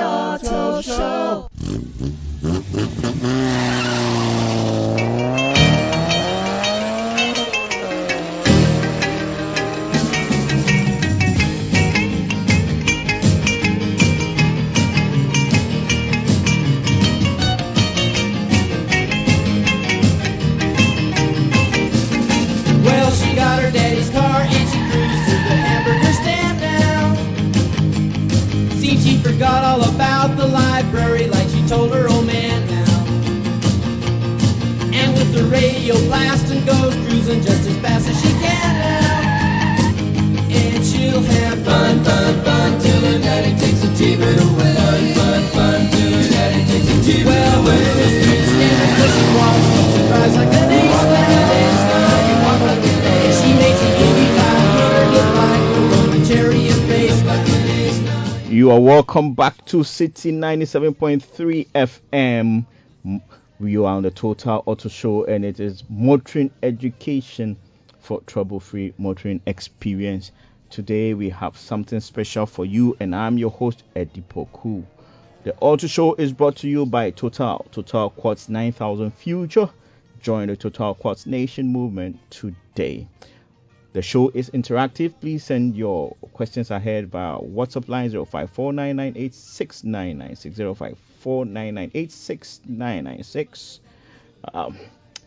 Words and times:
Auto 0.00 0.80
Show. 0.82 1.48
Welcome 58.88 59.34
back 59.34 59.66
to 59.66 59.84
City 59.84 60.32
97.3 60.32 61.68
FM. 61.74 62.64
We 63.60 63.76
are 63.76 63.84
on 63.84 64.02
the 64.02 64.10
Total 64.10 64.62
Auto 64.64 64.88
Show, 64.88 65.26
and 65.26 65.44
it 65.44 65.60
is 65.60 65.84
motoring 65.90 66.50
education 66.62 67.58
for 67.98 68.22
trouble 68.22 68.60
free 68.60 68.94
motoring 68.96 69.42
experience. 69.44 70.32
Today, 70.70 71.12
we 71.12 71.28
have 71.28 71.58
something 71.58 72.00
special 72.00 72.46
for 72.46 72.64
you, 72.64 72.96
and 72.98 73.14
I'm 73.14 73.36
your 73.36 73.50
host, 73.50 73.82
Eddie 73.94 74.24
Poku. 74.26 74.86
The 75.44 75.54
Auto 75.60 75.86
Show 75.86 76.14
is 76.14 76.32
brought 76.32 76.56
to 76.56 76.68
you 76.70 76.86
by 76.86 77.10
Total, 77.10 77.66
Total 77.70 78.08
Quartz 78.08 78.48
9000 78.48 79.10
Future. 79.10 79.68
Join 80.22 80.48
the 80.48 80.56
Total 80.56 80.94
Quartz 80.94 81.26
Nation 81.26 81.66
movement 81.70 82.18
today. 82.30 83.06
The 83.92 84.02
show 84.02 84.28
is 84.28 84.50
interactive. 84.50 85.14
Please 85.18 85.44
send 85.44 85.74
your 85.74 86.14
questions 86.34 86.70
ahead 86.70 87.10
via 87.10 87.38
WhatsApp 87.38 87.88
line 87.88 88.10
0549986996 88.10 90.94
0549986996. 91.24 93.80
Um, 94.52 94.76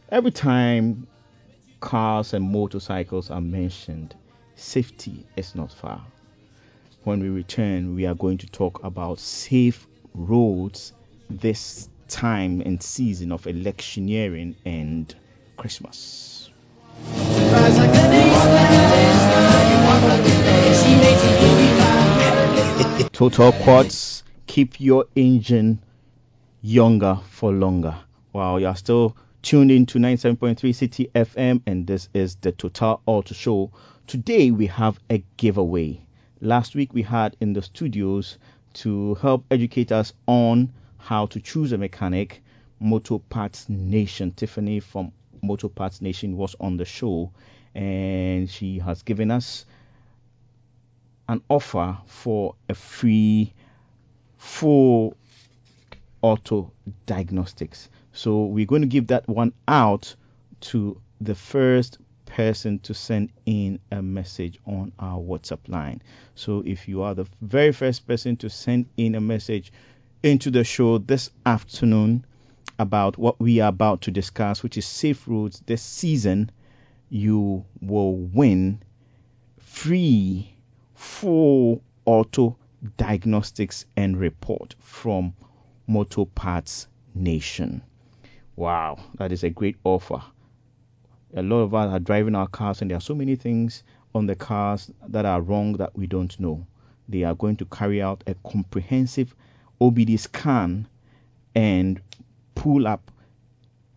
every 0.09 0.30
time 0.32 1.08
cars 1.80 2.34
and 2.34 2.52
motorcycles 2.52 3.32
are 3.32 3.42
mentioned, 3.42 4.14
safety 4.56 5.26
is 5.36 5.56
not 5.56 5.73
far. 5.73 6.06
When 7.04 7.20
we 7.20 7.30
return, 7.30 7.95
we 7.95 8.06
are 8.06 8.14
going 8.14 8.38
to 8.39 8.48
talk 8.48 8.84
about 8.84 9.20
safe 9.20 9.88
roads 10.14 10.94
this 11.30 11.88
time 12.08 12.62
and 12.62 12.84
season 12.84 13.32
of 13.32 13.48
electioneering 13.48 14.56
and 14.66 15.16
Christmas. 15.58 16.50
Total 23.12 23.52
Quartz, 23.52 24.23
keep 24.48 24.80
your 24.80 25.06
engine 25.16 25.80
younger 26.62 27.20
for 27.30 27.52
longer. 27.52 27.96
Wow, 28.34 28.58
you're 28.58 28.76
still 28.76 29.16
tuned 29.42 29.72
in 29.72 29.86
to 29.88 30.00
97.3 30.00 30.76
City 30.76 31.10
FM, 31.14 31.62
and 31.66 31.88
this 31.88 32.10
is 32.14 32.36
the 32.36 32.52
Total 32.52 33.02
Auto 33.05 33.33
Show. 33.33 33.72
Today 34.08 34.52
we 34.52 34.67
have 34.67 35.00
a 35.10 35.23
giveaway. 35.38 36.02
Last 36.42 36.76
week 36.76 36.94
we 36.94 37.02
had 37.02 37.36
in 37.39 37.54
the 37.54 37.61
studios 37.61 38.38
to 38.73 39.16
help 39.16 39.45
educate 39.52 39.92
us 39.92 40.14
on 40.28 40.72
how 40.98 41.26
to 41.28 41.39
choose 41.39 41.72
a 41.72 41.78
mechanic. 41.78 42.42
Motor 42.80 43.20
Parts 43.20 43.70
Nation, 43.70 44.32
Tiffany 44.32 44.80
from 44.80 45.11
Motor 45.44 45.70
Parts 45.70 46.02
Nation 46.02 46.38
was 46.38 46.55
on 46.60 46.78
the 46.78 46.86
show, 46.86 47.32
and 47.76 48.49
she 48.49 48.80
has 48.80 49.04
given 49.04 49.32
us 49.32 49.65
an 51.30 51.42
offer 51.49 51.98
for 52.05 52.55
a 52.67 52.73
free 52.73 53.54
full 54.37 55.15
auto 56.21 56.71
diagnostics. 57.05 57.89
So 58.14 58.45
we're 58.45 58.65
going 58.65 58.81
to 58.81 58.87
give 58.87 59.08
that 59.08 59.27
one 59.27 59.54
out 59.67 60.15
to 60.61 60.99
the 61.21 61.36
first 61.36 61.98
person 62.26 62.80
to 62.80 62.93
send 62.93 63.30
in 63.45 63.80
a 63.92 64.02
message 64.02 64.60
on 64.65 64.92
our 64.99 65.20
WhatsApp 65.20 65.67
line. 65.67 66.02
So 66.36 66.64
if 66.65 66.87
you 66.87 67.02
are 67.02 67.14
the 67.14 67.27
very 67.42 67.71
first 67.71 68.08
person 68.08 68.37
to 68.37 68.49
send 68.49 68.87
in 68.98 69.15
a 69.15 69.21
message 69.21 69.71
into 70.23 70.52
the 70.52 70.64
show 70.64 70.98
this 70.98 71.30
afternoon 71.45 72.26
about 72.80 73.17
what 73.17 73.39
we 73.39 73.60
are 73.60 73.70
about 73.70 74.02
to 74.02 74.11
discuss, 74.11 74.64
which 74.64 74.77
is 74.77 74.86
safe 74.86 75.27
roads 75.27 75.61
this 75.65 75.81
season, 75.81 76.52
you 77.11 77.66
will 77.82 78.16
win 78.16 78.82
free 79.60 80.55
full 80.95 81.83
auto 82.05 82.55
diagnostics 82.95 83.86
and 83.98 84.17
report 84.17 84.76
from 84.80 85.33
Motor 85.88 86.26
Parts 86.26 86.88
Nation. 87.14 87.82
Wow, 88.55 88.98
that 89.16 89.33
is 89.33 89.44
a 89.44 89.49
great 89.49 89.76
offer. 89.83 90.23
A 91.36 91.42
lot 91.42 91.58
of 91.58 91.76
us 91.76 91.92
are 91.94 91.99
driving 91.99 92.33
our 92.33 92.48
cars, 92.48 92.82
and 92.82 92.89
there 92.89 92.98
are 92.98 93.02
so 93.02 93.14
many 93.14 93.36
things 93.36 93.83
on 94.16 94.26
the 94.26 94.36
cars 94.36 94.89
that 95.10 95.26
are 95.26 95.42
wrong 95.42 95.73
that 95.73 95.98
we 95.98 96.08
don't 96.08 96.39
know. 96.39 96.66
They 97.10 97.23
are 97.23 97.36
going 97.36 97.58
to 97.58 97.66
carry 97.66 98.02
out 98.02 98.23
a 98.26 98.36
comprehensive 98.49 99.36
OBD 99.82 100.17
scan 100.17 100.88
and 101.55 102.02
pull 102.55 102.88
up 102.88 103.11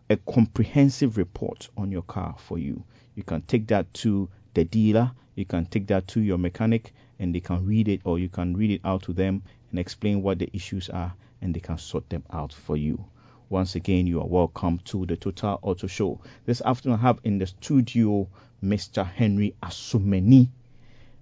a 0.09 0.17
comprehensive 0.17 1.17
report 1.17 1.69
on 1.77 1.91
your 1.91 2.01
car 2.01 2.35
for 2.37 2.57
you. 2.57 2.83
You 3.15 3.23
can 3.23 3.43
take 3.43 3.67
that 3.67 3.93
to 3.95 4.27
the 4.53 4.65
dealer, 4.65 5.11
you 5.35 5.45
can 5.45 5.65
take 5.67 5.87
that 5.87 6.05
to 6.09 6.19
your 6.19 6.37
mechanic, 6.37 6.93
and 7.17 7.33
they 7.33 7.39
can 7.39 7.65
read 7.65 7.87
it, 7.87 8.01
or 8.03 8.19
you 8.19 8.27
can 8.27 8.57
read 8.57 8.71
it 8.71 8.81
out 8.83 9.03
to 9.03 9.13
them 9.13 9.41
and 9.71 9.79
explain 9.79 10.21
what 10.21 10.39
the 10.39 10.49
issues 10.53 10.89
are, 10.89 11.13
and 11.41 11.53
they 11.53 11.61
can 11.61 11.77
sort 11.77 12.09
them 12.09 12.23
out 12.31 12.51
for 12.51 12.75
you. 12.75 13.05
Once 13.47 13.75
again, 13.75 14.05
you 14.05 14.19
are 14.19 14.27
welcome 14.27 14.79
to 14.79 15.05
the 15.05 15.15
Total 15.15 15.57
Auto 15.61 15.87
Show. 15.87 16.19
This 16.45 16.61
afternoon, 16.61 16.99
I 16.99 17.03
have 17.03 17.21
in 17.23 17.37
the 17.37 17.47
studio 17.47 18.27
Mr. 18.61 19.05
Henry 19.05 19.55
Asumeni. 19.63 20.49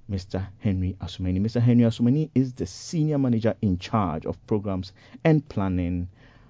Mr. 0.09 0.47
Henry 0.59 0.95
Asumeni. 0.99 1.39
Mr. 1.39 1.61
Henry 1.61 1.85
Asumeni 1.85 2.29
is 2.33 2.53
the 2.53 2.65
senior 2.65 3.19
manager 3.19 3.55
in 3.61 3.77
charge 3.77 4.25
of 4.25 4.47
programs 4.47 4.93
and 5.23 5.47
planning 5.47 6.07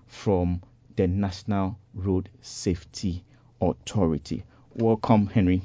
from 0.07 0.61
the 0.95 1.07
National 1.07 1.77
Road 1.93 2.29
Safety 2.41 3.25
Authority. 3.59 4.45
Welcome, 4.75 5.27
Henry. 5.27 5.61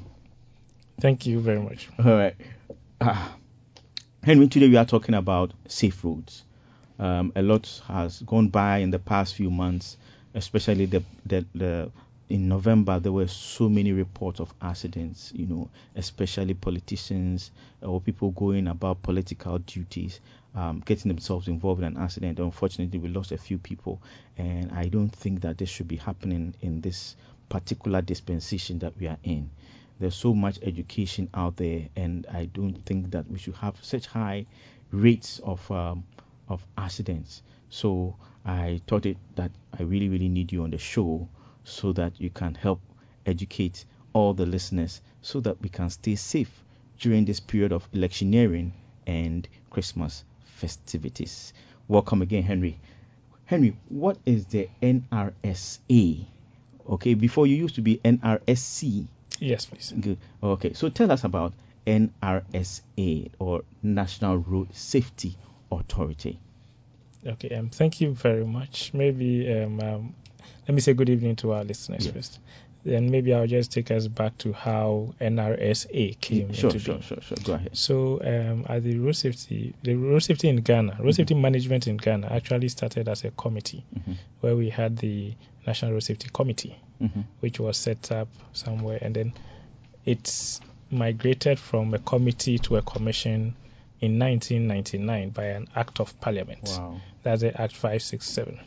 Thank 1.01 1.25
you 1.25 1.39
very 1.39 1.59
much. 1.59 1.89
All 1.97 2.11
right. 2.11 2.35
Ah, 3.01 3.35
Henry, 4.21 4.47
today 4.47 4.67
we 4.67 4.77
are 4.77 4.85
talking 4.85 5.15
about 5.15 5.51
safe 5.67 6.03
roads. 6.03 6.43
Um, 6.99 7.31
a 7.35 7.41
lot 7.41 7.81
has 7.87 8.21
gone 8.21 8.49
by 8.49 8.79
in 8.79 8.91
the 8.91 8.99
past 8.99 9.33
few 9.33 9.49
months, 9.49 9.97
especially 10.35 10.85
the, 10.85 11.03
the, 11.25 11.45
the 11.55 11.91
in 12.29 12.47
November 12.47 12.99
there 12.99 13.11
were 13.11 13.27
so 13.27 13.67
many 13.67 13.91
reports 13.91 14.39
of 14.39 14.53
accidents, 14.61 15.31
you 15.33 15.47
know, 15.47 15.69
especially 15.95 16.53
politicians 16.53 17.49
or 17.81 17.99
people 17.99 18.29
going 18.31 18.67
about 18.67 19.01
political 19.01 19.57
duties, 19.59 20.19
um, 20.53 20.83
getting 20.85 21.09
themselves 21.09 21.47
involved 21.47 21.81
in 21.81 21.87
an 21.87 21.97
accident. 21.97 22.37
Unfortunately, 22.37 22.99
we 22.99 23.09
lost 23.09 23.31
a 23.31 23.37
few 23.37 23.57
people, 23.57 23.99
and 24.37 24.71
I 24.71 24.87
don't 24.89 25.09
think 25.09 25.41
that 25.41 25.57
this 25.57 25.69
should 25.69 25.87
be 25.87 25.95
happening 25.95 26.53
in 26.61 26.81
this 26.81 27.15
particular 27.49 28.01
dispensation 28.01 28.79
that 28.79 28.93
we 28.99 29.07
are 29.07 29.17
in. 29.23 29.49
There's 29.99 30.15
so 30.15 30.33
much 30.33 30.59
education 30.61 31.29
out 31.33 31.57
there, 31.57 31.89
and 31.95 32.25
I 32.31 32.45
don't 32.45 32.85
think 32.85 33.11
that 33.11 33.29
we 33.29 33.37
should 33.37 33.55
have 33.55 33.75
such 33.83 34.07
high 34.07 34.45
rates 34.91 35.39
of 35.39 35.69
um, 35.71 36.03
of 36.47 36.65
accidents. 36.77 37.41
So 37.69 38.15
I 38.45 38.81
thought 38.87 39.05
it 39.05 39.17
that 39.35 39.51
I 39.77 39.83
really 39.83 40.09
really 40.09 40.29
need 40.29 40.51
you 40.51 40.63
on 40.63 40.71
the 40.71 40.77
show 40.77 41.27
so 41.63 41.91
that 41.93 42.19
you 42.19 42.29
can 42.29 42.55
help 42.55 42.79
educate 43.25 43.85
all 44.13 44.33
the 44.33 44.45
listeners 44.45 45.01
so 45.21 45.39
that 45.41 45.61
we 45.61 45.69
can 45.69 45.89
stay 45.89 46.15
safe 46.15 46.63
during 46.99 47.25
this 47.25 47.39
period 47.39 47.71
of 47.71 47.87
electioneering 47.93 48.73
and 49.05 49.47
Christmas 49.69 50.23
festivities. 50.43 51.53
Welcome 51.87 52.21
again, 52.21 52.43
Henry. 52.43 52.79
Henry, 53.45 53.75
what 53.89 54.17
is 54.25 54.45
the 54.45 54.69
NRSA? 54.81 56.25
Okay, 56.89 57.13
before 57.13 57.45
you 57.47 57.55
used 57.55 57.75
to 57.75 57.81
be 57.81 57.97
NRSC. 58.03 59.05
Yes, 59.39 59.65
please. 59.65 59.93
Good. 59.99 60.17
Okay, 60.43 60.73
so 60.73 60.89
tell 60.89 61.11
us 61.11 61.23
about 61.23 61.53
NRSA 61.85 63.29
or 63.39 63.61
National 63.81 64.37
Road 64.37 64.75
Safety 64.75 65.35
Authority. 65.71 66.39
Okay, 67.25 67.49
um, 67.55 67.69
thank 67.69 68.01
you 68.01 68.13
very 68.13 68.45
much. 68.45 68.91
Maybe 68.93 69.51
um, 69.53 69.79
um, 69.79 70.15
let 70.67 70.73
me 70.75 70.81
say 70.81 70.93
good 70.93 71.09
evening 71.09 71.35
to 71.37 71.51
our 71.53 71.63
listeners 71.63 72.05
Yeah. 72.05 72.13
first. 72.13 72.39
Then 72.89 73.11
maybe 73.11 73.33
I'll 73.33 73.45
just 73.47 73.71
take 73.71 73.91
us 73.91 74.07
back 74.07 74.37
to 74.39 74.51
how 74.51 75.13
NRSA 75.21 76.19
came 76.19 76.51
Sure, 76.53 76.69
into 76.69 76.79
sure, 76.79 76.95
being. 76.95 77.03
sure, 77.03 77.21
sure. 77.21 77.37
Go 77.43 77.53
ahead. 77.53 77.77
So, 77.77 78.19
um, 78.23 78.65
at 78.67 78.83
the 78.83 78.97
road 78.97 79.15
safety, 79.15 79.75
the 79.83 79.93
road 79.95 80.19
safety 80.23 80.49
in 80.49 80.57
Ghana, 80.57 80.97
road 80.99 81.13
safety 81.15 81.35
management 81.35 81.87
in 81.87 81.97
Ghana 81.97 82.27
actually 82.31 82.69
started 82.69 83.07
as 83.07 83.23
a 83.25 83.31
committee 83.31 83.83
Mhm. 83.95 84.15
where 84.41 84.55
we 84.55 84.69
had 84.69 84.97
the 84.97 85.33
National 85.67 85.91
Road 85.93 86.03
Safety 86.03 86.29
Committee, 86.33 86.75
Mhm. 86.99 87.25
which 87.41 87.59
was 87.59 87.77
set 87.77 88.11
up 88.11 88.27
somewhere, 88.53 88.97
and 89.01 89.15
then 89.15 89.33
it's 90.05 90.59
migrated 90.89 91.59
from 91.59 91.93
a 91.93 91.99
committee 91.99 92.57
to 92.57 92.77
a 92.77 92.81
commission 92.81 93.53
in 94.01 94.17
1999 94.17 95.29
by 95.29 95.45
an 95.45 95.67
act 95.75 95.99
of 95.99 96.19
parliament. 96.19 96.61
Wow. 96.65 96.99
That's 97.21 97.41
the 97.41 97.61
Act 97.61 97.75
567. 97.75 98.59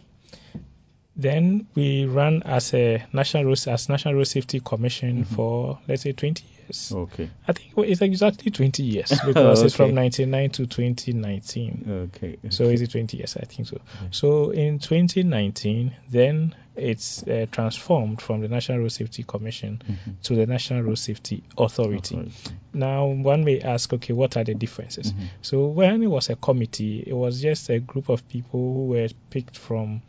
Then 1.16 1.66
we 1.74 2.06
ran 2.06 2.42
as 2.44 2.72
a 2.74 3.04
National 3.12 3.44
Road, 3.44 3.58
as 3.68 3.88
National 3.88 4.14
Road 4.14 4.24
Safety 4.28 4.60
Commission 4.60 5.24
Mhm. 5.24 5.34
for 5.34 5.78
let's 5.88 6.02
say 6.02 6.12
20 6.12 6.44
years. 6.72 6.92
Okay. 6.92 7.30
I 7.46 7.52
think 7.52 7.72
it's 7.78 8.00
exactly 8.02 8.50
20 8.50 8.82
years 8.82 9.10
because 9.26 9.62
it's 9.62 9.74
from 9.76 9.86
Okay. 9.86 9.94
99 9.94 10.50
to 10.50 10.66
2019. 10.66 12.10
Okay. 12.14 12.38
So 12.50 12.64
is 12.64 12.80
it 12.82 12.90
20 12.90 13.16
years? 13.16 13.36
I 13.36 13.44
think 13.44 13.68
so. 13.68 13.78
So 14.10 14.50
in 14.50 14.78
2019, 14.78 15.94
then 16.10 16.54
it's 16.74 17.22
uh, 17.24 17.46
transformed 17.52 18.22
from 18.22 18.40
the 18.40 18.48
National 18.48 18.78
Road 18.78 18.92
Safety 18.92 19.22
Commission 19.24 19.82
Mhm. 19.86 20.22
to 20.22 20.34
the 20.34 20.46
National 20.46 20.82
Road 20.82 20.98
Safety 20.98 21.42
Authority. 21.58 22.14
Authority. 22.16 22.32
Now, 22.72 23.06
one 23.06 23.44
may 23.44 23.60
ask, 23.60 23.92
okay, 23.92 24.14
what 24.14 24.36
are 24.38 24.44
the 24.44 24.54
differences? 24.54 25.12
Mhm. 25.12 25.26
So 25.42 25.66
when 25.66 26.02
it 26.02 26.06
was 26.06 26.30
a 26.30 26.36
committee, 26.36 27.04
it 27.06 27.12
was 27.12 27.42
just 27.42 27.68
a 27.68 27.78
group 27.78 28.08
of 28.08 28.26
people 28.28 28.60
who 28.74 28.86
were 28.86 29.08
picked 29.30 29.58
from 29.58 30.00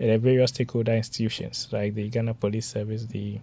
uh, 0.00 0.18
various 0.18 0.50
stakeholder 0.50 0.94
institutions 0.94 1.68
like 1.72 1.94
the 1.94 2.08
Ghana 2.08 2.34
Police 2.34 2.66
Service, 2.66 3.06
the 3.06 3.38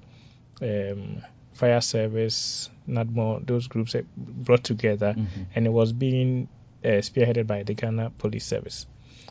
um, 0.61 1.21
Fire 1.59 1.81
Service, 1.81 2.69
NADMO, 2.87 3.45
those 3.45 3.67
groups 3.67 3.93
uh, 3.95 4.01
brought 4.17 4.63
together, 4.63 5.13
Mhm. 5.17 5.45
and 5.55 5.65
it 5.67 5.73
was 5.73 5.91
being 5.93 6.47
uh, 6.85 7.01
spearheaded 7.01 7.45
by 7.45 7.63
the 7.63 7.73
Ghana 7.73 8.11
Police 8.17 8.45
Service. 8.45 8.85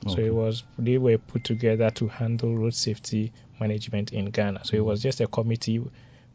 So 0.07 0.13
Okay. 0.13 0.27
it 0.27 0.35
was 0.35 0.65
they 0.79 0.99
were 0.99 1.17
put 1.19 1.43
together 1.45 1.91
to 1.91 2.07
handle 2.09 2.55
road 2.55 2.75
safety 2.75 3.33
management 3.59 4.13
in 4.13 4.27
Ghana. 4.27 4.61
So 4.65 4.77
it 4.77 4.85
was 4.85 5.03
just 5.03 5.21
a 5.23 5.27
committee 5.27 5.81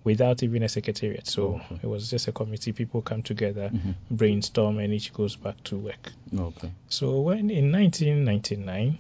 without 0.04 0.42
even 0.44 0.64
a 0.64 0.68
secretariat. 0.70 1.28
So 1.28 1.62
Okay. 1.62 1.80
it 1.84 1.88
was 1.88 2.10
just 2.10 2.28
a 2.28 2.32
committee. 2.32 2.72
People 2.74 3.02
come 3.04 3.22
together, 3.22 3.70
Mhm. 3.72 3.94
brainstorm, 4.10 4.80
and 4.80 4.92
each 4.94 5.14
goes 5.14 5.36
back 5.38 5.64
to 5.66 5.78
work. 5.78 6.12
Okay. 6.38 6.72
So 6.90 7.22
when 7.22 7.50
in 7.52 7.72
1999, 7.72 8.98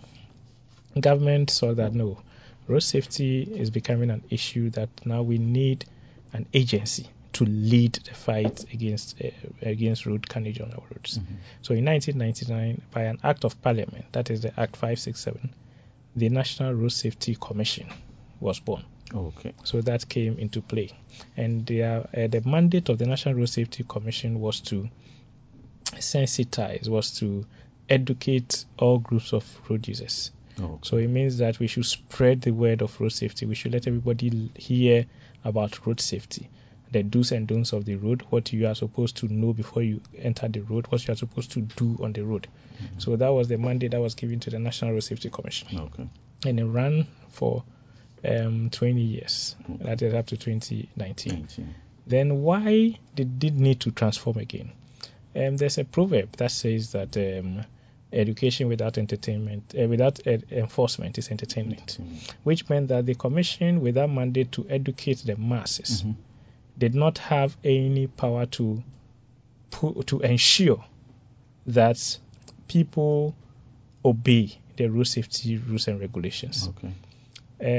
government 0.99 1.49
saw 1.49 1.73
that 1.73 1.93
no, 1.93 2.19
road 2.67 2.83
safety 2.83 3.41
is 3.41 3.69
becoming 3.71 4.11
an 4.11 4.21
issue 4.29 4.69
that 4.71 4.89
now 5.05 5.23
we 5.23 5.37
need 5.39 5.85
an 6.33 6.47
agency 6.53 7.07
to 7.33 7.45
lead 7.45 7.93
the 7.93 8.13
fight 8.13 8.63
against 8.73 9.19
uh, 9.23 9.29
against 9.61 10.05
road 10.05 10.27
carnage 10.27 10.59
on 10.61 10.71
our 10.71 10.83
roads. 10.91 11.17
Mhm. 11.17 11.37
So 11.61 11.73
in 11.73 11.85
1999, 11.85 12.81
by 12.91 13.03
an 13.03 13.19
act 13.23 13.43
of 13.43 13.59
parliament, 13.61 14.05
that 14.11 14.29
is 14.29 14.41
the 14.41 14.49
Act 14.59 14.75
567, 14.75 15.53
the 16.15 16.29
National 16.29 16.73
Road 16.73 16.91
Safety 16.91 17.35
Commission 17.39 17.87
was 18.39 18.59
born. 18.59 18.83
Okay. 19.13 19.53
So 19.63 19.81
that 19.81 20.07
came 20.07 20.37
into 20.37 20.61
play. 20.61 20.91
And 21.37 21.65
the, 21.65 21.83
uh, 21.83 21.87
uh, 22.15 22.27
the 22.27 22.41
mandate 22.45 22.89
of 22.89 22.97
the 22.97 23.05
National 23.05 23.35
Road 23.35 23.49
Safety 23.49 23.83
Commission 23.87 24.39
was 24.39 24.59
to 24.61 24.89
sensitize, 25.85 26.87
was 26.87 27.17
to 27.19 27.45
educate 27.89 28.65
all 28.77 28.99
groups 28.99 29.33
of 29.33 29.45
road 29.69 29.87
users. 29.87 30.31
Okay. 30.59 30.79
So 30.83 30.97
it 30.97 31.07
means 31.07 31.37
that 31.37 31.59
we 31.59 31.67
should 31.67 31.85
spread 31.85 32.41
the 32.41 32.51
word 32.51 32.81
of 32.81 32.99
road 32.99 33.11
safety. 33.11 33.45
We 33.45 33.55
should 33.55 33.73
let 33.73 33.87
everybody 33.87 34.51
hear 34.55 35.05
about 35.43 35.85
road 35.85 35.99
safety, 35.99 36.49
the 36.91 37.03
do's 37.03 37.31
and 37.31 37.47
don'ts 37.47 37.73
of 37.73 37.85
the 37.85 37.95
road, 37.95 38.23
what 38.29 38.53
you 38.53 38.67
are 38.67 38.75
supposed 38.75 39.17
to 39.17 39.27
know 39.27 39.53
before 39.53 39.81
you 39.83 40.01
enter 40.17 40.47
the 40.47 40.61
road, 40.61 40.85
what 40.87 41.05
you 41.07 41.13
are 41.13 41.17
supposed 41.17 41.51
to 41.51 41.61
do 41.61 41.97
on 42.01 42.13
the 42.13 42.23
road. 42.23 42.47
So 42.97 43.15
that 43.15 43.29
was 43.29 43.47
the 43.47 43.57
mandate 43.57 43.91
that 43.91 44.01
was 44.01 44.15
given 44.15 44.39
to 44.41 44.49
the 44.49 44.59
National 44.59 44.91
Road 44.93 45.03
Safety 45.03 45.29
Commission 45.29 45.67
Okay. 45.79 46.07
and 46.45 46.59
it 46.59 46.65
ran 46.65 47.07
for 47.29 47.63
um, 48.25 48.69
20 48.69 49.01
years. 49.01 49.55
Mm. 49.69 49.83
That 49.83 50.01
is 50.01 50.13
up 50.13 50.27
to 50.27 50.37
2019. 50.37 51.31
19. 51.39 51.75
Then 52.05 52.41
why 52.41 52.97
did 53.15 53.43
it 53.43 53.53
need 53.53 53.79
to 53.81 53.91
transform 53.91 54.37
again? 54.37 54.71
Um, 55.35 55.57
there's 55.57 55.77
a 55.77 55.83
proverb 55.85 56.33
that 56.37 56.51
says 56.51 56.91
that 56.91 57.15
um, 57.17 57.63
education 58.13 58.67
without 58.67 58.97
entertainment, 58.97 59.73
uh, 59.77 59.87
without 59.87 60.25
ed- 60.27 60.45
enforcement 60.51 61.17
is 61.17 61.29
entertainment, 61.29 61.97
which 62.43 62.69
meant 62.69 62.87
that 62.89 63.05
the 63.05 63.15
commission, 63.15 63.81
with 63.81 63.95
that 63.95 64.09
mandate 64.09 64.51
to 64.53 64.65
educate 64.69 65.19
the 65.25 65.35
masses, 65.37 66.03
Mhm. 66.03 66.15
did 66.77 66.95
not 66.95 67.17
have 67.19 67.55
any 67.63 68.07
power 68.07 68.45
to 68.47 68.83
pu- 69.71 70.03
to 70.03 70.19
ensure 70.21 70.83
that 71.67 72.17
people 72.67 73.35
obey 74.05 74.51
the 74.77 74.87
road 74.87 75.07
safety 75.07 75.57
rules 75.57 75.87
and 75.87 75.99
regulations. 75.99 76.69
Okay. 76.69 76.91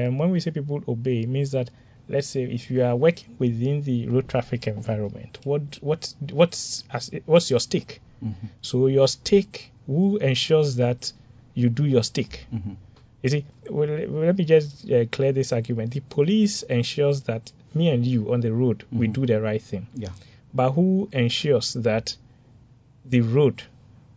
Um, 0.07 0.19
when 0.19 0.31
we 0.31 0.41
say 0.41 0.51
people 0.51 0.83
obey, 0.89 1.21
it 1.21 1.29
means 1.29 1.51
that 1.53 1.71
let's 2.09 2.29
say 2.29 2.45
if 2.45 2.71
you 2.71 2.83
are 2.85 2.95
working 2.97 3.35
within 3.39 3.83
the 3.83 4.09
road 4.09 4.29
traffic 4.29 4.67
environment, 4.67 5.39
what 5.45 5.79
what 5.83 6.15
what's 6.31 6.85
what's 7.27 7.51
your 7.51 7.61
stake? 7.61 8.01
Mhm. 8.25 8.35
So 8.63 8.87
your 8.87 9.09
stake, 9.09 9.71
who 9.87 10.17
ensures 10.19 10.77
that 10.77 11.13
you 11.55 11.69
do 11.69 11.85
your 11.85 12.03
stake? 12.03 12.47
Mhm. 12.53 12.77
You 13.23 13.31
see, 13.31 13.45
well, 13.71 13.89
let 13.89 14.37
me 14.37 14.45
just 14.45 14.91
uh, 14.91 15.07
clear 15.07 15.33
this 15.33 15.53
argument. 15.53 15.93
The 15.93 16.01
police 16.01 16.63
ensures 16.63 17.23
that 17.23 17.51
me 17.75 17.89
and 17.89 18.05
you 18.07 18.33
on 18.33 18.41
the 18.41 18.53
road 18.53 18.85
we 18.93 19.09
Mhm. 19.09 19.13
do 19.13 19.27
the 19.27 19.41
right 19.41 19.63
thing, 19.63 19.87
Yeah. 19.95 20.11
but 20.53 20.73
who 20.73 21.09
ensures 21.13 21.73
that 21.75 22.17
the 23.05 23.21
road 23.23 23.63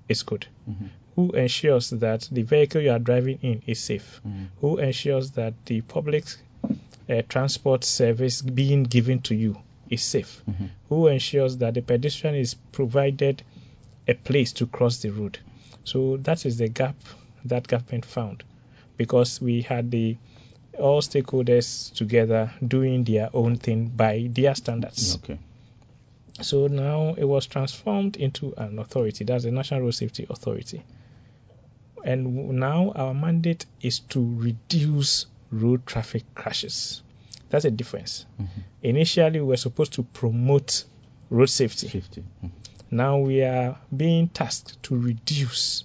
is 0.09 0.23
good? 0.23 0.45
Mhm. 0.69 0.89
Who 1.15 1.31
ensures 1.31 1.89
that 1.89 2.27
the 2.31 2.43
vehicle 2.43 2.81
you 2.81 2.91
are 2.91 2.99
driving 2.99 3.39
in 3.41 3.61
is 3.65 3.79
safe? 3.79 4.21
Mhm. 4.27 4.47
who 4.61 4.77
ensures 4.77 5.31
that 5.31 5.53
the 5.65 5.81
public 5.81 6.25
uh, 7.09 7.21
transport 7.29 7.83
service 7.85 8.41
being 8.41 8.83
given 8.83 9.19
to 9.21 9.33
you 9.33 9.57
is 9.89 10.01
safe, 10.03 10.43
Mhm. 10.47 10.69
who 10.89 11.07
ensures 11.07 11.55
that 11.57 11.73
the 11.75 11.81
pedestrian 11.81 12.35
is 12.35 12.53
provided 12.73 13.41
a 14.07 14.13
place 14.13 14.51
to 14.53 14.67
cross 14.67 14.97
the 15.01 15.09
road. 15.09 15.39
So 15.87 16.17
that 16.17 16.45
is 16.45 16.57
the 16.57 16.67
gap 16.67 16.97
that 17.45 17.65
government 17.65 18.03
found 18.03 18.43
because 18.97 19.39
we 19.39 19.61
had 19.61 19.89
the 19.89 20.17
all 20.77 21.01
stakeholders 21.01 21.93
together 21.93 22.51
doing 22.67 23.05
their 23.05 23.29
own 23.33 23.55
thing 23.55 23.87
by 23.87 24.27
their 24.29 24.53
standards. 24.53 25.15
Okay. 25.23 25.39
So 26.41 26.67
now 26.67 27.15
it 27.17 27.23
was 27.23 27.45
transformed 27.45 28.17
into 28.17 28.53
an 28.57 28.79
authority, 28.79 29.23
that's 29.23 29.45
the 29.45 29.51
National 29.51 29.79
Road 29.79 29.91
Safety 29.95 30.27
Authority. 30.29 30.83
And 32.03 32.49
now 32.59 32.91
our 32.93 33.13
mandate 33.13 33.65
is 33.81 33.99
to 34.09 34.19
reduce 34.37 35.25
road 35.51 35.85
traffic 35.85 36.23
crashes. 36.35 37.01
That's 37.49 37.63
a 37.63 37.71
difference. 37.71 38.25
Mhm. 38.41 38.47
Initially, 38.83 39.39
we 39.39 39.47
were 39.47 39.57
supposed 39.57 39.93
to 39.93 40.03
promote 40.03 40.83
road 41.29 41.49
safety. 41.49 41.87
50. 41.87 42.23
Mhm. 42.43 42.51
Now 42.89 43.17
we 43.19 43.41
are 43.43 43.77
being 43.95 44.29
tasked 44.29 44.81
to 44.83 44.97
reduce. 44.97 45.83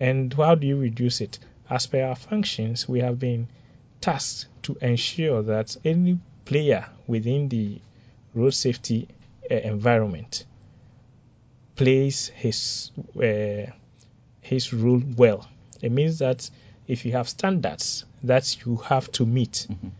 And 0.00 0.32
how 0.34 0.54
do 0.54 0.66
you 0.66 0.76
reduce 0.78 1.20
it? 1.20 1.38
As 1.70 1.86
per 1.86 2.02
our 2.02 2.16
functions, 2.16 2.88
we 2.88 3.00
have 3.00 3.18
been 3.18 3.48
tasked 4.00 4.46
to 4.64 4.76
ensure 4.80 5.42
that 5.42 5.76
any 5.84 6.18
player 6.44 6.86
within 7.06 7.48
the 7.48 7.80
road 8.34 8.54
safety 8.54 9.08
uh, 9.50 9.54
environment 9.54 10.44
plays 11.76 12.28
his 12.28 12.90
uh, 13.16 13.70
his 14.40 14.72
role 14.72 15.02
well. 15.16 15.46
It 15.82 15.92
means 15.92 16.18
that 16.18 16.48
if 16.86 17.04
you 17.04 17.12
have 17.12 17.28
standards 17.28 18.04
that 18.24 18.64
you 18.64 18.76
have 18.76 19.10
to 19.12 19.26
meet, 19.26 19.66
Mhm. 19.70 19.90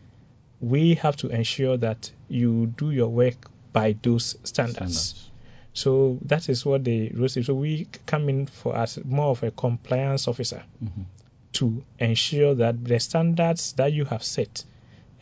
we 0.59 0.95
have 0.95 1.15
to 1.17 1.29
ensure 1.29 1.77
that 1.77 2.11
you 2.27 2.67
do 2.67 2.91
your 2.91 3.09
work 3.09 3.49
by 3.71 3.95
those 4.01 4.35
standards. 4.43 4.75
Standards. 5.09 5.28
So 5.73 6.17
that 6.23 6.49
is 6.49 6.65
what 6.65 6.83
the 6.83 7.09
road 7.09 7.27
safety. 7.31 7.43
So 7.45 7.53
we 7.53 7.87
come 8.05 8.27
in 8.29 8.47
for 8.47 8.75
as 8.75 9.03
more 9.05 9.27
of 9.31 9.43
a 9.43 9.51
compliance 9.51 10.27
officer 10.27 10.63
Mhm. 10.83 11.05
to 11.53 11.83
ensure 11.99 12.55
that 12.55 12.83
the 12.83 12.99
standards 12.99 13.73
that 13.73 13.93
you 13.93 14.05
have 14.05 14.23
set 14.23 14.63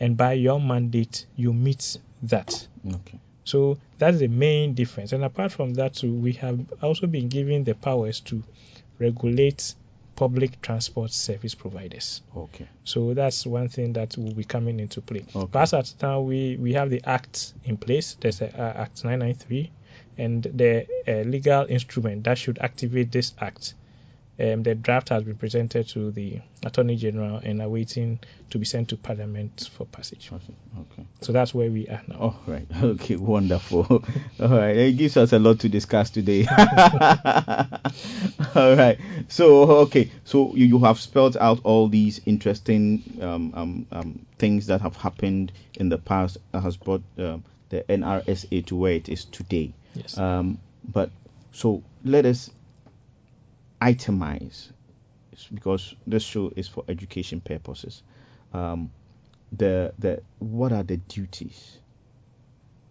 and 0.00 0.16
by 0.16 0.32
your 0.34 0.60
mandate 0.60 1.26
you 1.36 1.52
meet 1.52 1.98
that. 2.22 2.66
Okay. 2.86 3.18
So 3.44 3.78
that's 3.98 4.18
the 4.18 4.28
main 4.28 4.74
difference. 4.74 5.12
And 5.12 5.24
apart 5.24 5.52
from 5.52 5.74
that, 5.74 5.94
too, 5.94 6.12
we 6.12 6.32
have 6.34 6.60
also 6.82 7.06
been 7.06 7.28
given 7.28 7.64
the 7.64 7.74
powers 7.74 8.20
to 8.20 8.42
regulate 8.98 9.74
public 10.16 10.60
transport 10.60 11.12
service 11.12 11.54
providers. 11.54 12.20
Okay. 12.36 12.68
So 12.84 13.14
that's 13.14 13.46
one 13.46 13.68
thing 13.68 13.92
that 13.94 14.16
will 14.18 14.34
be 14.34 14.44
coming 14.44 14.80
into 14.80 15.00
play. 15.00 15.24
Okay. 15.34 15.48
But 15.50 15.62
as 15.62 15.74
at 15.74 15.94
now, 16.02 16.20
we, 16.20 16.56
we 16.56 16.72
have 16.74 16.90
the 16.90 17.02
Act 17.04 17.54
in 17.64 17.76
place. 17.76 18.16
There's 18.20 18.40
a, 18.42 18.46
uh, 18.48 18.82
Act 18.82 19.04
993, 19.04 19.70
and 20.18 20.42
the 20.42 20.86
uh, 21.06 21.22
legal 21.28 21.64
instrument 21.66 22.24
that 22.24 22.36
should 22.38 22.58
activate 22.58 23.12
this 23.12 23.32
Act 23.40 23.74
Um, 24.40 24.62
the 24.62 24.76
draft 24.76 25.08
has 25.08 25.24
been 25.24 25.34
presented 25.34 25.88
to 25.88 26.12
the 26.12 26.38
Attorney 26.64 26.94
General 26.94 27.40
and 27.42 27.60
awaiting 27.60 28.20
to 28.50 28.58
be 28.58 28.64
sent 28.64 28.88
to 28.90 28.96
Parliament 28.96 29.68
for 29.72 29.84
passage. 29.84 30.30
Okay. 30.32 31.04
So 31.22 31.32
that's 31.32 31.52
where 31.52 31.68
we 31.68 31.88
are 31.88 32.00
now. 32.06 32.16
Oh, 32.20 32.36
right. 32.46 32.66
Okay, 32.82 33.16
wonderful. 33.16 33.84
All 34.40 34.48
right. 34.48 34.76
It 34.76 34.92
gives 34.96 35.16
us 35.16 35.32
a 35.32 35.40
lot 35.40 35.58
to 35.60 35.68
discuss 35.68 36.10
today. 36.10 36.46
all 38.54 38.76
right. 38.76 38.98
So, 39.26 39.62
okay. 39.86 40.12
So 40.24 40.54
you, 40.54 40.66
you 40.66 40.78
have 40.80 41.00
spelled 41.00 41.36
out 41.36 41.60
all 41.64 41.88
these 41.88 42.20
interesting 42.24 43.02
um, 43.20 43.52
um, 43.56 43.86
um, 43.90 44.26
things 44.38 44.66
that 44.66 44.80
have 44.82 44.94
happened 44.94 45.50
in 45.80 45.88
the 45.88 45.98
past 45.98 46.38
that 46.52 46.62
has 46.62 46.76
brought 46.76 47.02
um, 47.18 47.42
the 47.70 47.82
NRSA 47.88 48.66
to 48.66 48.76
where 48.76 48.92
it 48.92 49.08
is 49.08 49.24
today. 49.24 49.72
Yes. 49.94 50.18
Um, 50.18 50.58
but 50.84 51.10
so 51.52 51.82
let 52.04 52.26
us 52.26 52.50
itemize 53.80 54.70
because 55.54 55.94
this 56.06 56.22
show 56.22 56.52
is 56.56 56.68
for 56.68 56.84
education 56.88 57.40
purposes. 57.40 58.02
Um, 58.52 58.90
the 59.52 59.92
the 59.98 60.22
what 60.40 60.72
are 60.72 60.82
the 60.82 60.96
duties? 60.96 61.78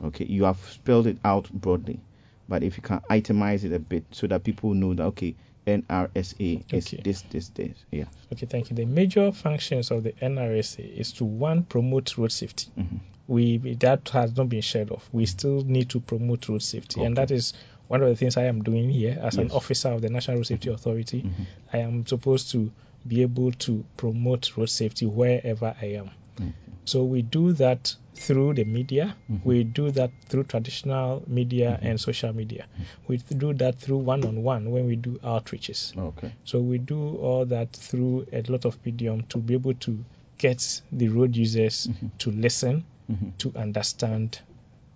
Okay, 0.04 0.26
you 0.26 0.44
have 0.44 0.58
spelled 0.58 1.08
it 1.08 1.18
out 1.26 1.50
broadly, 1.52 2.00
but 2.48 2.64
if 2.64 2.78
you 2.78 2.84
can 2.84 3.00
itemize 3.10 3.64
it 3.64 3.74
a 3.74 3.80
bit 3.80 4.06
so 4.12 4.28
that 4.28 4.44
people 4.44 4.74
know 4.74 4.94
that 4.94 5.04
okay, 5.04 5.36
NRSA 5.68 6.64
is 6.74 6.88
Okay. 6.94 7.02
this 7.04 7.22
this 7.30 7.50
this. 7.50 7.72
Yeah. 7.92 8.06
Okay, 8.34 8.46
thank 8.46 8.70
you. 8.70 8.76
The 8.76 8.86
major 8.86 9.32
functions 9.32 9.92
of 9.92 10.04
the 10.04 10.14
NRSA 10.14 10.98
is 10.98 11.12
to 11.14 11.26
one 11.26 11.64
promote 11.64 12.18
road 12.18 12.32
safety. 12.32 12.68
Mhm. 12.78 13.00
We 13.28 13.58
that 13.80 14.10
has 14.10 14.36
not 14.38 14.48
been 14.50 14.62
shared 14.62 14.90
off. 14.92 15.08
We 15.12 15.26
still 15.26 15.62
need 15.66 15.90
to 15.90 16.00
promote 16.00 16.48
road 16.48 16.62
safety, 16.64 17.04
and 17.04 17.18
that 17.18 17.30
is 17.32 17.54
one 17.90 18.02
of 18.02 18.10
the 18.10 18.16
things 18.16 18.38
I 18.38 18.46
am 18.46 18.64
doing 18.64 18.90
here 18.90 19.18
as 19.22 19.36
an 19.38 19.52
officer 19.52 19.90
of 19.90 20.02
the 20.02 20.10
National 20.10 20.38
Road 20.38 20.48
Safety 20.48 20.70
Authority. 20.70 21.22
Mhm. 21.24 21.46
I 21.74 21.78
am 21.80 22.06
supposed 22.06 22.52
to 22.52 22.72
be 23.08 23.22
able 23.22 23.52
to 23.54 23.84
promote 23.98 24.56
road 24.58 24.70
safety 24.70 25.06
wherever 25.06 25.76
I 25.82 25.86
am. 25.98 26.10
Okay. 26.40 26.52
So 26.86 27.04
we 27.04 27.22
do 27.22 27.54
that 27.54 27.96
through 28.16 28.54
the 28.56 28.64
media. 28.64 29.16
Mhm. 29.30 29.46
We 29.46 29.64
do 29.64 29.92
that 29.92 30.12
through 30.28 30.46
traditional 30.46 31.24
media 31.28 31.78
and 31.82 32.00
social 32.00 32.34
media. 32.34 32.66
We 33.08 33.18
do 33.18 33.54
that 33.54 33.76
through 33.80 33.98
one-on-one 34.00 34.72
when 34.72 34.86
we 34.88 34.96
do 34.96 35.20
outreaches. 35.24 35.96
Okay. 35.98 36.32
So 36.46 36.60
we 36.62 36.78
do 36.78 37.18
all 37.18 37.46
that 37.46 37.72
through 37.74 38.26
a 38.32 38.42
lot 38.52 38.66
of 38.66 38.78
medium 38.86 39.24
to 39.30 39.38
be 39.38 39.54
able 39.54 39.74
to 39.76 40.04
get 40.38 40.82
the 40.92 41.10
road 41.10 41.36
users 41.36 41.88
Mhm. 41.88 42.10
to 42.20 42.32
listen, 42.32 42.84
Mhm. 43.10 43.38
to 43.38 43.52
understand, 43.56 44.40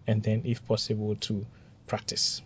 and 0.08 0.24
then, 0.24 0.42
if 0.46 0.66
possible, 0.66 1.16
to 1.16 1.46
practice. 1.88 2.42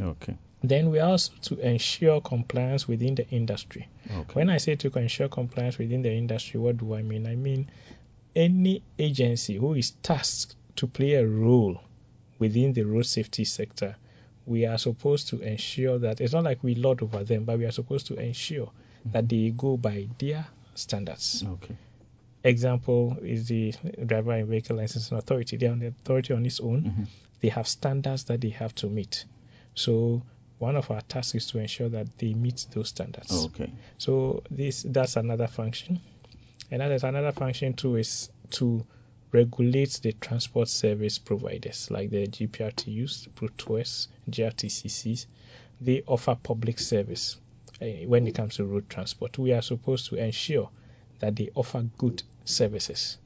Okay. 0.00 0.34
Then 0.62 0.90
we 0.90 0.98
also 1.00 1.32
to 1.42 1.58
ensure 1.60 2.20
compliance 2.20 2.88
within 2.88 3.14
the 3.14 3.28
industry. 3.30 3.86
Okay. 4.10 4.32
When 4.34 4.48
I 4.50 4.58
say 4.58 4.76
to 4.76 4.88
ensure 4.98 5.28
compliance 5.28 5.78
within 5.78 6.02
the 6.02 6.12
industry, 6.12 6.58
what 6.60 6.76
do 6.78 6.94
I 6.94 7.02
mean? 7.02 7.26
I 7.26 7.34
mean 7.36 7.66
any 8.34 8.82
agency 8.98 9.56
who 9.56 9.74
is 9.74 9.92
tasked 10.02 10.56
to 10.76 10.86
play 10.86 11.14
a 11.14 11.26
role 11.26 11.80
within 12.38 12.72
the 12.72 12.82
road 12.82 13.06
safety 13.06 13.44
sector, 13.44 13.96
we 14.46 14.66
are 14.66 14.78
supposed 14.78 15.28
to 15.28 15.40
ensure 15.40 15.98
that 15.98 16.20
it's 16.20 16.32
not 16.32 16.44
like 16.44 16.62
we 16.62 16.74
lord 16.74 17.02
over 17.02 17.24
them, 17.24 17.44
but 17.44 17.58
we 17.58 17.64
are 17.64 17.70
supposed 17.72 18.06
to 18.08 18.14
ensure 18.16 18.70
that 19.06 19.28
they 19.28 19.50
go 19.50 19.76
by 19.76 20.08
their 20.18 20.46
standards. 20.74 21.44
Okay. 21.46 21.76
Example 22.42 23.16
is 23.22 23.48
the 23.48 23.72
Driver 24.04 24.32
and 24.32 24.48
Vehicle 24.48 24.76
Licensing 24.76 25.16
Authority. 25.16 25.56
They 25.56 25.66
are 25.66 25.76
the 25.76 25.86
authority 25.86 26.34
on 26.34 26.44
its 26.44 26.60
own. 26.60 26.82
Mhm. 26.82 27.08
They 27.40 27.48
have 27.48 27.66
standards 27.66 28.24
that 28.24 28.40
they 28.40 28.50
have 28.50 28.74
to 28.76 28.88
meet. 28.88 29.24
So 29.74 30.22
one 30.58 30.76
of 30.76 30.90
our 30.90 31.00
tasks 31.02 31.34
is 31.34 31.46
to 31.48 31.58
ensure 31.58 31.88
that 31.90 32.18
they 32.18 32.34
meet 32.34 32.66
those 32.72 32.88
standards. 32.88 33.46
Okay. 33.46 33.70
So 33.98 34.42
this 34.50 34.82
that's 34.82 35.16
another 35.16 35.46
function. 35.46 36.00
And 36.70 36.80
that 36.80 36.90
is 36.92 37.04
another 37.04 37.32
function 37.32 37.74
too 37.74 37.96
is 37.96 38.30
to 38.50 38.84
regulate 39.32 40.00
the 40.02 40.12
transport 40.12 40.68
service 40.68 41.18
providers 41.18 41.90
like 41.90 42.10
the 42.10 42.26
GPRTUs, 42.26 43.28
PROTOAs, 43.34 44.08
GRTCCs. 44.30 45.26
They 45.80 46.02
offer 46.06 46.36
public 46.40 46.78
service 46.78 47.36
eh, 47.80 48.04
when 48.06 48.26
it 48.26 48.34
comes 48.34 48.56
to 48.56 48.64
road 48.64 48.88
transport. 48.88 49.36
We 49.38 49.52
are 49.52 49.62
supposed 49.62 50.06
to 50.10 50.16
ensure 50.16 50.70
that 51.18 51.36
they 51.36 51.50
offer 51.54 51.84
good 51.98 52.22
services. 52.44 53.18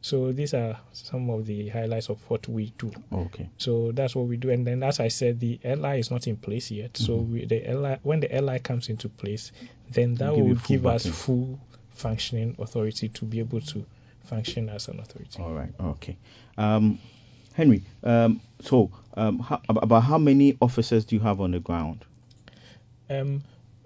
So 0.00 0.32
these 0.32 0.52
are 0.52 0.78
some 0.92 1.30
of 1.30 1.46
the 1.46 1.68
highlights 1.70 2.10
of 2.10 2.18
what 2.28 2.46
we 2.46 2.72
do. 2.76 2.92
Okay. 3.10 3.48
So 3.56 3.90
that's 3.92 4.14
what 4.14 4.26
we 4.26 4.36
do. 4.36 4.50
And 4.50 4.66
then, 4.66 4.82
as 4.82 5.00
I 5.00 5.08
said, 5.08 5.40
the 5.40 5.58
LI 5.64 5.98
is 5.98 6.10
not 6.10 6.26
in 6.26 6.36
place 6.36 6.70
yet. 6.70 6.96
So 6.98 7.20
Mhm. 7.20 7.30
we, 7.30 7.44
the 7.46 7.60
LI, 7.72 7.96
when 8.02 8.20
the 8.20 8.28
LI 8.28 8.58
comes 8.58 8.90
into 8.90 9.08
place, 9.08 9.50
then 9.90 10.14
that 10.16 10.34
Give 10.34 10.44
will 10.44 10.56
full 10.56 10.68
give 10.76 10.86
us 10.86 11.06
full 11.06 11.58
functioning 11.94 12.56
authority 12.58 13.08
to 13.08 13.24
be 13.24 13.38
able 13.40 13.60
to 13.60 13.84
function 14.24 14.68
as 14.68 14.88
an 14.88 15.00
authority. 15.00 15.42
All 15.42 15.52
right. 15.52 15.72
Okay. 15.80 16.16
Um, 16.58 16.98
Henry. 17.54 17.82
Um, 18.02 18.40
so 18.60 18.90
um, 19.16 19.38
how, 19.38 19.60
about 19.68 20.00
how 20.02 20.18
many 20.18 20.56
officers 20.60 21.04
do 21.04 21.16
you 21.16 21.22
have 21.22 21.40
on 21.40 21.52
the 21.52 21.60
ground? 21.60 22.04
Um, 23.08 23.42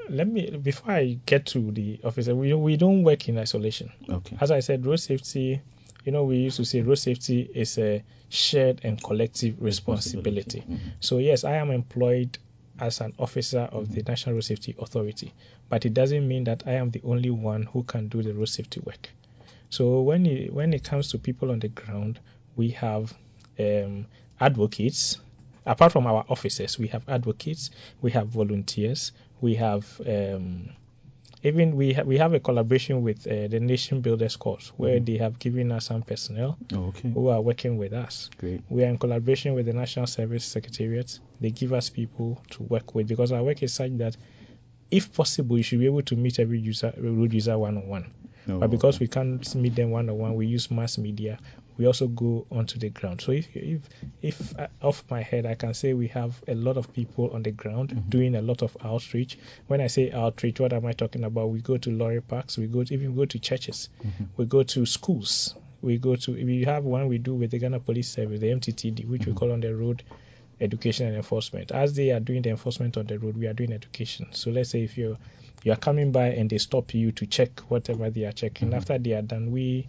let 0.09 0.27
me 0.29 0.51
before 0.51 0.93
I 0.93 1.19
get 1.27 1.47
to 1.47 1.71
the 1.73 2.01
officer, 2.05 2.35
we 2.35 2.55
we 2.55 2.77
don't 2.77 3.03
work 3.03 3.29
in 3.29 3.37
isolation. 3.39 3.93
Okay. 4.09 4.37
As 4.41 4.51
I 4.51 4.61
said, 4.61 4.87
road 4.87 5.01
safety. 5.01 5.61
You 6.05 6.13
know, 6.13 6.25
we 6.25 6.37
used 6.39 6.57
to 6.57 6.65
say 6.65 6.81
road 6.81 6.95
safety 6.95 7.43
is 7.55 7.77
a 7.77 8.03
shared 8.31 8.81
and 8.85 9.03
collective 9.03 9.57
responsibility. 9.61 10.65
Mhm. 10.67 10.79
So 11.01 11.19
yes, 11.19 11.45
I 11.45 11.57
am 11.57 11.71
employed 11.71 12.39
as 12.79 13.01
an 13.01 13.13
officer 13.19 13.69
of 13.73 13.95
the 13.95 14.03
National 14.03 14.35
Road 14.35 14.45
Safety 14.45 14.75
Authority, 14.79 15.33
but 15.69 15.85
it 15.85 15.95
doesn't 15.95 16.27
mean 16.27 16.45
that 16.45 16.63
I 16.67 16.73
am 16.73 16.91
the 16.91 17.03
only 17.05 17.31
one 17.31 17.63
who 17.65 17.83
can 17.83 18.09
do 18.09 18.23
the 18.23 18.35
road 18.35 18.49
safety 18.49 18.81
work. 18.81 19.11
So 19.71 20.01
when 20.01 20.27
it, 20.27 20.53
when 20.53 20.73
it 20.73 20.85
comes 20.85 21.11
to 21.11 21.19
people 21.19 21.51
on 21.51 21.61
the 21.61 21.69
ground, 21.69 22.21
we 22.57 22.71
have 22.71 23.15
um, 23.59 24.07
advocates. 24.41 25.19
Apart 25.67 25.93
from 25.93 26.07
our 26.07 26.25
officers, 26.29 26.79
we 26.79 26.89
have 26.89 27.07
advocates, 27.09 27.71
we 28.01 28.11
have 28.13 28.29
volunteers, 28.29 29.13
we 29.41 29.55
have 29.57 30.01
um, 30.07 30.71
even 31.45 31.77
we 31.77 31.93
ha- 31.93 32.03
we 32.03 32.19
have 32.19 32.35
a 32.35 32.41
collaboration 32.41 33.03
with 33.03 33.27
uh, 33.27 33.47
the 33.49 33.61
Nation 33.61 34.01
Builders 34.01 34.37
Corps, 34.37 34.73
where 34.77 34.99
Mhm. 34.99 35.07
they 35.07 35.17
have 35.19 35.39
given 35.39 35.71
us 35.73 35.87
some 35.87 36.03
personnel 36.03 36.57
Oh, 36.75 36.87
okay. 36.89 37.09
who 37.11 37.29
are 37.29 37.41
working 37.41 37.77
with 37.79 37.93
us. 37.93 38.29
Great. 38.39 38.63
We 38.69 38.83
are 38.85 38.89
in 38.89 38.99
collaboration 38.99 39.55
with 39.55 39.67
the 39.67 39.73
National 39.73 40.07
Service 40.07 40.45
Secretariat. 40.45 41.19
They 41.41 41.51
give 41.51 41.73
us 41.73 41.91
people 41.91 42.41
to 42.51 42.63
work 42.65 42.95
with 42.95 43.07
because 43.09 43.31
our 43.33 43.43
work 43.43 43.63
is 43.63 43.73
such 43.73 43.97
that, 43.99 44.17
if 44.91 45.13
possible, 45.15 45.57
you 45.57 45.63
should 45.63 45.79
be 45.81 45.87
able 45.87 46.03
to 46.03 46.17
meet 46.17 46.39
every 46.41 46.59
user, 46.59 46.93
road 46.99 47.33
user 47.33 47.57
one 47.59 47.77
on 47.77 47.87
one. 47.89 48.11
Oh, 48.49 48.59
But 48.59 48.71
because 48.71 48.97
okay. 48.97 49.05
we 49.05 49.09
can't 49.09 49.55
meet 49.55 49.75
them 49.77 49.91
one 49.91 50.09
on 50.09 50.19
one, 50.19 50.35
we 50.35 50.47
use 50.47 50.71
mass 50.71 50.97
media. 50.99 51.39
We 51.79 51.87
also 51.87 52.09
go 52.09 52.47
onto 52.51 52.79
the 52.79 52.91
ground. 52.91 53.21
So 53.21 53.33
if 53.33 53.47
if 53.57 53.81
if 54.21 54.59
uh, 54.59 54.67
off 54.83 55.05
my 55.11 55.23
head, 55.23 55.47
I 55.47 55.55
can 55.55 55.75
say 55.75 55.95
we 55.95 56.09
have 56.09 56.43
a 56.49 56.55
lot 56.55 56.77
of 56.77 56.93
people 56.93 57.31
on 57.31 57.43
the 57.45 57.53
ground 57.53 57.91
Mhm. 57.91 58.11
doing 58.11 58.35
a 58.35 58.43
lot 58.43 58.63
of 58.63 58.77
outreach. 58.85 59.39
When 59.69 59.81
I 59.81 59.87
say 59.87 60.11
outreach, 60.11 60.59
what 60.61 60.73
am 60.73 60.85
I 60.87 60.93
talking 60.93 61.25
about? 61.25 61.51
We 61.51 61.61
go 61.61 61.77
to 61.79 61.91
lorry 61.91 62.21
parks. 62.21 62.59
We 62.59 62.67
go 62.67 62.83
to, 62.85 62.93
even 62.93 63.15
go 63.15 63.25
to 63.27 63.39
churches. 63.39 63.89
Mhm. 64.05 64.29
We 64.37 64.45
go 64.47 64.63
to 64.65 64.85
schools. 64.87 65.55
We 65.81 65.99
go 65.99 66.17
to 66.17 66.37
if 66.37 66.45
we 66.45 66.65
have 66.65 66.85
one 66.85 67.07
we 67.09 67.19
do 67.19 67.35
with 67.35 67.53
the 67.53 67.59
Ghana 67.59 67.79
Police 67.81 68.09
Service, 68.11 68.41
the 68.41 68.51
MTTD, 68.51 69.05
which 69.07 69.27
we 69.27 69.33
Mhm. 69.33 69.37
call 69.37 69.53
on 69.53 69.61
the 69.61 69.75
road 69.75 70.03
education 70.61 71.07
and 71.07 71.17
enforcement. 71.17 71.71
As 71.71 71.95
they 71.95 72.11
are 72.11 72.19
doing 72.19 72.43
the 72.43 72.51
enforcement 72.51 72.97
on 72.97 73.07
the 73.07 73.17
road, 73.21 73.37
we 73.37 73.47
are 73.47 73.53
doing 73.55 73.73
education. 73.73 74.27
So 74.33 74.51
let's 74.51 74.71
say 74.71 74.83
if 74.83 74.99
you 74.99 75.17
you 75.65 75.73
are 75.73 75.77
coming 75.77 76.13
by 76.13 76.29
and 76.29 76.49
they 76.51 76.59
stop 76.59 76.95
you 76.95 77.11
to 77.13 77.27
check 77.27 77.61
whatever 77.69 78.11
they 78.11 78.25
are 78.25 78.33
checking. 78.33 78.71
Mhm. 78.71 78.75
After 78.77 78.99
they 78.99 79.13
are 79.13 79.23
done, 79.23 79.51
we 79.53 79.87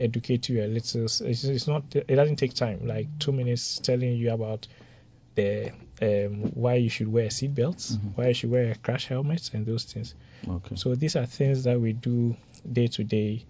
educate 0.00 0.48
you 0.48 0.62
a 0.64 0.66
little. 0.66 1.04
It's, 1.04 1.20
it's 1.44 1.66
not. 1.66 1.84
It 1.94 2.14
doesn't 2.16 2.36
take 2.36 2.54
time. 2.54 2.86
Like 2.86 3.06
two 3.18 3.32
minutes 3.32 3.78
telling 3.78 4.12
you 4.16 4.32
about 4.32 4.66
the 5.34 5.70
um, 6.02 6.50
why 6.54 6.74
you 6.74 6.88
should 6.88 7.08
wear 7.12 7.28
seatbelts, 7.28 7.96
Mhm. 7.96 8.16
why 8.16 8.28
you 8.28 8.34
should 8.34 8.50
wear 8.50 8.72
a 8.72 8.74
crash 8.76 9.06
helmet, 9.06 9.50
and 9.54 9.66
those 9.66 9.84
things. 9.84 10.14
Okay. 10.48 10.76
So 10.76 10.94
these 10.94 11.16
are 11.16 11.26
things 11.26 11.64
that 11.64 11.80
we 11.80 11.92
do 11.92 12.36
day 12.72 12.86
to 12.88 13.04
day 13.04 13.44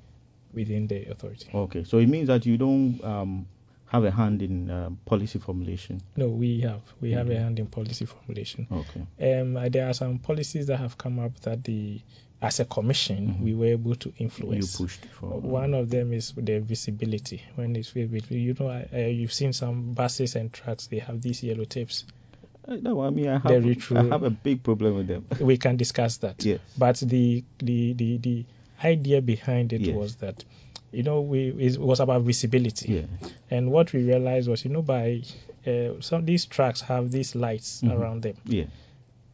within 0.52 0.87
the 0.87 1.11
authority. 1.11 1.49
Okay. 1.52 1.85
So 1.85 1.99
it 1.99 2.07
means 2.09 2.28
that 2.28 2.47
you 2.47 2.57
don't 2.57 3.02
um, 3.05 3.47
have 3.87 4.05
a 4.05 4.11
hand 4.11 4.43
in 4.43 4.71
um, 4.71 4.99
policy 5.05 5.38
formulation. 5.38 6.00
No, 6.17 6.28
we 6.28 6.61
have 6.61 6.81
we 7.00 7.12
have 7.12 7.28
a 7.31 7.35
Mhm. 7.35 7.38
hand 7.40 7.59
in 7.59 7.67
policy 7.67 8.05
formulation. 8.07 8.67
Okay. 8.71 9.40
Um, 9.40 9.55
there 9.71 9.88
are 9.88 9.95
some 9.95 10.19
policies 10.19 10.67
that 10.67 10.78
have 10.78 10.97
come 10.99 11.19
up 11.19 11.38
that 11.40 11.64
the 11.64 12.00
as 12.40 12.61
a 12.61 12.64
commission 12.64 13.28
Mhm. 13.28 13.40
we 13.42 13.54
were 13.54 13.66
able 13.73 13.95
to 13.97 14.12
influence. 14.18 14.78
You 14.80 14.87
pushed 14.87 15.04
for 15.07 15.26
One 15.40 15.75
of 15.75 15.90
them 15.90 16.12
is 16.12 16.33
the 16.37 16.61
visibility. 16.61 17.42
When 17.57 17.75
it's 17.76 17.90
visibility, 17.90 18.40
you 18.40 18.54
know, 18.59 18.68
uh, 18.71 18.97
you've 18.97 19.33
seen 19.33 19.52
some 19.52 19.92
buses 19.95 20.37
and 20.37 20.52
trucks. 20.52 20.87
They 20.87 20.99
have 21.00 21.21
these 21.21 21.42
yellow 21.42 21.64
tapes. 21.64 22.04
Uh, 22.66 22.76
no, 22.80 23.00
I 23.02 23.11
mean 23.11 23.28
I 23.28 23.38
have. 23.38 23.64
I 23.97 24.02
have 24.04 24.23
a 24.23 24.30
big 24.30 24.62
problem 24.62 24.95
with 24.97 25.07
them. 25.09 25.26
We 25.40 25.57
can 25.57 25.76
discuss 25.76 26.18
that. 26.18 26.45
yes. 26.45 26.61
But 26.76 26.97
the 26.99 27.42
the 27.59 27.92
the, 27.95 28.18
the 28.18 28.45
idea 28.85 29.21
behind 29.21 29.73
it 29.73 29.80
Yes. 29.80 29.97
was 29.97 30.16
that, 30.16 30.45
you 30.92 31.02
know, 31.02 31.23
we 31.23 31.49
it 31.49 31.78
was 31.78 31.99
about 32.00 32.23
visibility. 32.23 32.92
Yeah. 32.95 33.07
And 33.50 33.73
what 33.73 33.92
we 33.92 34.04
realized 34.04 34.49
was, 34.49 34.64
you 34.64 34.71
know, 34.71 34.83
by 34.83 35.23
uh, 35.66 36.00
some 36.00 36.25
these 36.25 36.47
trucks 36.47 36.83
have 36.83 37.11
these 37.11 37.35
lights 37.35 37.83
Mhm. 37.83 37.92
around 37.92 38.23
them. 38.23 38.37
Yeah. 38.45 38.66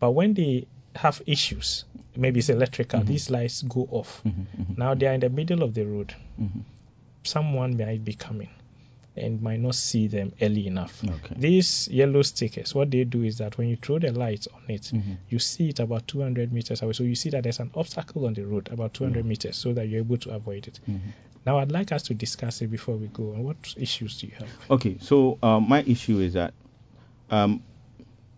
But 0.00 0.12
when 0.12 0.32
they 0.34 0.66
have 0.94 1.20
issues, 1.26 1.84
maybe 2.16 2.38
it's 2.40 2.48
electrical, 2.48 3.00
Mhm. 3.00 3.06
these 3.06 3.30
lights 3.30 3.62
go 3.62 3.86
off. 3.90 4.22
Mhm, 4.24 4.46
mhm, 4.56 4.78
Now 4.78 4.94
they 4.94 5.06
are 5.08 5.14
in 5.14 5.20
the 5.20 5.30
middle 5.30 5.62
of 5.62 5.74
the 5.74 5.84
road. 5.86 6.14
mhm. 6.40 6.62
Someone 7.24 7.76
might 7.76 8.04
be 8.04 8.12
coming 8.14 8.50
and 9.16 9.40
might 9.40 9.60
not 9.60 9.74
see 9.74 10.08
them 10.08 10.32
early 10.42 10.66
enough. 10.66 11.02
Okay. 11.04 11.34
These 11.38 11.88
yellow 11.88 12.22
stickers, 12.22 12.74
what 12.74 12.90
they 12.90 13.04
do 13.04 13.22
is 13.22 13.38
that 13.38 13.56
when 13.56 13.68
you 13.68 13.76
throw 13.76 13.98
the 13.98 14.12
light 14.12 14.46
on 14.52 14.62
it, 14.68 14.90
Mhm. 14.92 15.16
you 15.30 15.38
see 15.38 15.68
it 15.70 15.80
about 15.80 16.06
200 16.08 16.52
meters 16.52 16.82
away. 16.82 16.92
So 16.92 17.04
you 17.04 17.14
see 17.14 17.30
that 17.30 17.44
there's 17.44 17.60
an 17.60 17.70
obstacle 17.74 18.26
on 18.26 18.34
the 18.34 18.44
road 18.44 18.68
about 18.70 18.92
200 18.92 19.24
Yeah. 19.24 19.28
meters 19.28 19.56
so 19.56 19.72
that 19.72 19.88
you're 19.88 20.00
able 20.00 20.18
to 20.18 20.30
avoid 20.30 20.66
it. 20.68 20.80
Mhm. 20.88 20.98
Now, 21.46 21.58
I'd 21.58 21.70
like 21.72 21.92
us 21.92 22.02
to 22.04 22.14
discuss 22.14 22.60
it 22.62 22.68
before 22.70 22.96
we 22.96 23.06
go 23.08 23.34
on. 23.34 23.44
What 23.44 23.74
issues 23.76 24.20
do 24.20 24.26
you 24.26 24.32
have? 24.38 24.48
Okay, 24.70 24.96
so 25.00 25.38
um, 25.42 25.68
my 25.68 25.82
issue 25.82 26.18
is 26.20 26.32
that 26.34 26.52
um, 27.30 27.62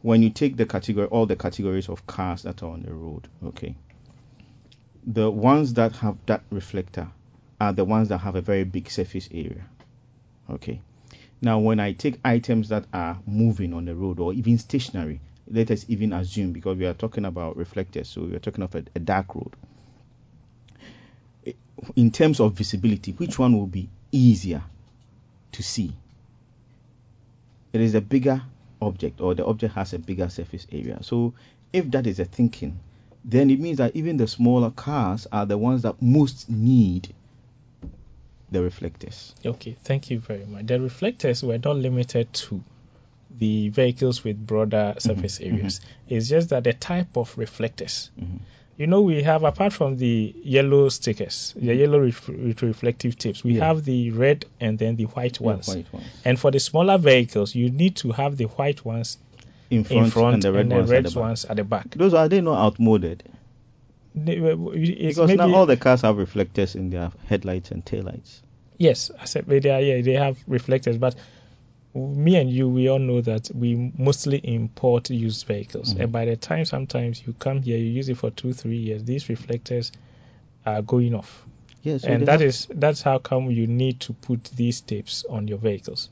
when 0.07 0.23
you 0.23 0.31
take 0.31 0.57
the 0.57 0.65
category, 0.65 1.09
all 1.09 1.27
the 1.27 1.35
categories 1.35 1.89
of 1.89 2.07
cars 2.07 2.43
that 2.43 2.63
are 2.63 2.71
on 2.71 2.83
the 2.83 2.95
road, 2.95 3.27
okay, 3.45 3.75
the 5.05 5.29
ones 5.29 5.75
that 5.75 5.91
have 5.97 6.17
that 6.27 6.45
reflector 6.51 7.09
are 7.61 7.73
the 7.73 7.85
ones 7.85 8.09
that 8.11 8.19
have 8.19 8.37
a 8.37 8.41
very 8.41 8.63
big 8.63 8.89
surface 8.89 9.29
area. 9.33 9.67
Okay. 10.49 10.81
Now, 11.43 11.59
when 11.59 11.81
I 11.81 11.91
take 11.91 12.21
items 12.25 12.69
that 12.69 12.85
are 12.93 13.19
moving 13.27 13.75
on 13.75 13.85
the 13.85 13.97
road 13.97 14.21
or 14.21 14.33
even 14.33 14.59
stationary, 14.59 15.21
let 15.51 15.73
us 15.73 15.85
even 15.89 16.13
assume 16.13 16.53
because 16.53 16.79
we 16.79 16.87
are 16.87 16.95
talking 16.95 17.25
about 17.25 17.57
reflectors, 17.57 18.09
so 18.09 18.21
we 18.23 18.37
are 18.37 18.39
talking 18.39 18.63
of 18.63 18.77
a, 18.77 18.85
a 18.95 19.01
dark 19.01 19.35
road. 19.35 19.57
In 21.97 22.13
terms 22.13 22.39
of 22.39 22.53
visibility, 22.53 23.11
which 23.11 23.41
one 23.41 23.59
will 23.59 23.67
be 23.67 23.89
easier 24.13 24.63
to 25.51 25.65
see? 25.65 25.93
It 27.73 27.81
is 27.81 27.97
a 27.97 28.01
bigger 28.01 28.45
object, 28.81 29.21
or 29.21 29.35
the 29.35 29.45
object 29.45 29.75
has 29.75 29.93
a 29.93 29.99
bigger 29.99 30.29
surface 30.29 30.67
area. 30.71 30.99
So, 31.03 31.35
if 31.73 31.91
that 31.91 32.07
is 32.07 32.21
a 32.21 32.25
thinking, 32.25 32.79
then 33.25 33.51
it 33.51 33.59
means 33.61 33.79
that 33.79 33.97
even 33.97 34.17
the 34.17 34.29
smaller 34.29 34.71
cars 34.71 35.27
are 35.33 35.47
the 35.47 35.59
ones 35.59 35.83
that 35.83 36.01
most 36.01 36.49
need 36.49 37.13
the 38.51 38.63
reflectors. 38.63 39.35
Okay, 39.45 39.77
thank 39.83 40.11
you 40.11 40.21
very 40.21 40.45
much. 40.45 40.67
The 40.67 40.81
reflectors 40.81 41.43
were 41.43 41.59
not 41.59 41.77
limited 41.77 42.33
to 42.33 42.63
the 43.39 43.69
vehicles 43.71 44.23
with 44.23 44.47
broader 44.47 44.95
surface 44.99 45.39
mhm. 45.39 45.53
areas. 45.53 45.81
It's 46.09 46.29
just 46.29 46.51
that 46.51 46.65
the 46.65 46.73
type 46.73 47.17
of 47.17 47.37
reflectors. 47.37 48.11
Mhm. 48.19 48.41
You 48.79 48.87
know, 48.87 49.01
we 49.01 49.23
have 49.23 49.43
apart 49.43 49.73
from 49.73 49.97
the 49.97 50.35
yellow 50.43 50.89
stickers, 50.91 51.55
the 51.57 51.75
yellow 51.75 51.99
ref- 52.01 52.29
ref- 52.29 52.63
reflective 52.63 53.17
tips, 53.17 53.43
we 53.43 53.53
Mm-hmm. 53.53 53.59
Yeah. 53.61 53.67
have 53.69 53.85
the 53.85 54.11
red 54.11 54.45
and 54.61 54.79
then 54.79 54.97
the 54.97 55.05
white 55.05 55.41
Yeah, 55.41 55.47
ones. 55.47 55.69
white 55.69 55.91
ones. 55.93 56.07
And 56.25 56.39
for 56.39 56.51
the 56.51 56.61
smaller 56.61 56.99
vehicles, 56.99 57.55
you 57.55 57.71
need 57.71 57.97
to 57.97 58.13
have 58.13 58.37
the 58.37 58.45
white 58.45 58.85
ones 58.85 59.17
In 59.71 59.85
front, 59.85 60.05
in 60.07 60.11
front 60.11 60.35
and 60.35 60.43
the 60.43 60.53
red 60.53 60.71
ones, 60.71 60.91
red 60.91 61.07
at 61.07 61.13
the 61.13 61.19
back. 61.19 61.23
ones 61.23 61.45
at 61.47 61.57
the 61.57 61.65
back. 61.65 61.91
Those 61.95 62.13
are 62.15 62.29
they 62.29 62.41
not 62.43 62.59
outmoded? 62.59 63.23
They 64.15 64.37
It's 64.37 65.17
Because 65.17 65.35
now 65.37 65.53
all 65.55 65.67
the 65.67 65.77
cars 65.77 66.03
have 66.03 66.19
reflectors 66.19 66.75
in 66.75 66.91
their 66.91 67.11
headlights 67.27 67.71
and 67.71 67.85
taillights. 67.85 68.41
Yes, 68.79 69.11
I 69.19 69.25
said 69.25 69.47
they 69.47 69.71
are, 69.71 69.81
yeah, 69.81 70.03
they 70.03 70.13
have 70.13 70.39
reflectors, 70.47 70.99
but 70.99 71.15
me 71.97 72.37
and 72.37 72.51
you, 72.51 72.69
we 72.69 72.89
all 72.89 72.99
know 72.99 73.21
that 73.23 73.51
we 73.55 73.93
mostly 73.97 74.39
import 74.39 75.09
used 75.11 75.47
vehicles, 75.47 75.95
Mhm. 75.95 76.01
and 76.03 76.13
by 76.13 76.25
the 76.27 76.37
time 76.37 76.65
sometimes 76.65 77.23
you 77.27 77.33
come 77.39 77.63
here, 77.63 77.79
you 77.79 77.87
use 77.91 78.09
it 78.09 78.17
for 78.19 78.31
two, 78.31 78.53
three 78.53 78.77
years, 78.79 79.05
these 79.05 79.29
reflectors 79.29 79.93
are 80.65 80.83
going 80.83 81.15
off, 81.15 81.47
so 81.85 82.09
and 82.09 82.27
that 82.27 82.41
have- 82.41 82.43
is 82.43 82.67
that's 82.75 83.03
how 83.03 83.19
come 83.19 83.51
you 83.51 83.67
need 83.67 84.01
to 84.01 84.13
put 84.13 84.45
these 84.57 84.81
tapes 84.81 85.25
on 85.31 85.49
your 85.49 85.59
vehicles. 85.59 86.11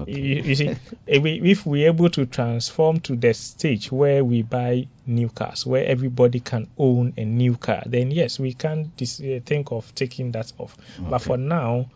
okay. 0.00 0.12
You, 0.12 0.42
you 0.42 0.54
see, 0.54 0.74
if 1.06 1.22
we, 1.22 1.40
if 1.50 1.64
we're 1.64 1.86
able 1.88 2.10
to 2.10 2.26
transform 2.26 3.00
to 3.00 3.16
the 3.16 3.32
stage 3.32 3.90
where 3.90 4.22
we 4.24 4.42
buy 4.42 4.86
new 5.06 5.28
cars, 5.30 5.64
where 5.64 5.84
everybody 5.86 6.40
can 6.40 6.66
own 6.76 7.14
a 7.16 7.24
new 7.24 7.56
car, 7.56 7.82
then 7.86 8.10
yes, 8.10 8.38
we 8.38 8.52
can 8.52 8.92
dis- 8.98 9.20
uh, 9.20 9.40
think 9.46 9.72
of 9.72 9.94
taking 9.94 10.32
that 10.32 10.52
off. 10.58 10.76
But 10.98 11.20
for 11.20 11.36
now, 11.38 11.86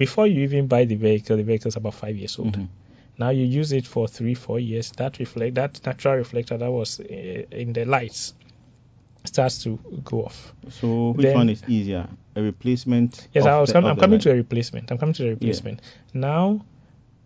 before 0.00 0.26
you 0.26 0.40
even 0.44 0.66
buy 0.66 0.86
the 0.86 0.94
vehicle, 0.96 1.36
the 1.36 1.42
vehicle 1.44 1.68
is 1.68 1.76
about 1.76 1.94
five 1.94 2.16
years 2.16 2.38
old. 2.38 2.56
Mhm. 2.56 2.68
Now 3.18 3.28
you 3.30 3.44
use 3.44 3.70
it 3.72 3.86
for 3.86 4.08
three, 4.08 4.34
four 4.34 4.58
years. 4.58 4.90
That 4.96 5.18
reflect 5.18 5.54
that 5.56 5.80
natural 5.86 6.14
reflector 6.16 6.56
that 6.56 6.70
was 6.72 6.98
uh, 7.00 7.04
in 7.04 7.74
the 7.74 7.84
lights 7.84 8.32
starts 9.24 9.62
to 9.64 9.78
go 10.02 10.24
off. 10.24 10.54
So 10.70 11.10
which 11.10 11.26
Then- 11.26 11.36
one 11.36 11.48
is 11.50 11.62
easier? 11.68 12.08
A 12.34 12.40
replacement? 12.42 13.28
Yes, 13.34 13.44
I 13.44 13.60
was 13.60 13.72
com- 13.72 13.84
I'm 13.84 13.96
coming 13.96 14.12
light? 14.18 14.22
to 14.22 14.30
a 14.30 14.34
replacement. 14.36 14.90
I'm 14.90 14.96
coming 14.98 15.12
to 15.14 15.26
a 15.26 15.30
replacement. 15.30 15.80
Now, 16.14 16.64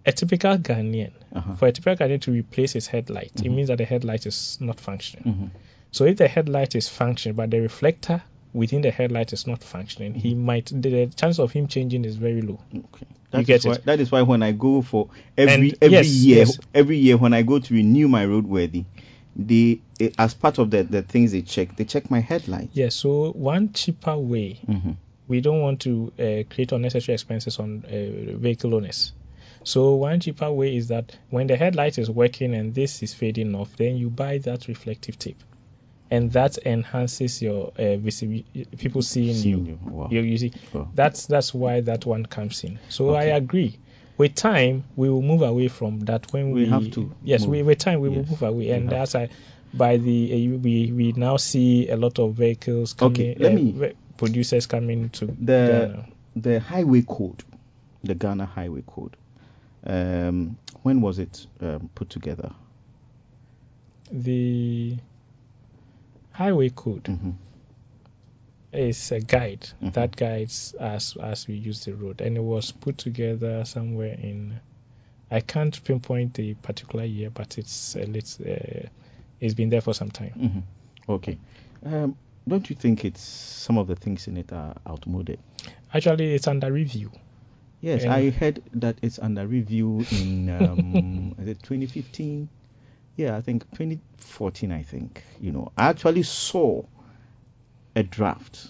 a 0.04 0.10
typical 0.12 0.56
Ghanaian, 0.58 1.12
Uh-huh. 1.32 1.54
for 1.54 1.68
a 1.68 1.72
typical 1.72 1.96
Ghanaian 2.06 2.20
to 2.22 2.32
replace 2.32 2.72
his 2.72 2.88
headlight, 2.88 3.30
it 3.36 3.44
Mhm. 3.44 3.54
means 3.54 3.68
that 3.68 3.78
the 3.78 3.84
headlight 3.84 4.26
is 4.26 4.58
not 4.60 4.80
functioning. 4.80 5.24
Mhm. 5.34 5.50
So 5.92 6.06
if 6.06 6.16
the 6.16 6.26
headlight 6.26 6.74
is 6.74 6.88
functioning, 6.88 7.36
but 7.36 7.50
the 7.52 7.60
reflector 7.60 8.20
within 8.54 8.80
the 8.80 8.90
headlight 8.90 9.32
is 9.34 9.46
not 9.46 9.62
functioning, 9.62 10.14
he 10.14 10.30
Mm-hmm. 10.34 10.44
might 10.46 10.66
the, 10.66 11.06
chance 11.08 11.38
of 11.38 11.52
him 11.52 11.66
changing 11.68 12.04
is 12.06 12.16
very 12.16 12.40
low. 12.40 12.60
Okay. 12.74 13.06
That 13.32 13.44
get 13.46 13.64
why, 13.64 13.72
it? 13.74 13.84
That 13.84 14.00
is 14.00 14.10
why 14.12 14.22
when 14.22 14.42
I 14.42 14.52
go 14.52 14.80
for 14.80 15.10
every 15.36 15.70
And 15.70 15.78
every 15.82 15.96
yes, 15.96 16.06
year, 16.08 16.38
yes. 16.38 16.58
every 16.72 16.96
year 16.98 17.16
when 17.18 17.34
I 17.34 17.42
go 17.42 17.58
to 17.58 17.74
renew 17.74 18.08
my 18.08 18.24
roadworthy, 18.24 18.84
they 19.36 19.80
eh, 20.00 20.10
as 20.16 20.32
part 20.34 20.58
of 20.58 20.70
the, 20.70 20.84
the 20.84 21.02
things 21.02 21.32
they 21.32 21.42
check, 21.42 21.76
they 21.76 21.84
check 21.84 22.10
my 22.10 22.20
headlight. 22.20 22.70
Yeah, 22.72 22.88
so 22.90 23.32
one 23.32 23.72
cheaper 23.72 24.16
way, 24.16 24.60
Mm-hmm. 24.68 24.92
we 25.26 25.40
don't 25.40 25.60
want 25.60 25.80
to 25.80 26.12
uh, 26.18 26.54
create 26.54 26.70
unnecessary 26.72 27.14
expenses 27.14 27.58
on 27.58 27.84
uh, 27.86 28.36
vehicle 28.38 28.74
owners. 28.74 29.12
So 29.64 29.94
one 29.94 30.20
cheaper 30.20 30.52
way 30.52 30.76
is 30.76 30.88
that 30.88 31.16
when 31.30 31.46
the 31.48 31.56
headlight 31.56 31.98
is 31.98 32.10
working 32.10 32.54
and 32.54 32.74
this 32.74 33.02
is 33.02 33.14
fading 33.14 33.54
off, 33.54 33.74
then 33.76 33.96
you 33.96 34.10
buy 34.10 34.38
that 34.38 34.68
reflective 34.68 35.18
tape, 35.18 35.42
and 36.10 36.30
that 36.32 36.58
enhances 36.64 37.40
your 37.42 37.72
uh, 37.78 37.96
visibility. 37.96 38.66
People 38.78 39.02
seeing, 39.02 39.34
Seeing 39.34 39.66
you. 39.66 39.72
you. 39.72 39.78
Wow. 39.90 40.08
You, 40.10 40.20
you 40.20 40.38
see, 40.38 40.52
Wow. 40.72 40.88
that's 40.94 41.26
that's 41.26 41.52
why 41.54 41.80
that 41.82 42.04
one 42.06 42.26
comes 42.26 42.62
in. 42.64 42.78
So 42.88 43.10
Okay. 43.16 43.32
I 43.32 43.36
agree. 43.36 43.78
With 44.16 44.34
time, 44.36 44.84
we 44.94 45.10
will 45.10 45.22
move 45.22 45.42
away 45.42 45.66
from 45.68 46.00
that. 46.00 46.32
When 46.32 46.52
We 46.52 46.64
we, 46.64 46.70
have 46.70 46.88
to 46.92 47.12
Yes, 47.24 47.40
move. 47.42 47.50
we, 47.50 47.62
with 47.64 47.78
time 47.78 48.00
we 48.00 48.08
will 48.10 48.24
move 48.24 48.42
away, 48.42 48.70
and 48.70 48.88
that's 48.88 49.14
I, 49.16 49.28
by 49.72 49.96
the 49.96 50.32
uh, 50.54 50.58
we 50.58 50.92
we 50.92 51.12
now 51.16 51.36
see 51.36 51.88
a 51.88 51.96
lot 51.96 52.20
of 52.20 52.34
vehicles 52.34 52.92
coming. 52.92 53.12
Okay, 53.12 53.36
let 53.38 53.50
uh, 53.52 53.54
me- 53.56 53.92
producers 54.16 54.66
coming 54.66 55.08
to 55.10 55.26
the 55.26 55.32
Ghana. 55.90 56.06
the 56.36 56.60
highway 56.60 57.02
code, 57.02 57.42
the 58.04 58.14
Ghana 58.14 58.46
highway 58.46 58.84
code. 58.86 59.16
Um, 59.84 60.56
when 60.84 61.00
was 61.00 61.18
it 61.18 61.44
um, 61.60 61.90
put 61.96 62.08
together? 62.10 62.52
The 64.12 64.96
highway 66.34 66.68
code 66.70 67.06
hmm 67.06 67.30
is 68.72 69.12
a 69.12 69.20
guide 69.20 69.68
Mhm. 69.80 69.92
that 69.92 70.16
guides 70.16 70.74
us 70.80 71.16
as 71.16 71.46
we 71.46 71.54
use 71.54 71.84
the 71.84 71.94
road, 71.94 72.20
and 72.20 72.36
it 72.36 72.42
was 72.42 72.72
put 72.72 72.98
together 72.98 73.64
somewhere 73.64 74.14
in. 74.20 74.58
I 75.30 75.40
can't 75.40 75.82
pinpoint 75.84 76.34
the 76.34 76.54
particular 76.54 77.04
year, 77.04 77.30
but 77.30 77.56
it's 77.56 77.94
a 77.96 78.04
lit, 78.04 78.36
uh, 78.40 78.88
it's 79.40 79.54
been 79.54 79.70
there 79.70 79.80
for 79.80 79.94
some 79.94 80.10
time. 80.10 80.30
hmm 80.32 81.12
Okay. 81.12 81.38
Um, 81.84 82.16
don't 82.48 82.68
you 82.68 82.74
think 82.76 83.04
it's 83.04 83.20
some 83.22 83.78
of 83.78 83.86
the 83.86 83.94
things 83.96 84.26
in 84.26 84.36
it 84.36 84.52
are 84.52 84.74
outmoded? 84.88 85.38
Actually, 85.92 86.34
it's 86.34 86.48
under 86.48 86.72
review. 86.72 87.12
Yes, 87.80 88.02
And- 88.04 88.12
I 88.12 88.30
heard 88.30 88.60
that 88.74 88.96
it's 89.02 89.18
under 89.20 89.46
review 89.46 90.04
in 90.10 90.48
um, 90.50 91.34
is 91.38 91.46
it 91.48 91.62
2015? 91.62 92.48
Yeah, 93.16 93.36
I 93.36 93.40
think 93.42 93.62
2014. 93.70 94.72
I 94.72 94.82
think 94.82 95.22
you 95.40 95.52
know. 95.52 95.72
I 95.76 95.88
actually 95.88 96.22
saw 96.24 96.82
a 97.96 98.02
draft 98.02 98.68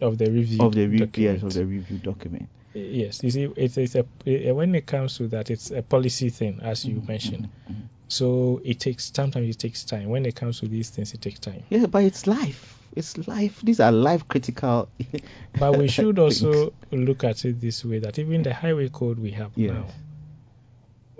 of 0.00 0.18
the 0.18 0.30
review 0.30 0.64
of 0.64 0.74
the 0.74 0.86
re- 0.86 1.10
yes, 1.16 1.42
of 1.42 1.52
the 1.54 1.64
review 1.66 1.98
document. 1.98 2.48
Yes, 2.74 3.22
you 3.22 3.30
see, 3.30 3.48
it's, 3.56 3.76
it's 3.76 3.94
a 3.94 4.06
eh, 4.26 4.50
when 4.50 4.74
it 4.74 4.86
comes 4.86 5.18
to 5.18 5.28
that, 5.28 5.50
it's 5.50 5.70
a 5.70 5.82
policy 5.82 6.30
thing, 6.30 6.60
as 6.62 6.86
you 6.86 6.96
Mhm, 6.96 7.08
mentioned. 7.08 7.48
mhm, 7.68 7.74
mhm. 7.74 7.82
So 8.08 8.60
it 8.64 8.80
takes 8.80 9.12
sometimes 9.14 9.48
it 9.50 9.58
takes 9.58 9.84
time. 9.84 10.08
When 10.08 10.24
it 10.24 10.34
comes 10.34 10.60
to 10.60 10.68
these 10.68 10.88
things, 10.90 11.12
it 11.12 11.20
takes 11.20 11.38
time. 11.40 11.62
Yeah, 11.68 11.86
but 11.86 12.04
it's 12.04 12.26
life. 12.26 12.78
It's 12.96 13.16
life. 13.28 13.60
These 13.62 13.80
are 13.80 13.92
life 13.92 14.26
critical. 14.28 14.88
But 15.58 15.76
we 15.76 15.88
should 15.88 16.18
also 16.18 16.72
look 16.90 17.24
at 17.24 17.44
it 17.44 17.60
this 17.60 17.84
way: 17.84 17.98
that 18.00 18.18
even 18.18 18.42
the 18.42 18.54
highway 18.54 18.88
code 18.88 19.18
we 19.18 19.32
have 19.32 19.52
Yes. 19.56 19.72
now, 19.72 19.88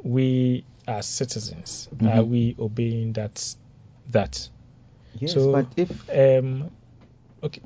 we 0.02 0.64
as 0.86 1.06
citizens, 1.06 1.88
are 2.00 2.22
Mhm. 2.22 2.28
we 2.28 2.56
obeying 2.58 3.12
that? 3.14 3.54
That 4.10 4.48
Yes, 5.18 5.34
so- 5.34 5.52
but 5.52 5.66
if 5.76 5.90
um, 6.10 6.70
okay, 7.42 7.60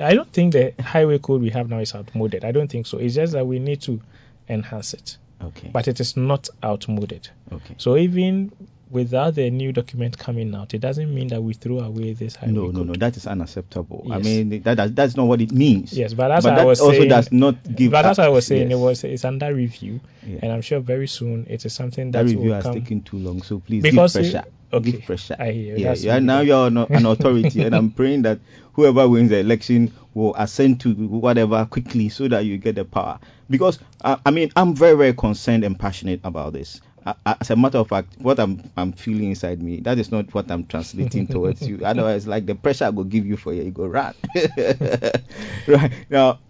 I 0.00 0.14
don't 0.14 0.30
think 0.32 0.52
the 0.52 0.74
highway 0.80 1.18
code 1.18 1.40
we 1.40 1.50
have 1.50 1.68
now 1.70 1.78
is 1.78 1.94
outmoded. 1.94 2.44
I 2.44 2.52
don't 2.52 2.68
think 2.70 2.86
so. 2.86 2.98
It's 2.98 3.14
just 3.14 3.32
that 3.32 3.46
we 3.46 3.58
need 3.58 3.80
to 3.82 4.00
enhance 4.48 4.92
it, 4.94 5.16
okay, 5.42 5.70
but 5.72 5.88
it 5.88 5.98
is 6.00 6.16
not 6.16 6.48
outmoded. 6.62 7.28
okay. 7.52 7.74
So 7.78 7.96
even 7.96 8.52
without 8.90 9.34
the 9.34 9.50
new 9.50 9.72
document 9.72 10.16
coming 10.18 10.54
out, 10.54 10.74
it 10.74 10.78
doesn't 10.80 11.14
mean 11.14 11.28
that 11.28 11.42
we 11.42 11.54
throw 11.54 11.80
away 11.80 12.14
this 12.14 12.36
No, 12.46 12.66
no, 12.68 12.82
no. 12.84 12.94
That 12.94 13.16
is 13.16 13.26
unacceptable. 13.26 14.06
I 14.10 14.18
mean, 14.18 14.62
that, 14.62 14.76
that 14.76 14.96
that's 14.96 15.16
not 15.16 15.26
what 15.26 15.40
it 15.40 15.52
means. 15.52 15.92
Yes, 15.92 16.14
but 16.14 16.30
as 16.30 16.44
but 16.44 16.54
I 16.54 16.56
that 16.56 16.66
was 16.66 16.80
also 16.80 16.98
saying, 16.98 17.08
does 17.08 17.32
not 17.32 17.56
give. 17.74 17.92
but 17.92 18.04
as 18.06 18.18
I 18.18 18.28
was 18.28 18.46
saying, 18.46 18.70
yes. 18.70 18.78
it 18.78 18.82
was 18.82 19.04
it's 19.04 19.24
under 19.24 19.52
review, 19.54 20.00
Yeah. 20.26 20.38
and 20.42 20.52
I'm 20.52 20.62
sure 20.62 20.80
very 20.80 21.08
soon 21.08 21.46
it 21.48 21.64
is 21.64 21.72
something 21.72 22.10
that 22.12 22.18
that 22.26 22.30
review 22.32 22.48
will 22.50 22.54
has 22.54 22.64
come. 22.64 22.74
taken 22.74 23.02
too 23.02 23.18
long. 23.18 23.42
So 23.42 23.58
please 23.60 23.82
because 23.82 24.14
give 24.14 24.24
it- 24.26 24.32
pressure. 24.32 24.48
Okay, 24.70 24.90
Give 24.92 25.02
pressure. 25.02 25.36
I 25.38 25.50
hear 25.52 25.76
you. 25.78 25.84
Yeah, 25.84 25.94
yeah. 25.96 26.14
really 26.14 26.26
Now 26.26 26.40
you're 26.40 26.66
an, 26.66 26.76
an 26.76 27.06
authority, 27.12 27.62
and 27.62 27.74
I'm 27.74 27.90
praying 27.90 28.22
that 28.22 28.38
whoever 28.74 29.08
wins 29.08 29.30
the 29.30 29.38
election 29.38 29.92
will 30.12 30.34
ascend 30.36 30.80
to 30.82 30.92
whatever 30.92 31.64
quickly 31.64 32.10
so 32.10 32.28
that 32.28 32.44
you 32.44 32.58
get 32.58 32.74
the 32.74 32.84
power. 32.84 33.18
Because 33.48 33.78
uh, 34.02 34.16
I 34.26 34.30
mean, 34.30 34.50
I'm 34.56 34.74
very, 34.74 34.94
very 34.94 35.14
concerned 35.14 35.64
and 35.64 35.78
passionate 35.78 36.20
about 36.22 36.52
this. 36.52 36.82
As 37.26 37.50
a 37.50 37.56
matter 37.56 37.78
of 37.78 37.88
fact, 37.88 38.14
what 38.18 38.38
I'm 38.38 38.70
I'm 38.76 38.92
feeling 38.92 39.30
inside 39.30 39.62
me, 39.62 39.80
that 39.80 39.98
is 39.98 40.10
not 40.10 40.32
what 40.34 40.50
I'm 40.50 40.66
translating 40.66 41.26
towards 41.28 41.66
you. 41.66 41.80
Otherwise, 41.84 42.26
like 42.26 42.46
the 42.46 42.54
pressure 42.54 42.86
I 42.86 42.90
will 42.90 43.04
give 43.04 43.26
you 43.26 43.36
for 43.36 43.52
your 43.52 43.64
ego, 43.64 43.82
go 43.82 43.86
run. 43.88 44.14
right 45.66 45.92
now, 46.10 46.40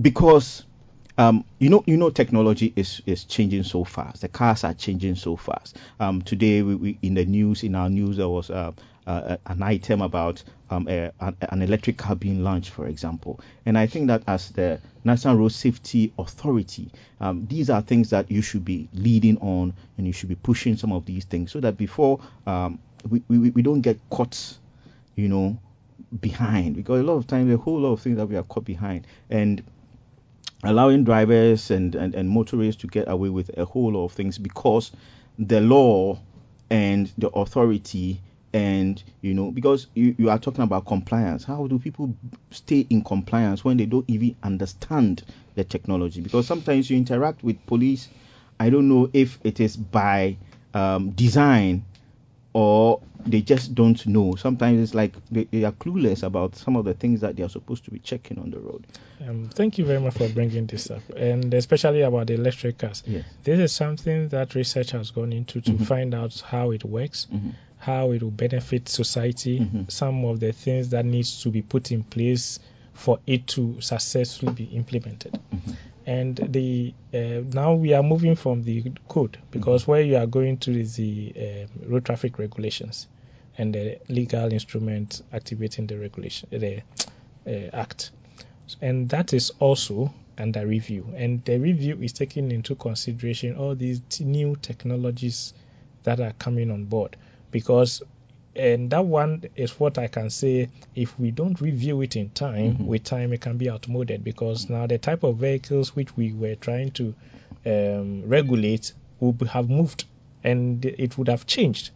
because 0.00 0.64
um, 1.18 1.44
you 1.58 1.68
know, 1.68 1.82
you 1.86 1.96
know, 1.96 2.10
technology 2.10 2.72
is 2.76 3.02
is 3.04 3.24
changing 3.24 3.64
so 3.64 3.84
fast. 3.84 4.22
The 4.22 4.28
cars 4.28 4.64
are 4.64 4.74
changing 4.74 5.16
so 5.16 5.36
fast. 5.36 5.76
Um, 5.98 6.22
today, 6.22 6.62
we, 6.62 6.76
we 6.76 6.98
in 7.02 7.14
the 7.14 7.24
news, 7.24 7.64
in 7.64 7.74
our 7.74 7.88
news, 7.90 8.16
there 8.16 8.28
was 8.28 8.50
uh, 8.50 8.72
an 9.08 9.62
item 9.62 10.02
about 10.02 10.42
um, 10.70 10.86
a, 10.88 11.10
an, 11.20 11.36
an 11.40 11.62
electric 11.62 11.96
car 11.96 12.14
being 12.14 12.44
launched, 12.44 12.70
for 12.70 12.86
example. 12.86 13.40
And 13.64 13.78
I 13.78 13.86
think 13.86 14.08
that 14.08 14.22
as 14.26 14.50
the 14.50 14.80
National 15.04 15.36
Road 15.36 15.52
Safety 15.52 16.12
Authority, 16.18 16.90
um, 17.20 17.46
these 17.48 17.70
are 17.70 17.80
things 17.80 18.10
that 18.10 18.30
you 18.30 18.42
should 18.42 18.64
be 18.64 18.88
leading 18.92 19.38
on, 19.38 19.72
and 19.96 20.06
you 20.06 20.12
should 20.12 20.28
be 20.28 20.34
pushing 20.34 20.76
some 20.76 20.92
of 20.92 21.06
these 21.06 21.24
things 21.24 21.52
so 21.52 21.60
that 21.60 21.76
before 21.76 22.20
um, 22.46 22.78
we, 23.08 23.22
we 23.28 23.50
we 23.50 23.62
don't 23.62 23.80
get 23.80 23.98
caught, 24.10 24.58
you 25.16 25.28
know, 25.28 25.58
behind. 26.20 26.76
Because 26.76 27.00
a 27.00 27.04
lot 27.04 27.14
of 27.14 27.26
times, 27.26 27.52
a 27.52 27.56
whole 27.56 27.80
lot 27.80 27.92
of 27.92 28.00
things 28.00 28.16
that 28.18 28.26
we 28.26 28.36
are 28.36 28.42
caught 28.42 28.64
behind, 28.64 29.06
and 29.30 29.62
allowing 30.64 31.04
drivers 31.04 31.70
and, 31.70 31.94
and, 31.94 32.14
and 32.14 32.28
motorists 32.28 32.80
to 32.82 32.88
get 32.88 33.08
away 33.08 33.28
with 33.28 33.56
a 33.56 33.64
whole 33.64 33.92
lot 33.92 34.04
of 34.04 34.12
things 34.12 34.38
because 34.38 34.90
the 35.38 35.60
law 35.60 36.18
and 36.70 37.12
the 37.16 37.28
authority 37.28 38.20
and 38.58 39.02
you 39.20 39.32
know 39.34 39.50
because 39.50 39.86
you, 39.94 40.14
you 40.18 40.28
are 40.30 40.38
talking 40.38 40.64
about 40.64 40.84
compliance 40.86 41.44
how 41.44 41.66
do 41.66 41.78
people 41.78 42.14
stay 42.50 42.80
in 42.90 43.02
compliance 43.04 43.64
when 43.64 43.76
they 43.76 43.86
don't 43.86 44.04
even 44.08 44.34
understand 44.42 45.22
the 45.54 45.64
technology 45.64 46.20
because 46.20 46.46
sometimes 46.46 46.90
you 46.90 46.96
interact 46.96 47.42
with 47.44 47.56
police 47.66 48.08
i 48.60 48.68
don't 48.70 48.88
know 48.88 49.08
if 49.12 49.38
it 49.44 49.60
is 49.60 49.76
by 49.76 50.36
um, 50.74 51.10
design 51.10 51.84
or 52.52 53.00
they 53.26 53.40
just 53.42 53.74
don't 53.74 54.06
know 54.06 54.34
sometimes 54.36 54.80
it's 54.82 54.94
like 54.94 55.12
they, 55.30 55.44
they 55.44 55.64
are 55.64 55.72
clueless 55.72 56.22
about 56.22 56.56
some 56.56 56.76
of 56.76 56.84
the 56.84 56.94
things 56.94 57.20
that 57.20 57.36
they 57.36 57.42
are 57.42 57.48
supposed 57.48 57.84
to 57.84 57.90
be 57.90 57.98
checking 57.98 58.38
on 58.38 58.50
the 58.50 58.58
road 58.58 58.86
Um, 59.28 59.50
thank 59.54 59.78
you 59.78 59.84
very 59.84 60.00
much 60.00 60.14
for 60.14 60.28
bringing 60.28 60.66
this 60.66 60.90
up, 60.90 61.02
and 61.16 61.52
especially 61.54 62.02
about 62.02 62.26
the 62.28 62.34
electric 62.34 62.78
cars. 62.78 63.02
yes 63.06 63.24
This 63.44 63.58
is 63.58 63.72
something 63.72 64.28
that 64.28 64.54
research 64.54 64.92
has 64.92 65.10
gone 65.10 65.32
into 65.32 65.60
to 65.60 65.72
Mhm. 65.72 65.86
find 65.86 66.14
out 66.14 66.40
how 66.52 66.70
it 66.72 66.84
works, 66.84 67.26
Mhm. 67.32 67.52
How 67.78 68.10
it 68.12 68.22
will 68.22 68.30
benefit 68.30 68.88
society, 68.88 69.60
Mhm. 69.60 69.90
some 69.90 70.24
of 70.24 70.40
the 70.40 70.52
things 70.52 70.88
that 70.90 71.04
needs 71.04 71.42
to 71.42 71.50
be 71.50 71.62
put 71.62 71.90
in 71.92 72.02
place 72.02 72.58
for 72.92 73.20
it 73.26 73.46
to 73.46 73.80
successfully 73.80 74.52
be 74.52 74.64
implemented. 74.64 75.38
Mhm. 75.52 75.76
And 76.06 76.36
the 76.36 76.94
uh, 77.14 77.42
now 77.52 77.74
we 77.74 77.92
are 77.94 78.02
moving 78.02 78.34
from 78.34 78.62
the 78.64 78.82
code 79.08 79.38
because 79.50 79.86
where 79.86 80.02
you 80.02 80.16
are 80.16 80.26
going 80.26 80.56
to 80.58 80.72
is 80.80 80.96
the 80.96 81.32
um 81.36 81.90
road 81.90 82.04
traffic 82.04 82.38
regulations 82.38 83.06
and 83.58 83.74
the 83.74 83.98
legal 84.08 84.52
instrument 84.52 85.22
activating 85.32 85.86
the 85.86 85.98
regulation, 85.98 86.48
the 86.50 86.82
uh, 87.46 87.70
act, 87.72 88.10
and 88.80 89.08
that 89.10 89.32
is 89.32 89.50
also 89.60 90.12
under 90.38 90.66
review. 90.66 91.12
And 91.16 91.44
the 91.44 91.58
review 91.58 91.98
is 92.00 92.12
taking 92.12 92.50
into 92.52 92.74
consideration 92.74 93.56
all 93.56 93.74
these 93.74 94.00
t- 94.08 94.24
new 94.24 94.56
technologies 94.56 95.52
that 96.04 96.20
are 96.20 96.32
coming 96.38 96.70
on 96.70 96.84
board 96.84 97.16
because 97.50 98.02
and 98.56 98.90
that 98.90 99.04
one 99.04 99.44
is 99.54 99.78
what 99.78 99.98
I 99.98 100.08
can 100.08 100.30
say 100.30 100.68
if 100.96 101.16
we 101.18 101.30
don't 101.30 101.60
review 101.60 102.00
it 102.02 102.16
in 102.16 102.30
time 102.30 102.74
Mhm. 102.76 102.86
with 102.86 103.04
time 103.04 103.32
it 103.32 103.40
can 103.40 103.56
be 103.56 103.70
outmoded. 103.70 104.24
Because 104.24 104.68
now 104.68 104.86
the 104.86 104.98
type 104.98 105.22
of 105.22 105.36
vehicles 105.36 105.94
which 105.94 106.16
we 106.16 106.32
were 106.32 106.56
trying 106.56 106.90
to 106.92 107.14
um, 107.66 108.22
regulate 108.26 108.92
would 109.20 109.40
have 109.48 109.68
moved 109.70 110.04
and 110.42 110.84
it 110.84 111.18
would 111.18 111.28
have 111.28 111.46
changed. 111.46 111.90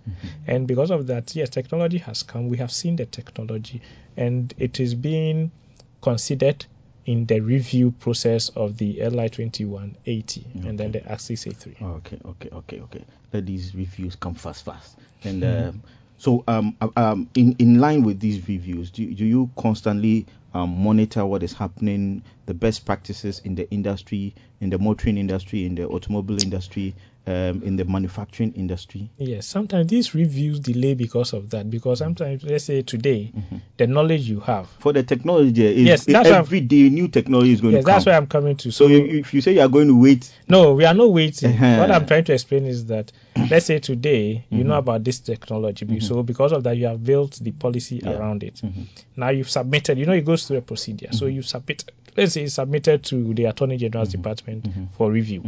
And 0.46 0.66
because 0.68 0.90
of 0.90 1.06
that 1.08 1.34
yes 1.34 1.48
technology 1.50 1.98
has 1.98 2.22
come. 2.22 2.48
We 2.48 2.58
have 2.58 2.70
seen 2.70 2.96
the 2.96 3.06
technology 3.06 3.80
and 4.16 4.52
it 4.58 4.78
is 4.78 4.94
being 4.94 5.50
considered 6.00 6.66
in 7.06 7.26
the 7.26 7.40
review 7.40 7.90
process 7.90 8.48
of 8.50 8.76
the 8.76 9.00
LI 9.02 9.28
2180 9.28 10.46
and 10.66 10.78
then 10.78 10.90
Okay. 10.90 11.00
the 11.00 11.10
Act 11.10 11.20
683 11.22 11.86
Okay, 11.86 12.18
okay, 12.24 12.48
okay, 12.52 12.80
okay. 12.80 13.04
Let 13.32 13.46
these 13.46 13.74
reviews 13.74 14.14
come 14.16 14.34
fast, 14.34 14.64
fast. 14.64 14.96
And 15.24 15.42
Mhm. 15.42 15.68
um, 15.68 15.82
so, 16.18 16.44
um, 16.46 16.76
uh, 16.80 16.88
um, 16.96 17.28
in 17.34 17.56
in 17.58 17.80
line 17.80 18.04
with 18.04 18.20
these 18.20 18.46
reviews, 18.46 18.90
do 18.90 19.12
do 19.12 19.24
you 19.24 19.50
constantly 19.56 20.26
um, 20.54 20.82
monitor 20.84 21.24
what 21.24 21.42
is 21.42 21.54
happening, 21.54 22.22
the 22.46 22.54
best 22.54 22.84
practices 22.84 23.40
in 23.44 23.54
the 23.54 23.68
industry, 23.72 24.34
in 24.60 24.68
the 24.70 24.78
motoring 24.78 25.16
industry, 25.16 25.64
in 25.64 25.74
the 25.74 25.86
automobile 25.88 26.38
industry, 26.38 26.94
um, 27.26 27.62
in 27.62 27.76
the 27.76 27.84
manufacturing 27.84 28.52
industry? 28.54 29.08
Yes, 29.16 29.46
sometimes 29.46 29.86
these 29.86 30.14
reviews 30.14 30.58
delay 30.60 30.94
because 30.94 31.32
of 31.32 31.50
that. 31.50 31.70
Because 31.70 32.00
sometimes, 32.00 32.42
let's 32.42 32.64
say 32.64 32.82
today, 32.82 33.30
Mhm. 33.34 33.60
the 33.76 33.86
knowledge 33.86 34.28
you 34.28 34.40
have. 34.40 34.68
For 34.80 34.92
the 34.92 35.02
technology, 35.04 35.64
is, 35.64 35.86
Yes, 35.86 36.04
that's 36.04 36.28
every 36.28 36.60
day 36.60 36.88
new 36.88 37.08
technology 37.08 37.52
is 37.52 37.60
going 37.60 37.74
Yes, 37.74 37.84
to 37.84 37.86
come. 37.86 37.94
that's 37.94 38.06
where 38.06 38.16
I'm 38.16 38.26
coming 38.26 38.56
to. 38.56 38.72
so, 38.72 38.86
you, 38.88 39.04
you- 39.04 39.18
if 39.20 39.32
you 39.34 39.40
say 39.40 39.54
you 39.54 39.60
are 39.60 39.68
going 39.68 39.88
to 39.88 40.00
wait, 40.00 40.32
no, 40.48 40.74
we 40.74 40.84
are 40.84 40.94
not 40.94 41.12
waiting. 41.12 41.50
Uh-huh. 41.52 41.78
What 41.78 41.90
I'm 41.92 42.06
trying 42.06 42.24
to 42.24 42.32
explain 42.32 42.66
is 42.66 42.86
that, 42.86 43.12
let's 43.50 43.66
say 43.66 43.78
today, 43.78 44.44
you 44.50 44.64
know 44.64 44.74
Mhm. 44.74 44.78
about 44.78 45.04
this 45.04 45.20
technology. 45.20 45.86
Mhm. 45.86 46.02
So 46.02 46.22
because 46.24 46.52
of 46.52 46.64
that, 46.64 46.76
you 46.76 46.86
have 46.86 47.04
built 47.04 47.38
the 47.40 47.52
policy 47.52 48.00
Yeah. 48.02 48.14
around 48.18 48.42
it. 48.42 48.60
Mhm. 48.64 48.86
Now 49.16 49.30
you've 49.30 49.48
submitted. 49.50 49.96
You 49.98 50.06
know, 50.06 50.12
it 50.12 50.24
goes 50.24 50.46
through 50.46 50.56
a 50.58 50.62
procedure. 50.62 51.08
So 51.12 51.26
Mhm. 51.26 51.34
you 51.34 51.42
submit. 51.42 51.84
Let's 52.16 52.32
say 52.34 52.42
it's 52.42 52.54
submitted 52.54 53.04
to 53.04 53.32
the 53.32 53.44
Attorney 53.46 53.76
General's 53.78 54.08
Mhm. 54.08 54.12
Department 54.12 54.68
for 54.98 55.10
review. 55.10 55.42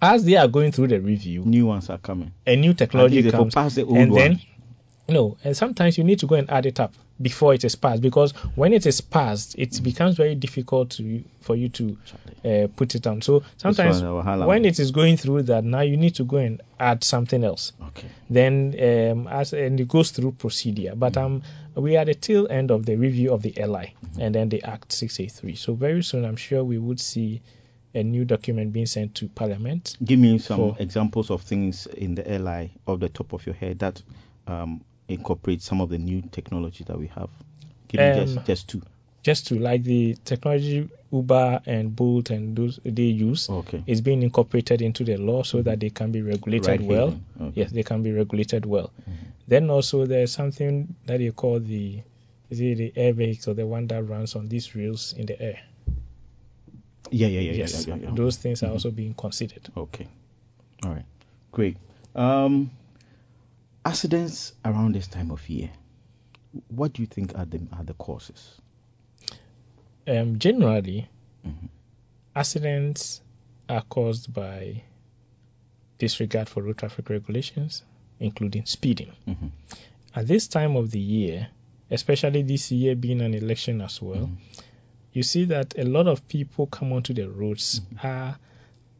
As 0.00 0.24
they 0.24 0.36
are 0.36 0.48
going 0.48 0.72
through 0.72 0.88
the 0.88 1.00
review, 1.00 1.42
new 1.44 1.66
ones 1.66 1.88
are 1.90 1.98
coming. 1.98 2.32
a 2.46 2.56
new 2.56 2.74
technology 2.74 3.22
comes. 3.30 3.54
the 3.74 3.86
and 3.86 4.12
one. 4.12 4.14
then 4.14 4.40
no 5.08 5.36
and 5.44 5.56
sometimes 5.56 5.96
you 5.96 6.04
need 6.04 6.18
to 6.18 6.26
go 6.26 6.34
and 6.34 6.50
add 6.50 6.66
it 6.66 6.80
up 6.80 6.92
before 7.22 7.54
it 7.54 7.64
is 7.64 7.76
passed 7.76 8.02
because 8.02 8.32
when 8.56 8.72
it 8.72 8.84
is 8.86 9.00
passed 9.00 9.54
it 9.56 9.80
becomes 9.82 10.16
very 10.16 10.34
difficult 10.34 10.90
to 10.90 11.22
for 11.40 11.54
you 11.54 11.68
to 11.68 11.96
uh, 12.44 12.66
put 12.74 12.94
it 12.96 13.06
on 13.06 13.22
so 13.22 13.42
sometimes 13.56 14.02
when 14.46 14.64
it 14.64 14.78
is 14.80 14.90
going 14.90 15.16
through 15.16 15.42
that 15.44 15.62
now 15.64 15.80
you 15.80 15.96
need 15.96 16.14
to 16.16 16.24
go 16.24 16.38
and 16.38 16.60
add 16.80 17.04
something 17.04 17.44
else 17.44 17.72
Okay. 17.88 18.08
then 18.28 18.74
um, 19.12 19.28
as 19.28 19.52
and 19.52 19.80
it 19.80 19.86
goes 19.88 20.10
through 20.10 20.32
procedure 20.32 20.94
but 20.96 21.16
um 21.16 21.40
we 21.76 21.96
are 21.96 22.00
at 22.00 22.08
the 22.08 22.14
tail 22.14 22.48
end 22.50 22.70
of 22.72 22.84
the 22.84 22.96
review 22.96 23.32
of 23.32 23.42
the 23.42 23.54
li 23.64 23.94
and 24.18 24.34
then 24.34 24.48
the 24.48 24.64
act 24.64 24.90
683 24.92 25.54
so 25.54 25.74
very 25.74 26.02
soon 26.02 26.24
i'm 26.24 26.36
sure 26.36 26.64
we 26.64 26.78
would 26.78 26.98
see 27.00 27.40
a 27.96 28.02
new 28.04 28.24
document 28.24 28.72
being 28.72 28.86
sent 28.86 29.14
to 29.16 29.28
parliament 29.28 29.96
Give 30.04 30.18
me 30.18 30.38
some 30.38 30.58
For- 30.58 30.76
examples 30.78 31.30
of 31.30 31.42
things 31.42 31.86
in 31.86 32.14
the 32.14 32.22
LI 32.22 32.70
off 32.86 33.00
the 33.00 33.08
top 33.08 33.32
of 33.32 33.44
your 33.46 33.54
head 33.54 33.78
that 33.80 34.02
um, 34.46 34.82
incorporate 35.08 35.62
some 35.62 35.80
of 35.80 35.88
the 35.88 35.98
new 35.98 36.22
technology 36.30 36.84
that 36.84 36.98
we 36.98 37.06
have. 37.08 37.30
Give 37.88 38.00
me 38.00 38.06
Um, 38.10 38.26
just, 38.34 38.46
just 38.46 38.68
two. 38.68 38.82
just 39.22 39.46
to 39.48 39.58
like 39.58 39.82
the 39.84 40.16
technology 40.24 40.88
Uber 41.12 41.60
and 41.66 41.94
Bolt 41.96 42.30
and 42.30 42.54
those 42.56 42.78
they 42.84 43.02
use 43.04 43.48
Okay. 43.48 43.82
is 43.86 44.00
being 44.00 44.22
incorporated 44.22 44.82
into 44.82 45.04
the 45.04 45.16
law 45.16 45.42
so 45.42 45.62
that 45.62 45.80
they 45.80 45.90
can 45.90 46.12
be 46.12 46.20
regulated 46.22 46.66
Right 46.68 46.82
well. 46.82 47.18
Okay. 47.40 47.60
Yes, 47.60 47.72
they 47.72 47.82
can 47.82 48.02
be 48.02 48.12
regulated 48.12 48.66
well. 48.66 48.90
Mhm. 49.08 49.14
Then 49.48 49.70
also 49.70 50.04
there's 50.06 50.32
something 50.32 50.94
that 51.06 51.18
they 51.18 51.30
call 51.30 51.60
the 51.60 52.02
is 52.50 52.60
it 52.60 52.78
the 52.78 52.92
air 52.96 53.12
vehicle, 53.12 53.54
the 53.54 53.66
one 53.66 53.86
that 53.88 54.02
runs 54.08 54.36
on 54.36 54.48
these 54.48 54.74
rails 54.76 55.14
in 55.16 55.26
the 55.26 55.40
air. 55.40 55.58
Yeah, 57.10 57.28
yeah, 57.28 57.40
yeah, 57.40 57.50
yeah, 57.52 57.58
yes, 57.58 57.86
yeah, 57.86 57.94
yeah, 57.96 58.02
yeah. 58.08 58.14
those 58.14 58.36
things 58.36 58.62
are 58.62 58.68
Mhm. 58.68 58.72
also 58.72 58.90
being 58.90 59.14
considered. 59.14 59.68
Okay. 59.76 60.06
All 60.84 60.90
right. 60.92 61.04
Great. 61.52 61.76
Um, 62.14 62.70
accidents 63.84 64.52
around 64.64 64.94
this 64.94 65.06
time 65.06 65.30
of 65.30 65.48
year. 65.48 65.70
What 66.68 66.92
do 66.94 67.02
you 67.02 67.06
think 67.06 67.36
are 67.38 67.44
the 67.44 67.60
are 67.72 67.84
the 67.84 67.94
causes? 67.94 68.60
Um, 70.06 70.38
generally, 70.38 71.08
Mhm. 71.46 71.68
accidents 72.34 73.20
are 73.68 73.82
caused 73.82 74.32
by 74.32 74.82
disregard 75.98 76.48
for 76.48 76.62
road 76.62 76.78
traffic 76.78 77.08
regulations, 77.10 77.82
including 78.20 78.64
speeding. 78.66 79.12
Mhm. 79.26 79.50
At 80.14 80.26
this 80.26 80.48
time 80.48 80.76
of 80.76 80.90
the 80.90 81.00
year, 81.00 81.48
especially 81.90 82.42
this 82.42 82.70
year 82.72 82.94
being 82.94 83.20
an 83.20 83.34
election 83.34 83.80
as 83.80 84.00
well, 84.00 84.26
Mhm. 84.26 84.36
You 85.16 85.22
see 85.22 85.46
that 85.46 85.74
a 85.78 85.84
lot 85.84 86.06
of 86.06 86.28
people 86.28 86.66
come 86.66 86.92
onto 86.92 87.14
the 87.14 87.26
roads 87.26 87.80
are 88.02 88.36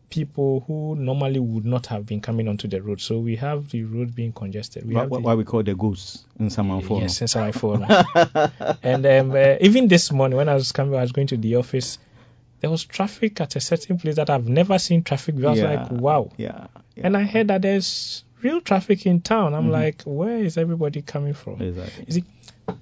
people 0.08 0.64
who 0.66 0.96
normally 0.96 1.38
would 1.38 1.66
not 1.66 1.86
have 1.88 2.06
been 2.06 2.22
coming 2.22 2.48
onto 2.48 2.66
the 2.68 2.80
road. 2.80 3.00
So 3.02 3.18
we 3.18 3.36
have 3.36 3.68
the 3.68 3.82
road 3.84 4.14
being 4.14 4.32
congested. 4.32 4.86
We 4.86 4.94
Why, 4.94 5.04
the, 5.04 5.36
we 5.36 5.44
call 5.44 5.62
the 5.62 5.74
ghosts 5.74 6.24
in 6.40 6.46
Samanfono? 6.48 7.02
yes, 7.02 7.18
since 7.18 7.36
I 7.36 7.52
phone. 7.52 7.84
and 8.82 9.04
um, 9.04 9.32
uh, 9.32 9.56
even 9.60 9.88
this 9.88 10.10
morning 10.10 10.38
when 10.38 10.48
I 10.48 10.54
was 10.54 10.72
coming, 10.72 10.94
I 10.98 11.02
was 11.02 11.12
going 11.12 11.26
to 11.28 11.36
the 11.36 11.56
office. 11.56 11.98
There 12.60 12.70
was 12.70 12.84
traffic 12.84 13.38
at 13.42 13.54
a 13.56 13.60
certain 13.60 13.98
place 13.98 14.16
that 14.16 14.30
I've 14.30 14.48
never 14.48 14.78
seen 14.78 15.02
traffic. 15.02 15.34
I 15.44 15.50
was 15.50 15.58
yeah, 15.58 15.74
like, 15.74 15.90
wow. 15.90 16.30
Yeah. 16.38 16.68
yeah. 16.94 17.06
And 17.06 17.14
I 17.14 17.24
heard 17.24 17.48
that 17.48 17.60
there's 17.60 18.24
real 18.40 18.62
traffic 18.62 19.04
in 19.04 19.20
town. 19.20 19.52
I'm 19.54 19.68
Mhm. 19.68 19.72
like, 19.72 20.02
where 20.04 20.38
is 20.38 20.56
everybody 20.56 21.02
coming 21.02 21.34
from? 21.34 21.60
Exactly. 21.60 22.22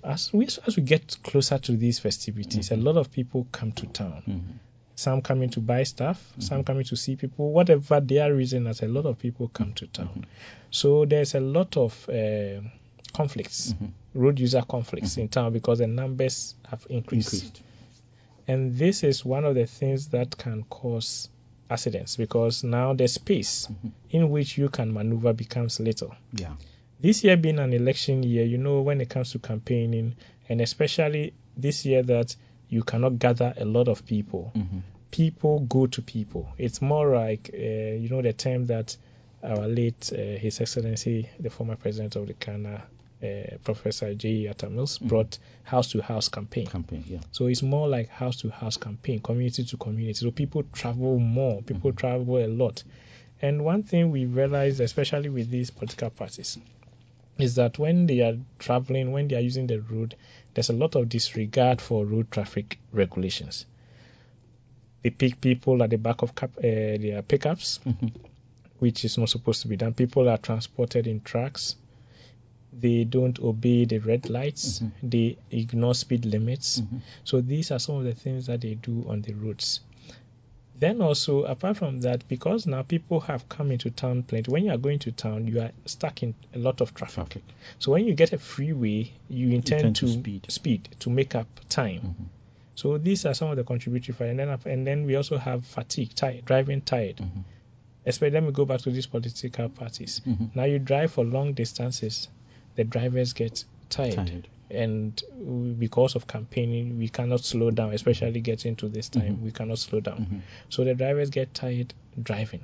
As 0.03 0.33
we 0.33 0.47
as 0.67 0.77
we 0.77 0.83
get 0.83 1.17
closer 1.23 1.59
to 1.59 1.73
these 1.77 1.99
festivities, 1.99 2.71
a 2.71 2.77
lot 2.77 2.97
of 2.97 3.11
people 3.11 3.47
come 3.53 3.73
to 3.73 3.87
town. 3.87 4.23
Mhm. 4.27 4.59
Some 4.97 5.23
coming 5.23 5.51
to 5.51 5.61
buy 5.61 5.83
stuff, 5.83 6.33
some 6.39 6.63
coming 6.63 6.85
to 6.85 6.97
see 6.97 7.17
people, 7.17 7.51
whatever 7.53 8.01
their 8.01 8.33
reason. 8.35 8.67
As 8.67 8.83
a 8.83 8.87
lot 8.89 9.07
of 9.07 9.19
people 9.19 9.49
come 9.49 9.73
to 9.75 9.87
town, 9.89 10.25
so 10.71 11.05
there's 11.05 11.35
a 11.35 11.41
lot 11.41 11.77
of 11.77 12.09
uh, 12.09 12.61
conflicts, 13.13 13.73
Mhm. 13.73 13.91
road 14.15 14.39
user 14.41 14.63
conflicts 14.63 15.17
in 15.19 15.29
town 15.29 15.53
because 15.53 15.79
the 15.81 15.87
numbers 15.89 16.55
have 16.67 16.87
increased. 16.89 17.33
Increased. 17.35 17.63
And 18.47 18.77
this 18.79 19.03
is 19.05 19.25
one 19.25 19.45
of 19.45 19.55
the 19.55 19.67
things 19.67 20.09
that 20.09 20.37
can 20.37 20.65
cause 20.65 21.29
accidents 21.71 22.17
because 22.17 22.63
now 22.63 22.93
the 22.95 23.09
space 23.09 23.69
in 24.11 24.31
which 24.31 24.59
you 24.59 24.69
can 24.69 24.93
maneuver 24.93 25.33
becomes 25.33 25.81
little. 25.81 26.15
Yeah. 26.33 26.55
This 27.05 27.23
year 27.23 27.37
being 27.37 27.59
an 27.59 27.75
election 27.75 28.23
year, 28.23 28.47
you 28.47 28.57
know, 28.57 28.81
when 28.81 28.99
it 29.03 29.11
comes 29.11 29.33
to 29.33 29.39
campaigning, 29.39 30.15
and 30.49 30.61
especially 30.63 31.35
this 31.55 31.85
year 31.85 32.03
that 32.03 32.35
you 32.71 32.83
cannot 32.83 33.19
gather 33.19 33.53
a 33.59 33.65
lot 33.67 33.89
of 33.89 34.07
people, 34.07 34.53
Mhm. 34.55 34.81
people 35.11 35.61
go 35.61 35.87
to 35.87 36.01
people. 36.01 36.49
It's 36.57 36.81
more 36.81 37.15
like, 37.15 37.51
uh, 37.53 37.59
you 38.03 38.09
know, 38.09 38.23
the 38.23 38.33
term 38.33 38.65
that 38.69 38.97
our 39.43 39.69
late, 39.69 40.11
uh, 40.15 40.39
His 40.39 40.59
Excellency, 40.63 41.29
the 41.39 41.51
former 41.51 41.77
president 41.77 42.17
of 42.17 42.27
the 42.27 42.33
Ghana, 42.33 42.83
uh, 43.23 43.57
Professor 43.63 44.15
J. 44.15 44.47
Atta 44.49 44.71
Mills, 44.71 44.97
brought 44.97 45.39
house 45.63 45.93
to 45.93 46.01
house 46.01 46.31
campaign. 46.31 46.67
Campaign. 46.69 47.05
Yeah. 47.07 47.19
So 47.33 47.49
it's 47.49 47.63
more 47.63 47.87
like 47.87 48.09
house 48.09 48.37
to 48.41 48.49
house 48.49 48.79
campaign, 48.79 49.19
community 49.21 49.63
to 49.65 49.77
community. 49.77 50.15
So 50.15 50.31
people 50.31 50.63
travel 50.73 51.19
more, 51.19 51.61
people 51.61 51.93
travel 51.93 52.39
a 52.39 52.49
lot. 52.49 52.83
And 53.43 53.63
one 53.63 53.83
thing 53.83 54.11
we 54.11 54.25
realized, 54.25 54.81
especially 54.81 55.29
with 55.29 55.51
these 55.51 55.71
political 55.71 56.09
parties, 56.09 56.57
is 57.39 57.57
that 57.57 57.79
when 57.79 58.07
they 58.07 58.21
are 58.21 58.37
traveling, 58.59 59.13
when 59.13 59.29
they 59.29 59.37
are 59.37 59.41
using 59.41 59.67
the 59.67 59.81
road, 59.81 60.15
there's 60.55 60.71
a 60.71 60.75
lot 60.75 60.95
of 60.95 61.09
disregard 61.09 61.81
for 61.81 62.05
road 62.07 62.31
traffic 62.31 62.79
regulations. 62.93 63.67
They 65.03 65.11
pick 65.11 65.41
people 65.41 65.83
at 65.83 65.91
the 65.91 65.97
back 65.99 66.23
of 66.23 66.35
cap, 66.35 66.53
uh, 66.59 66.63
their 66.63 67.23
pickups, 67.23 67.81
Mhm. 67.85 68.13
which 68.79 69.05
is 69.05 69.19
not 69.19 69.29
supposed 69.29 69.63
to 69.63 69.69
be 69.69 69.77
done. 69.77 69.95
People 69.95 70.29
are 70.29 70.39
transported 70.39 71.07
in 71.07 71.21
trucks. 71.21 71.77
They 72.73 73.05
don't 73.05 73.39
obey 73.39 73.85
the 73.85 73.99
red 73.99 74.31
lights. 74.31 74.81
Mhm. 74.81 74.93
They 75.03 75.37
ignore 75.51 75.95
speed 75.95 76.25
limits. 76.25 76.81
Mhm. 76.81 77.01
So 77.25 77.41
these 77.41 77.71
are 77.71 77.79
some 77.79 77.97
of 77.97 78.05
the 78.05 78.15
things 78.15 78.47
that 78.47 78.61
they 78.63 78.75
do 78.75 79.05
on 79.09 79.23
the 79.23 79.35
roads. 79.35 79.81
Then 80.79 81.01
also, 81.01 81.45
apart 81.45 81.77
from 81.77 82.01
that, 82.01 82.27
because 82.29 82.67
now 82.67 82.83
people 82.83 83.21
have 83.21 83.49
come 83.49 83.71
into 83.71 83.91
town 83.91 84.25
plenty, 84.25 84.51
when 84.51 84.65
you 84.65 84.73
are 84.73 84.77
going 84.77 84.99
to 85.01 85.13
town, 85.13 85.47
you 85.47 85.61
are 85.61 85.71
stuck 85.87 86.23
in 86.23 86.35
a 86.55 86.59
lot 86.59 86.81
of 86.81 86.93
traffic. 86.95 87.15
Traffic. 87.15 87.43
So 87.79 87.93
when 87.93 88.05
you 88.07 88.15
get 88.15 88.33
a 88.33 88.39
freeway, 88.39 89.13
you 89.29 89.51
intend 89.51 89.83
tend 89.83 89.97
to 89.97 90.07
to 90.07 90.13
speed. 90.13 90.47
speed 90.51 90.89
to 91.01 91.11
make 91.11 91.35
up 91.37 91.47
time. 91.69 92.01
Mhm. 92.01 92.25
So 92.75 92.99
these 92.99 93.25
are 93.25 93.35
some 93.35 93.51
of 93.51 93.57
the 93.57 93.63
contributory 93.63 94.13
factors. 94.15 94.31
And 94.31 94.39
then, 94.41 94.59
and 94.73 94.87
then 94.87 95.07
we 95.07 95.15
also 95.15 95.39
have 95.39 95.65
fatigue, 95.65 96.13
tired, 96.15 96.45
driving 96.45 96.81
tired. 96.81 97.17
Mhm. 97.19 97.45
Especially, 98.05 98.33
let 98.35 98.43
me 98.43 98.51
go 98.51 98.65
back 98.65 98.81
to 98.81 98.91
these 98.91 99.07
political 99.07 99.69
parties. 99.69 100.21
Mhm. 100.27 100.55
Now 100.57 100.65
you 100.65 100.81
drive 100.81 101.13
for 101.13 101.25
long 101.25 101.53
distances, 101.55 102.29
the 102.75 102.83
drivers 102.85 103.33
get 103.33 103.65
tired. 103.91 104.15
Tired. 104.15 104.49
And 104.71 105.23
because 105.79 106.15
of 106.17 106.27
campaigning, 106.27 106.99
we 106.99 107.09
cannot 107.09 107.41
slow 107.45 107.71
down, 107.71 107.93
especially 107.93 108.41
getting 108.41 108.77
to 108.77 108.89
this 108.89 109.09
time, 109.09 109.37
Mhm. 109.37 109.43
we 109.43 109.51
cannot 109.51 109.79
slow 109.79 110.01
down. 110.01 110.27
Mhm. 110.27 110.41
So 110.71 110.85
the 110.85 110.95
drivers 110.95 111.31
get 111.31 111.53
tired 111.55 111.93
driving. 112.23 112.61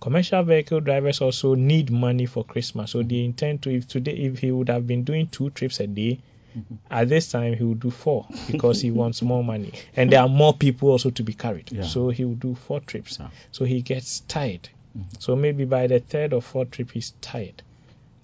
Commercial 0.00 0.42
vehicle 0.42 0.80
drivers 0.80 1.20
also 1.20 1.54
need 1.54 1.90
money 1.90 2.26
for 2.26 2.44
Christmas. 2.44 2.90
So 2.90 3.02
they 3.02 3.24
intend 3.24 3.62
to, 3.62 3.70
if 3.70 3.86
today, 3.88 4.12
if 4.12 4.38
he 4.40 4.50
would 4.50 4.68
have 4.68 4.86
been 4.86 5.04
doing 5.04 5.28
two 5.28 5.50
trips 5.50 5.78
a 5.80 5.86
day, 5.86 6.18
Mhm. 6.56 6.78
at 6.90 7.08
this 7.08 7.30
time 7.30 7.54
he 7.54 7.64
will 7.64 7.74
do 7.74 7.90
four 7.90 8.26
because 8.50 8.80
he 8.80 8.90
wants 8.90 9.22
more 9.22 9.42
money. 9.44 9.72
And 9.96 10.10
there 10.10 10.20
are 10.20 10.28
more 10.28 10.52
people 10.54 10.90
also 10.90 11.10
to 11.10 11.22
be 11.22 11.32
carried. 11.34 11.70
Yeah. 11.72 11.82
So 11.82 12.10
he 12.10 12.24
will 12.24 12.34
do 12.34 12.54
four 12.54 12.80
trips. 12.80 13.18
Yeah. 13.20 13.28
So 13.52 13.64
he 13.64 13.80
gets 13.82 14.20
tired. 14.20 14.68
Mhm. 14.96 15.20
So 15.20 15.34
maybe 15.36 15.64
by 15.64 15.86
the 15.86 15.98
third 16.00 16.32
or 16.32 16.42
fourth 16.42 16.70
trip 16.72 16.90
he's 16.90 17.14
tired. 17.20 17.62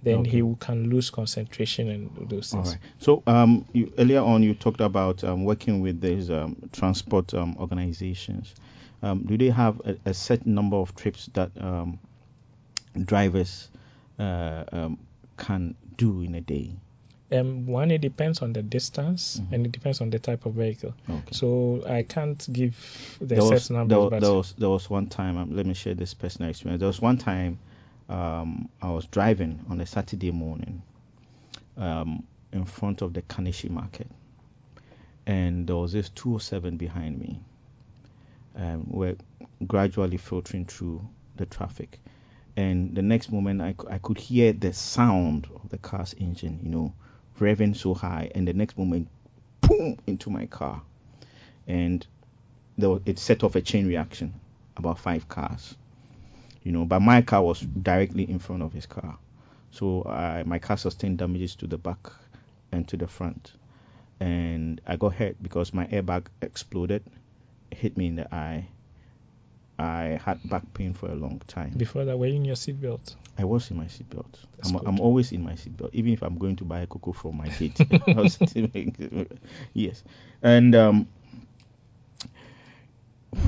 Then 0.03 0.19
Okay. 0.21 0.31
he 0.31 0.43
will- 0.43 0.57
can 0.57 0.89
lose 0.91 1.11
concentration 1.11 1.89
and 1.89 2.29
those 2.31 2.53
things. 2.53 2.69
right. 2.71 2.79
So 3.01 3.23
um, 3.27 3.65
you, 3.73 3.93
earlier 3.99 4.21
on 4.21 4.43
you 4.45 4.55
talked 4.55 4.81
about 4.81 5.25
um, 5.25 5.45
working 5.45 5.81
with 5.81 6.01
these 6.01 6.31
um, 6.31 6.57
transport 6.73 7.35
um, 7.35 7.57
organizations. 7.59 8.55
Um, 9.03 9.25
do 9.25 9.37
they 9.37 9.51
have 9.51 9.81
a, 9.85 9.97
a 10.07 10.15
set 10.15 10.47
number 10.47 10.77
of 10.77 10.95
trips 10.95 11.29
that 11.35 11.51
um, 11.61 11.99
drivers 13.05 13.69
uh, 14.19 14.65
um, 14.73 14.99
can 15.37 15.75
do 15.97 16.21
in 16.23 16.35
a 16.35 16.41
day? 16.41 16.73
Um, 17.31 17.67
one, 17.67 17.91
it 17.91 18.01
depends 18.01 18.41
on 18.41 18.55
the 18.55 18.63
distance 18.63 19.39
Mhm. 19.41 19.53
and 19.53 19.67
it 19.67 19.73
depends 19.73 20.01
on 20.01 20.09
the 20.11 20.19
type 20.19 20.47
of 20.47 20.55
vehicle. 20.55 20.95
Okay. 21.11 21.23
So 21.33 21.83
I 21.87 22.03
can't 22.03 22.47
give 22.53 22.75
the 23.21 23.27
there 23.27 23.41
set 23.43 23.51
was, 23.53 23.71
numbers, 23.71 23.91
there, 23.91 24.01
was- 24.01 24.21
there 24.23 24.33
was 24.33 24.55
there 24.59 24.69
was 24.71 24.91
one 24.91 25.07
time. 25.09 25.37
Um, 25.37 25.55
let 25.55 25.67
me 25.67 25.75
share 25.75 25.95
this 25.95 26.15
personal 26.15 26.51
experience. 26.51 26.81
There 26.81 26.87
was 26.87 27.03
one 27.03 27.19
time 27.19 27.59
um, 28.09 28.69
I 28.81 28.91
was 28.91 29.07
driving 29.07 29.65
on 29.69 29.81
a 29.81 29.87
Saturday 29.87 30.31
morning 30.31 30.83
um, 31.77 32.25
in 32.53 32.65
front 32.65 33.03
of 33.03 33.13
the 33.13 33.23
Kaneshie 33.23 33.71
market, 33.71 34.11
and 35.27 35.67
there 35.67 35.77
was 35.77 35.93
this 35.93 36.09
207 36.11 36.77
behind 36.77 37.19
me. 37.21 37.41
Um, 38.57 38.87
we're 38.89 39.17
gradually 39.67 40.17
filtering 40.17 40.65
through 40.65 41.07
the 41.37 41.47
traffic, 41.47 42.01
and 42.57 42.95
the 42.95 43.03
next 43.03 43.31
moment 43.31 43.61
I, 43.61 43.75
I 43.91 43.99
could 43.99 44.19
hear 44.19 44.53
the 44.53 44.73
sound 44.73 45.47
of 45.55 45.69
the 45.69 45.79
car's 45.79 46.15
engine, 46.19 46.61
you 46.63 46.71
know, 46.71 46.95
revving 47.39 47.77
so 47.77 47.95
high, 47.95 48.31
and 48.35 48.49
the 48.49 48.55
next 48.55 48.79
moment, 48.79 49.09
boom, 49.61 49.99
into 50.07 50.31
my 50.31 50.47
car, 50.47 50.81
and 51.67 52.07
was, 52.79 53.03
it 53.05 53.19
set 53.19 53.45
off 53.45 53.55
a 53.55 53.61
chain 53.61 53.87
reaction, 53.87 54.33
about 54.77 54.99
five 54.99 55.29
cars, 55.29 55.77
you 56.63 56.73
know. 56.73 56.85
But 56.85 57.01
my 57.01 57.23
car 57.23 57.43
was 57.43 57.61
directly 57.61 58.29
in 58.31 58.39
front 58.39 58.63
of 58.63 58.73
his 58.73 58.87
car, 58.87 59.17
so 59.71 60.05
I, 60.05 60.43
my 60.45 60.59
car 60.59 60.77
sustained 60.77 61.19
damages 61.19 61.55
to 61.57 61.67
the 61.67 61.79
back 61.79 62.11
and 62.73 62.87
to 62.89 62.97
the 62.97 63.07
front, 63.07 63.53
and 64.21 64.81
I 64.87 64.97
got 64.97 65.15
hurt 65.15 65.43
because 65.43 65.73
my 65.75 65.87
airbag 65.87 66.27
exploded, 66.43 67.03
hit 67.71 67.97
me 67.97 68.07
in 68.09 68.17
the 68.17 68.35
eye. 68.35 68.69
I 69.81 70.21
had 70.25 70.41
back 70.51 70.65
pain 70.75 70.93
for 70.93 71.09
a 71.09 71.15
long 71.15 71.41
time. 71.47 71.71
before 71.77 72.05
that, 72.05 72.19
were 72.19 72.27
you 72.27 72.35
in 72.35 72.45
your 72.45 72.57
seatbelt? 72.57 73.15
I 73.39 73.45
was 73.45 73.71
in 73.71 73.77
my 73.77 73.85
seatbelt. 73.85 74.27
I'm. 74.65 74.75
I'm 74.85 74.99
always 75.01 75.31
in 75.31 75.45
my 75.45 75.53
seatbelt, 75.53 75.91
even 75.93 76.13
if 76.13 76.23
I'm 76.23 76.37
going 76.37 76.57
to 76.57 76.65
buy 76.65 76.81
a 76.81 76.87
cocoa 76.89 77.13
from 77.13 77.37
my 77.37 77.47
gate. 77.47 77.79
I 78.09 78.13
was 78.21 78.35
sitting- 78.35 79.29
yes, 79.75 80.03
and 80.43 80.75
um, 80.75 81.07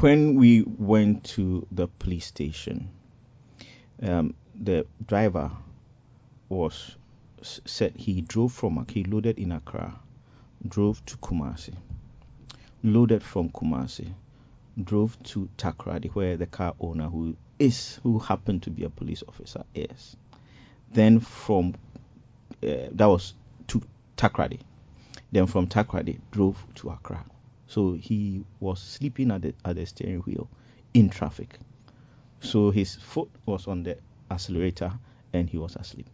when 0.01 0.37
we 0.37 0.63
went 0.63 1.25
to 1.25 1.67
the 1.73 1.89
police 1.89 2.27
station, 2.27 2.89
um, 4.03 4.35
the 4.55 4.87
driver 5.07 5.51
was 6.49 6.97
said 7.43 7.95
he 7.97 8.21
drove 8.21 8.53
from 8.53 8.85
he 8.89 9.05
loaded 9.05 9.39
in 9.39 9.53
Accra, 9.53 9.99
drove 10.69 11.05
to 11.07 11.17
Kumasi, 11.19 11.75
loaded 12.83 13.23
from 13.23 13.49
Kumasi, 13.51 14.13
drove 14.83 15.21
to 15.25 15.49
Takoradi, 15.57 16.11
where 16.11 16.37
the 16.37 16.47
car 16.47 16.75
owner 16.81 17.09
who 17.09 17.37
is 17.59 18.01
who 18.03 18.19
happened 18.19 18.63
to 18.63 18.71
be 18.71 18.85
a 18.85 18.91
police 18.91 19.23
officer 19.29 19.65
is. 19.75 20.17
Then 20.93 21.21
from 21.21 21.75
uh, 22.63 22.89
that 22.93 23.07
was 23.07 23.35
to 23.69 23.83
Takoradi. 24.17 24.61
Then 25.33 25.47
from 25.47 25.67
Takoradi 25.69 26.19
drove 26.31 26.63
to 26.77 26.91
Accra. 26.91 27.25
So 27.67 27.93
he 27.93 28.45
was 28.59 28.81
sleeping 28.81 29.31
at 29.31 29.43
the 29.43 29.55
at 29.65 29.77
the 29.77 29.87
steering 29.87 30.21
wheel 30.21 30.49
in 30.93 31.09
traffic. 31.09 31.59
So 32.41 32.71
his 32.71 32.97
foot 32.97 33.29
was 33.47 33.67
on 33.67 33.83
the 33.83 33.97
accelerator 34.31 34.93
and 35.33 35.49
he 35.49 35.59
was 35.59 35.77
asleep. 35.77 36.07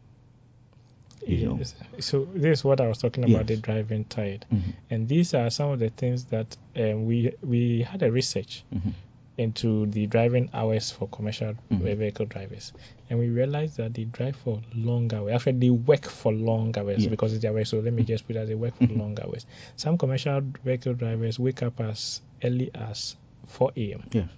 You 1.27 1.49
know. 1.49 1.57
Yes. 1.59 1.75
So 2.01 2.25
this 2.35 2.61
is 2.61 2.65
what 2.65 2.81
I 2.81 2.87
was 2.89 2.99
talking 2.99 3.25
about, 3.25 3.47
the 3.47 3.55
Yes. 3.55 3.63
driving 3.63 4.05
tired. 4.05 4.45
Mhm, 4.53 4.63
And 4.91 5.09
these 5.09 5.35
are 5.35 5.51
some 5.51 5.71
of 5.71 5.79
the 5.81 5.91
things 5.91 6.27
that 6.27 6.57
um, 6.77 7.07
we 7.07 7.33
we 7.43 7.83
had 7.83 8.03
a 8.03 8.13
research 8.13 8.65
mhm, 8.73 8.93
into 9.39 9.87
the 9.87 10.07
driving 10.07 10.49
hours 10.55 10.91
for 10.93 11.09
commercial 11.09 11.55
Mhm. 11.71 11.97
vehicle 11.97 12.27
drivers, 12.27 12.73
and 13.11 13.19
we 13.19 13.29
realized 13.29 13.77
that 13.79 13.93
they 13.95 14.05
drive 14.05 14.37
for 14.37 14.61
long 14.75 15.13
hours. 15.13 15.33
Actually, 15.35 15.59
they 15.59 15.71
work 15.71 16.05
for 16.05 16.33
long 16.33 16.77
hours 16.79 17.05
Yeah. 17.05 17.11
because 17.11 17.33
it's 17.33 17.43
their 17.43 17.53
work. 17.53 17.67
So 17.67 17.81
let 17.81 17.93
me 17.93 18.05
just 18.05 18.27
put 18.27 18.37
as 18.37 18.49
they 18.49 18.55
work 18.55 18.77
for 18.77 18.85
Mhm. 18.87 18.99
long 18.99 19.19
hours. 19.21 19.47
Some 19.77 19.99
commercial 19.99 20.41
vehicle 20.65 20.95
drivers 20.95 21.39
wake 21.41 21.63
up 21.63 21.81
as 21.81 22.21
early 22.45 22.71
as 22.75 23.17
4 23.47 23.73
a.m. 23.77 24.05
Yeah. 24.13 24.29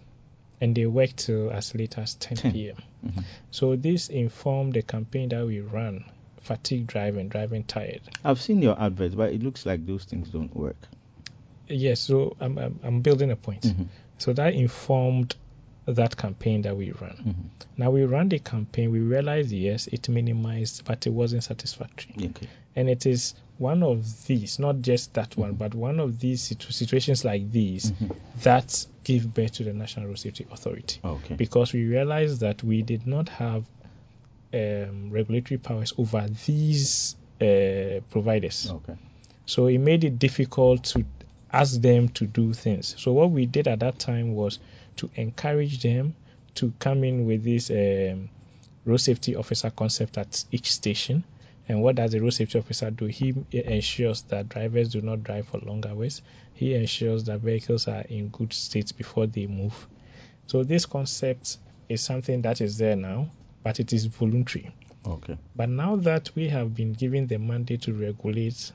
And 0.61 0.75
they 0.75 0.87
work 0.87 1.14
till 1.16 1.51
as 1.51 1.75
late 1.75 1.99
as 1.99 2.14
10 2.16 2.37
10. 2.38 2.53
p.m. 2.53 2.77
mhm. 3.07 3.25
So 3.51 3.77
this 3.77 4.09
informed 4.09 4.75
the 4.75 4.83
campaign 4.83 5.29
that 5.31 5.47
we 5.47 5.61
ran: 5.61 6.05
fatigue 6.40 6.87
driving, 6.87 7.29
driving 7.29 7.64
tired. 7.64 8.01
I've 8.25 8.40
seen 8.40 8.61
your 8.62 8.81
adverts, 8.81 9.14
but 9.14 9.33
it 9.33 9.42
looks 9.42 9.64
like 9.66 9.87
those 9.87 10.05
things 10.05 10.29
don't 10.31 10.55
work. 10.57 10.77
Yes, 11.68 12.01
so 12.01 12.37
I'm 12.40 12.59
I'm, 12.59 12.81
I'm 12.83 13.01
building 13.03 13.31
a 13.31 13.37
point. 13.37 13.62
Mhm, 13.62 13.87
So 14.18 14.33
that 14.33 14.55
informed 14.55 15.37
that 15.96 16.16
campaign 16.16 16.62
that 16.62 16.77
we 16.77 16.90
ran. 16.92 17.16
Mhm. 17.16 17.35
Now 17.79 17.90
we 17.90 18.05
ran 18.05 18.29
the 18.29 18.38
campaign, 18.38 18.90
we 18.90 19.01
realized 19.01 19.51
yes, 19.53 19.87
it 19.87 20.09
minimized, 20.09 20.85
but 20.85 21.07
it 21.07 21.11
wasn't 21.11 21.44
satisfactory. 21.44 22.14
Okay. 22.31 22.46
And 22.77 22.88
it 22.90 23.07
is 23.07 23.35
one 23.57 23.83
of 23.83 24.27
these, 24.27 24.59
not 24.59 24.83
just 24.83 25.14
that 25.14 25.37
one, 25.37 25.55
but 25.55 25.74
one 25.74 25.98
of 25.98 26.20
these 26.20 26.42
situ- 26.42 26.70
situations 26.72 27.24
like 27.24 27.51
these 27.51 27.90
Mhm. 27.90 28.14
that 28.42 28.87
give 29.05 29.33
birth 29.35 29.53
to 29.53 29.64
the 29.64 29.72
National 29.72 30.07
Road 30.07 30.18
Safety 30.18 30.46
Authority. 30.53 31.01
Okay. 31.05 31.35
Because 31.35 31.72
we 31.72 31.85
realized 31.85 32.40
that 32.40 32.62
we 32.62 32.83
did 32.83 33.07
not 33.07 33.29
have 33.31 33.64
um, 34.53 35.11
regulatory 35.11 35.59
powers 35.59 35.92
over 35.98 36.27
these 36.46 37.16
uh, 37.40 38.01
providers. 38.11 38.70
Okay. 38.70 38.94
So 39.46 39.66
it 39.66 39.79
made 39.79 40.05
it 40.05 40.18
difficult 40.18 40.85
to 40.85 41.05
ask 41.53 41.81
them 41.81 42.09
to 42.11 42.27
do 42.27 42.53
things. 42.55 42.94
So 42.98 43.12
what 43.12 43.31
we 43.31 43.46
did 43.46 43.68
at 43.68 43.81
that 43.81 43.98
time 43.98 44.35
was 44.35 44.59
to 44.98 45.11
encourage 45.14 45.82
them 45.82 46.14
to 46.54 46.72
come 46.78 47.04
in 47.04 47.26
with 47.26 47.44
this 47.44 47.70
um, 47.70 48.28
road 48.84 48.98
safety 48.98 49.37
officer 49.37 49.70
concept 49.70 50.18
at 50.18 50.44
each 50.50 50.72
station. 50.72 51.24
And 51.68 51.82
what 51.82 51.96
does 51.96 52.12
the 52.12 52.20
road 52.20 52.30
safety 52.30 52.58
officer 52.58 52.90
do? 52.90 53.06
He 53.06 53.34
ensures 53.52 54.22
that 54.22 54.48
drivers 54.48 54.88
do 54.88 55.00
not 55.02 55.22
drive 55.22 55.48
for 55.48 55.58
long 55.58 55.87
hours. 55.87 56.22
He 56.54 56.74
ensures 56.74 57.24
that 57.24 57.40
vehicles 57.40 57.87
are 57.88 58.00
in 58.02 58.28
good 58.28 58.52
state 58.52 58.96
before 58.96 59.26
they 59.26 59.46
move. 59.46 59.87
So 60.46 60.64
this 60.64 60.87
concept 60.87 61.58
is 61.88 62.02
something 62.02 62.42
that 62.42 62.61
is 62.61 62.78
there 62.78 62.96
now, 62.96 63.30
but 63.62 63.80
it 63.80 63.92
is 63.92 64.06
voluntary. 64.06 64.72
Okay. 65.06 65.38
But 65.54 65.68
now 65.68 65.96
that 65.96 66.30
we 66.34 66.48
have 66.48 66.74
been 66.74 66.94
given 66.94 67.26
the 67.26 67.38
mandate 67.38 67.82
to 67.82 67.92
regulate 67.92 68.72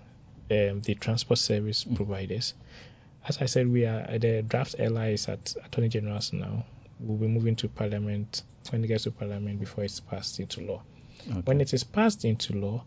um, 0.51 0.81
the 0.81 0.95
transport 0.95 1.39
service 1.39 1.83
providers, 1.83 2.53
as 3.27 3.41
I 3.41 3.45
said, 3.45 3.71
we 3.71 3.86
are 3.86 4.17
the 4.17 4.41
draft 4.41 4.75
LI 4.77 5.13
is 5.13 5.27
at 5.27 5.55
Attorney 5.63 5.89
General's 5.89 6.33
now. 6.33 6.65
We'll 6.99 7.17
be 7.17 7.27
moving 7.27 7.55
to 7.57 7.69
Parliament 7.69 8.43
when 8.69 8.83
it 8.83 8.88
gets 8.88 9.03
to 9.03 9.12
Parliament 9.12 9.59
before 9.59 9.83
it's 9.83 9.99
passed 9.99 10.39
into 10.39 10.62
law. 10.62 10.83
Okay. 11.29 11.41
When 11.45 11.62
it 11.62 11.73
is 11.73 11.83
passed 11.83 12.25
into 12.25 12.53
law, 12.53 12.83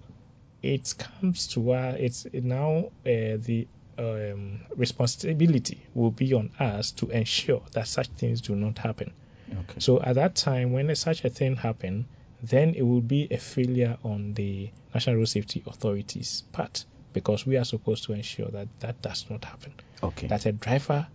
it 0.62 0.94
comes 0.98 1.48
to 1.48 1.60
where 1.60 1.96
it's 1.96 2.26
now 2.32 2.90
uh, 3.06 3.38
the 3.38 3.66
um, 3.98 4.60
responsibility 4.76 5.86
will 5.94 6.10
be 6.10 6.34
on 6.34 6.50
us 6.58 6.92
to 6.92 7.08
ensure 7.10 7.62
that 7.72 7.88
such 7.88 8.08
things 8.08 8.40
do 8.42 8.54
not 8.54 8.78
happen. 8.78 9.12
okay. 9.50 9.80
So 9.80 10.02
at 10.02 10.16
that 10.16 10.34
time, 10.34 10.72
when 10.72 10.94
such 10.96 11.24
a 11.24 11.30
thing 11.30 11.56
happened, 11.56 12.06
then 12.42 12.74
it 12.74 12.82
will 12.82 13.00
be 13.00 13.28
a 13.30 13.38
failure 13.38 13.96
on 14.04 14.34
the 14.34 14.70
National 14.92 15.16
Road 15.16 15.28
Safety 15.28 15.62
Authority's 15.66 16.42
part 16.52 16.84
because 17.12 17.46
we 17.46 17.56
are 17.56 17.64
supposed 17.64 18.04
to 18.04 18.12
ensure 18.12 18.48
that 18.48 18.68
that 18.80 19.00
does 19.00 19.24
not 19.30 19.44
happen. 19.44 19.72
Okay. 20.02 20.26
That 20.26 20.46
a 20.46 20.52
driver 20.52 21.06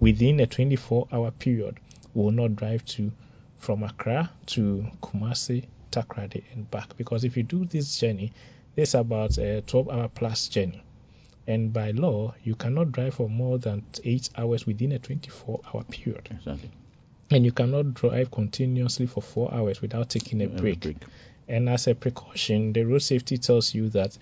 within 0.00 0.40
a 0.40 0.46
24-hour 0.46 1.30
period 1.32 1.78
will 2.14 2.30
not 2.30 2.56
drive 2.56 2.84
to 2.86 3.12
from 3.58 3.82
Accra 3.84 4.30
to 4.46 4.86
Kumasi, 5.00 5.64
Takoradi, 5.92 6.42
and 6.52 6.68
back. 6.70 6.96
Because 6.96 7.22
if 7.24 7.36
you 7.36 7.42
do 7.44 7.64
this 7.64 7.98
journey, 7.98 8.32
it's 8.76 8.94
about 8.94 9.38
a 9.38 9.62
12-hour 9.66 10.08
plus 10.08 10.48
journey. 10.48 10.82
And 11.46 11.72
by 11.72 11.90
law, 11.92 12.34
you 12.42 12.54
cannot 12.54 12.92
drive 12.92 13.14
for 13.14 13.28
more 13.28 13.58
than 13.58 13.84
eight 14.04 14.30
hours 14.36 14.66
within 14.66 14.92
a 14.92 14.98
24-hour 14.98 15.84
period 15.84 16.28
exactly. 16.30 16.70
and 17.30 17.44
you 17.44 17.50
cannot 17.52 17.94
drive 17.94 18.30
continuously 18.30 19.06
for 19.06 19.22
four 19.22 19.52
hours 19.52 19.80
without 19.82 20.08
taking 20.08 20.40
a 20.42 20.46
Uh, 20.46 20.60
break. 20.60 20.96
And 21.48 21.68
as 21.68 21.86
a 21.88 21.94
precaution, 21.94 22.72
the 22.72 22.84
road 22.84 23.02
safety 23.02 23.38
tells 23.38 23.74
you 23.74 23.88
that 23.90 24.16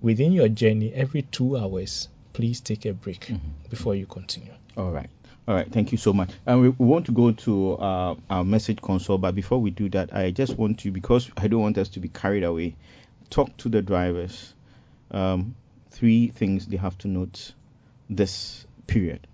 within 0.00 0.32
your 0.32 0.48
journey, 0.48 0.92
every 0.92 1.22
two 1.22 1.56
hours, 1.56 2.08
please 2.32 2.60
take 2.60 2.84
a 2.86 2.92
break 2.92 3.26
Mhm. 3.26 3.40
before 3.70 3.94
you 3.94 4.06
continue. 4.06 4.52
All 4.76 4.90
right. 4.90 5.08
All 5.48 5.54
right. 5.54 5.70
Thank 5.70 5.92
you 5.92 5.98
so 5.98 6.12
much. 6.12 6.30
And 6.46 6.60
we, 6.60 6.68
we 6.70 6.86
want 6.86 7.06
to 7.06 7.12
go 7.12 7.32
to 7.32 7.72
uh, 7.74 8.14
our 8.30 8.44
message 8.44 8.80
console, 8.80 9.18
but 9.18 9.34
before 9.34 9.58
we 9.60 9.70
do 9.70 9.88
that, 9.90 10.14
I 10.14 10.30
just 10.30 10.56
want 10.56 10.78
to, 10.80 10.90
because 10.92 11.30
I 11.36 11.48
don't 11.48 11.60
want 11.62 11.78
us 11.78 11.88
to 11.90 12.00
be 12.00 12.08
carried 12.08 12.44
away, 12.44 12.76
talk 13.30 13.56
to 13.58 13.68
the 13.68 13.82
drivers. 13.82 14.54
Um, 15.10 15.54
three 15.90 16.28
things 16.28 16.66
they 16.66 16.76
have 16.78 16.96
to 16.98 17.08
note 17.08 17.52
this 18.08 18.66
period 18.86 19.26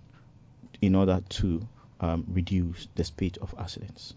in 0.81 0.95
order 0.95 1.21
to 1.29 1.67
um, 2.01 2.25
reduce 2.29 2.87
the 2.95 3.03
speed 3.03 3.37
of 3.41 3.53
accidents. 3.57 4.13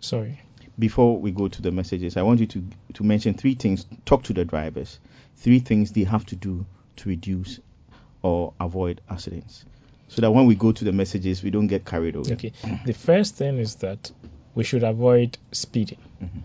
Sorry. 0.00 0.40
Before 0.78 1.18
we 1.18 1.30
go 1.30 1.46
to 1.48 1.62
the 1.62 1.70
messages, 1.70 2.16
I 2.16 2.22
want 2.22 2.40
you 2.40 2.46
to 2.46 2.64
to 2.94 3.04
mention 3.04 3.34
three 3.34 3.54
things. 3.54 3.86
Talk 4.06 4.22
to 4.24 4.32
the 4.32 4.44
drivers. 4.46 4.98
Three 5.36 5.58
things 5.60 5.92
they 5.92 6.04
have 6.04 6.24
to 6.26 6.36
do 6.36 6.64
to 6.96 7.08
reduce 7.08 7.60
or 8.22 8.52
avoid 8.60 9.00
accidents, 9.08 9.64
so 10.08 10.20
that 10.22 10.30
when 10.30 10.46
we 10.46 10.54
go 10.54 10.72
to 10.72 10.84
the 10.84 10.92
messages, 10.92 11.42
we 11.42 11.50
don't 11.50 11.66
get 11.68 11.84
carried 11.84 12.14
away. 12.16 12.32
Okay. 12.32 12.52
The 12.84 12.92
first 12.94 13.36
thing 13.36 13.58
is 13.58 13.76
that 13.76 14.10
we 14.54 14.64
should 14.64 14.82
avoid 14.84 15.38
speeding. 15.52 15.98
Mhm. 16.22 16.42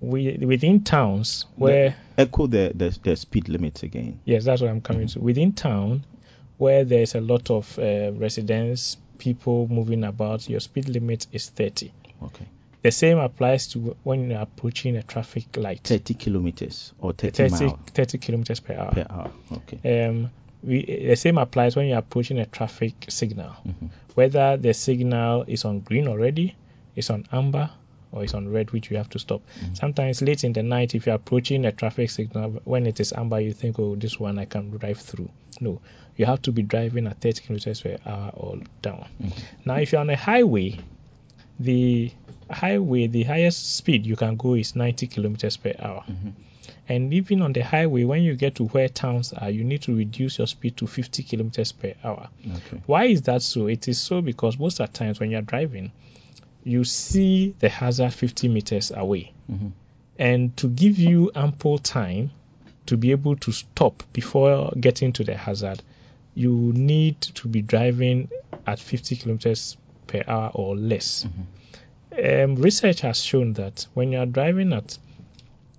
We 0.00 0.36
within 0.44 0.82
towns 0.84 1.46
where 1.56 1.96
Echo 2.18 2.46
the, 2.46 2.72
the 2.74 2.96
the 3.02 3.16
speed 3.16 3.48
limits 3.48 3.82
again. 3.82 4.20
yes, 4.24 4.44
that's 4.44 4.60
what 4.60 4.70
I'm 4.70 4.80
coming 4.82 5.08
to. 5.08 5.20
Within 5.20 5.52
town 5.52 6.04
where 6.58 6.84
there's 6.84 7.14
a 7.14 7.20
lot 7.20 7.50
of 7.50 7.78
uh, 7.78 8.12
residents, 8.12 8.96
people 9.18 9.66
moving 9.68 10.04
about, 10.04 10.48
your 10.48 10.60
speed 10.60 10.88
limit 10.88 11.26
is 11.32 11.48
30. 11.48 11.90
Okay. 12.22 12.46
The 12.82 12.90
same 12.92 13.18
applies 13.18 13.68
to 13.68 13.96
when 14.04 14.30
you're 14.30 14.40
approaching 14.40 14.96
a 14.96 15.02
traffic 15.02 15.56
light. 15.56 15.80
30 15.82 16.14
kilometers 16.14 16.92
or 16.98 17.12
30, 17.12 17.48
30, 17.48 17.50
miles 17.64 17.78
30 17.94 18.18
kilometers 18.18 18.60
per 18.60 18.74
hour. 18.74 18.92
per 18.92 19.06
hour. 19.08 19.30
Okay. 19.52 20.06
Um, 20.06 20.30
we, 20.66 20.84
the 21.08 21.16
same 21.16 21.38
applies 21.38 21.76
when 21.76 21.86
you're 21.86 21.98
approaching 21.98 22.38
a 22.38 22.46
traffic 22.46 22.94
signal. 23.08 23.52
Mhm. 23.66 23.90
Whether 24.14 24.56
the 24.56 24.72
signal 24.74 25.44
is 25.46 25.64
on 25.64 25.80
green 25.80 26.08
already, 26.08 26.54
it's 26.96 27.10
on 27.10 27.24
amber, 27.32 27.70
or 28.12 28.22
it's 28.24 28.34
on 28.34 28.48
red, 28.48 28.70
which 28.70 28.90
you 28.90 28.96
have 28.96 29.10
to 29.10 29.18
stop. 29.18 29.42
Mhm. 29.60 29.76
Sometimes 29.76 30.22
late 30.22 30.44
in 30.44 30.52
the 30.52 30.62
night, 30.62 30.94
if 30.94 31.06
you're 31.06 31.16
approaching 31.16 31.64
a 31.66 31.72
traffic 31.72 32.10
signal, 32.10 32.60
when 32.64 32.86
it 32.86 33.00
is 33.00 33.12
amber, 33.12 33.40
you 33.40 33.52
think, 33.52 33.78
oh, 33.78 33.96
this 33.96 34.18
one 34.20 34.38
I 34.38 34.44
can 34.44 34.70
drive 34.70 34.98
through. 34.98 35.30
No, 35.60 35.80
you 36.16 36.26
have 36.26 36.40
to 36.42 36.52
be 36.52 36.62
driving 36.62 37.06
at 37.08 37.20
30 37.20 37.42
kilometers 37.42 37.80
per 37.82 37.96
hour 38.06 38.30
or 38.34 38.58
down. 38.82 39.04
Mhm. 39.22 39.32
Now, 39.64 39.74
if 39.76 39.92
you're 39.92 40.00
on 40.00 40.10
a 40.10 40.16
highway, 40.16 40.78
the 41.58 42.10
highway, 42.50 43.06
the 43.08 43.22
highest 43.24 43.76
speed 43.76 44.06
you 44.06 44.16
can 44.16 44.36
go 44.36 44.54
is 44.54 44.74
90 44.76 45.06
kilometers 45.08 45.56
per 45.56 45.74
hour. 45.78 46.04
Mhm. 46.08 46.32
And 46.88 47.14
even 47.14 47.40
on 47.42 47.52
the 47.54 47.62
highway, 47.62 48.04
when 48.04 48.22
you 48.22 48.34
get 48.36 48.56
to 48.56 48.64
where 48.66 48.88
towns 48.88 49.32
are, 49.32 49.48
you 49.50 49.64
need 49.64 49.82
to 49.82 49.96
reduce 49.96 50.38
your 50.38 50.46
speed 50.46 50.76
to 50.78 50.86
50 50.86 51.22
kilometers 51.22 51.72
per 51.72 51.94
hour. 52.04 52.28
Okay. 52.46 52.82
Why 52.86 53.04
is 53.06 53.22
that 53.22 53.42
so? 53.42 53.66
It 53.68 53.88
is 53.88 53.98
so 53.98 54.20
because 54.20 54.58
most 54.58 54.80
of 54.80 54.92
the 54.92 54.98
times 54.98 55.18
when 55.18 55.30
you're 55.30 55.40
driving, 55.42 55.92
you 56.62 56.84
see 56.84 57.54
the 57.58 57.68
hazard 57.68 58.12
50 58.12 58.48
meters 58.48 58.90
away. 58.94 59.32
Mhm. 59.50 59.72
And 60.18 60.56
to 60.58 60.68
give 60.68 60.98
you 60.98 61.30
ample 61.34 61.78
time 61.78 62.30
to 62.86 62.96
be 62.98 63.12
able 63.12 63.36
to 63.36 63.52
stop 63.52 64.02
before 64.12 64.72
getting 64.78 65.12
to 65.14 65.24
the 65.24 65.36
hazard, 65.36 65.82
you 66.34 66.72
need 66.74 67.20
to 67.20 67.48
be 67.48 67.62
driving 67.62 68.28
at 68.66 68.78
50 68.78 69.16
kilometers 69.16 69.76
per 70.06 70.22
hour 70.26 70.50
or 70.54 70.76
less. 70.76 71.26
Um, 72.12 72.56
research 72.56 73.00
has 73.00 73.22
shown 73.22 73.54
that 73.54 73.86
when 73.94 74.12
you 74.12 74.18
are 74.18 74.26
driving 74.26 74.72
at 74.72 74.98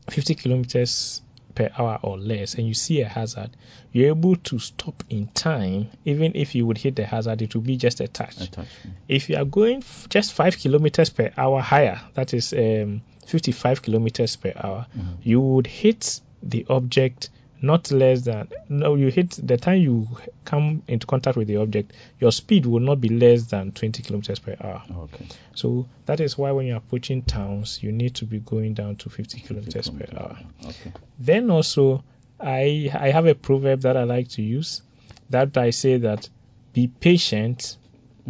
50 0.10 0.36
kilometers 0.36 1.22
per 1.56 1.70
hour 1.78 2.00
or 2.04 2.18
less 2.18 2.56
and 2.56 2.68
you 2.68 2.74
see 2.74 3.02
a 3.02 3.08
hazard, 3.08 3.50
you're 3.94 4.10
able 4.10 4.36
to 4.36 4.60
stop 4.60 5.04
in 5.10 5.28
time. 5.28 5.88
Even 6.04 6.34
if 6.36 6.54
you 6.54 6.66
would 6.66 6.78
hit 6.78 6.96
the 6.98 7.06
hazard, 7.06 7.42
it 7.42 7.56
will 7.56 7.62
be 7.62 7.78
just 7.78 8.02
a 8.02 8.08
touch. 8.08 8.36
Attachment. 8.42 8.96
If 9.08 9.30
you 9.30 9.38
are 9.38 9.46
going 9.46 9.78
f- 9.78 10.08
just 10.10 10.34
5 10.34 10.58
kilometers 10.58 11.10
per 11.10 11.32
hour 11.38 11.62
higher, 11.62 12.02
that 12.16 12.34
is 12.34 12.52
um, 12.54 13.02
55 13.26 13.82
kilometers 13.82 14.36
per 14.36 14.52
hour, 14.56 14.86
Mhm. 14.98 15.18
you 15.24 15.40
would 15.40 15.68
hit 15.68 16.20
the 16.44 16.66
object 16.70 17.30
not 17.62 17.90
less 17.92 18.22
than 18.24 18.48
no 18.70 18.96
you 18.96 19.08
hit 19.10 19.32
the 19.42 19.58
time 19.58 19.82
you 19.82 20.08
come 20.44 20.84
into 20.88 21.08
contact 21.08 21.38
with 21.38 21.48
the 21.48 21.56
object 21.58 21.94
your 22.20 22.32
speed 22.32 22.66
will 22.66 22.80
not 22.82 23.00
be 23.02 23.10
less 23.10 23.44
than 23.44 23.72
20 23.72 24.04
kilometers 24.04 24.40
per 24.40 24.56
hour 24.62 24.84
Okay. 24.96 25.26
so 25.54 25.88
that 26.06 26.20
is 26.20 26.38
why 26.38 26.52
when 26.52 26.66
you're 26.68 26.78
approaching 26.78 27.22
towns 27.24 27.82
you 27.82 27.92
need 27.92 28.14
to 28.16 28.26
be 28.26 28.40
going 28.40 28.74
down 28.74 28.96
to 28.98 29.10
50 29.10 29.40
kilometers 29.42 29.90
per 29.90 30.06
kilometers 30.06 30.18
hour 30.18 30.38
Okay. 30.70 30.92
then 31.20 31.50
also 31.50 32.04
i 32.40 32.92
i 32.94 33.10
have 33.12 33.26
a 33.26 33.36
proverb 33.36 33.82
that 33.82 33.96
i 33.96 34.04
like 34.04 34.28
to 34.30 34.42
use 34.42 34.82
that 35.30 35.58
i 35.58 35.70
say 35.70 35.98
that 35.98 36.28
be 36.74 36.88
patient 36.88 37.78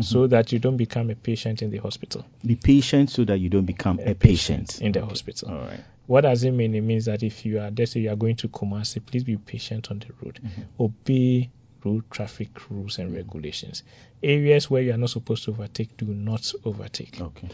so 0.02 0.28
that 0.28 0.52
you 0.52 0.60
don't 0.60 0.78
become 0.78 1.10
a 1.10 1.16
patient 1.16 1.62
in 1.62 1.70
the 1.72 1.78
hospital 1.78 2.26
Be 2.46 2.56
patient 2.56 3.10
so 3.10 3.24
that 3.26 3.40
you 3.40 3.50
don't 3.50 3.66
become 3.66 4.00
a, 4.00 4.14
patient. 4.14 4.82
in 4.82 4.92
the 4.92 5.00
Okay. 5.00 5.10
hospital 5.10 5.50
All 5.52 5.58
right. 5.62 5.80
what 6.08 6.22
does 6.22 6.44
it 6.44 6.52
mean? 6.52 6.76
It 6.76 6.82
means 6.82 7.06
that 7.06 7.24
if 7.24 7.46
you 7.46 7.60
are, 7.60 7.72
let's 7.78 7.92
say 7.94 8.02
you 8.02 8.10
are 8.12 8.16
going 8.18 8.36
to 8.38 8.50
Kumasi, 8.50 9.06
please 9.06 9.24
be 9.24 9.38
patient 9.38 9.92
on 9.92 10.00
the 10.00 10.08
road. 10.22 10.40
Mm-hmm. 10.44 10.84
Obey 10.84 11.50
road 11.84 12.04
traffic 12.12 12.70
rules 12.70 12.98
and 13.00 13.14
regulations. 13.16 13.84
Areas 14.22 14.70
where 14.70 14.82
you 14.82 14.92
are 14.94 14.98
not 14.98 15.12
supposed 15.12 15.44
to 15.46 15.52
overtake, 15.52 15.96
do 15.98 16.06
not 16.08 16.52
overtake. 16.66 17.22
Okay. 17.22 17.50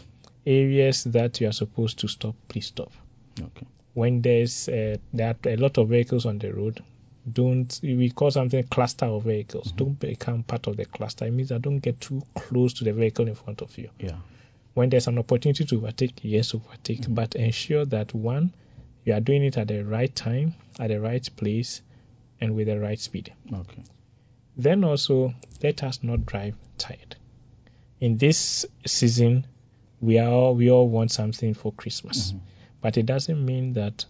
Areas 0.46 1.04
that 1.04 1.40
you 1.40 1.48
are 1.48 1.52
supposed 1.52 1.98
to 2.00 2.08
stop, 2.08 2.34
please 2.48 2.66
stop. 2.66 2.90
Okay. 3.40 3.66
When 3.94 4.20
there's 4.22 4.68
uh, 4.68 4.96
there 5.12 5.28
are 5.28 5.48
a 5.50 5.56
lot 5.56 5.78
of 5.78 5.88
vehicles 5.90 6.26
on 6.26 6.38
the 6.38 6.52
road, 6.52 6.82
don't 7.30 7.78
we 7.82 8.10
call 8.10 8.30
something 8.30 8.62
cluster 8.64 9.06
of 9.06 9.22
vehicles. 9.24 9.68
Mm-hmm. 9.68 9.76
Don't 9.76 10.00
become 10.00 10.42
part 10.42 10.66
of 10.66 10.76
the 10.76 10.84
cluster. 10.84 11.26
It 11.26 11.32
means 11.32 11.50
that 11.50 11.62
don't 11.62 11.78
get 11.78 12.00
too 12.00 12.22
close 12.34 12.74
to 12.74 12.84
the 12.84 12.92
vehicle 12.92 13.28
in 13.28 13.34
front 13.34 13.62
of 13.62 13.76
you. 13.78 13.90
Yeah. 13.98 14.16
When 14.74 14.88
there's 14.90 15.06
an 15.06 15.18
opportunity 15.18 15.64
to 15.66 15.76
overtake, 15.76 16.20
yes, 16.22 16.54
overtake, 16.54 17.02
Mm-hmm. 17.02 17.14
but 17.14 17.34
ensure 17.34 17.84
that 17.86 18.14
one, 18.14 18.52
you 19.04 19.12
are 19.14 19.20
doing 19.20 19.44
it 19.44 19.56
at 19.58 19.68
the 19.68 19.84
right 19.84 20.12
time, 20.14 20.54
at 20.80 20.88
the 20.88 21.00
right 21.00 21.28
place, 21.36 21.82
and 22.40 22.54
with 22.56 22.66
the 22.68 22.80
right 22.80 22.98
speed. 22.98 23.32
Okay. 23.52 23.84
Then 24.56 24.82
also, 24.84 25.34
let 25.62 25.82
us 25.82 26.02
not 26.02 26.26
drive 26.26 26.54
tired. 26.78 27.16
In 28.00 28.18
this 28.18 28.66
season, 28.86 29.46
we 30.00 30.18
are 30.18 30.28
all, 30.28 30.54
we 30.56 30.70
all 30.70 30.88
want 30.88 31.12
something 31.12 31.54
for 31.54 31.72
Christmas, 31.72 32.32
Mhm. 32.32 32.40
but 32.80 32.96
it 32.96 33.06
doesn't 33.06 33.44
mean 33.44 33.74
that 33.74 34.04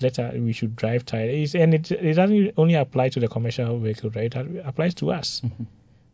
let 0.00 0.18
us, 0.18 0.34
we 0.34 0.52
should 0.52 0.76
drive 0.76 1.04
tired. 1.06 1.30
It's, 1.30 1.54
and 1.54 1.74
it, 1.74 1.90
it 1.90 2.14
doesn't 2.14 2.52
only 2.56 2.74
apply 2.74 3.08
to 3.10 3.20
the 3.20 3.28
commercial 3.28 3.78
vehicle, 3.78 4.10
right? 4.10 4.34
It 4.34 4.62
applies 4.64 4.94
to 4.96 5.10
us. 5.12 5.42
Mhm. 5.44 5.66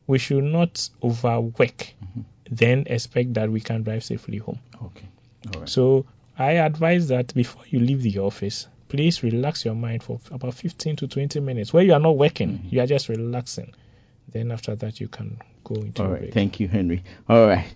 We 0.06 0.18
should 0.18 0.44
not 0.44 0.88
overwork, 1.02 1.94
Mhm. 2.02 2.24
then 2.50 2.84
expect 2.86 3.34
that 3.34 3.50
we 3.50 3.60
can 3.60 3.82
drive 3.82 4.04
safely 4.04 4.38
home. 4.38 4.58
Okay. 4.82 5.06
All 5.54 5.60
right. 5.60 5.68
So 5.68 6.06
I 6.38 6.52
advise 6.52 7.08
that 7.08 7.32
before 7.34 7.62
you 7.68 7.80
leave 7.80 8.02
the 8.02 8.18
office, 8.18 8.66
please 8.88 9.22
relax 9.22 9.64
your 9.64 9.74
mind 9.74 10.02
for 10.02 10.20
about 10.30 10.54
15 10.54 10.96
to 10.96 11.06
20 11.08 11.40
minutes 11.40 11.72
where 11.72 11.82
you 11.82 11.92
are 11.94 12.00
not 12.00 12.16
working, 12.18 12.58
Mhm. 12.58 12.72
you 12.72 12.80
are 12.80 12.86
just 12.86 13.08
relaxing. 13.08 13.72
Then 14.32 14.50
after 14.52 14.74
that, 14.76 15.00
you 15.00 15.08
can 15.08 15.38
go 15.64 15.74
into 15.76 16.02
All 16.02 16.10
right. 16.10 16.20
break. 16.20 16.34
Thank 16.34 16.60
you, 16.60 16.68
Henry. 16.68 17.02
All 17.28 17.46
right. 17.46 17.66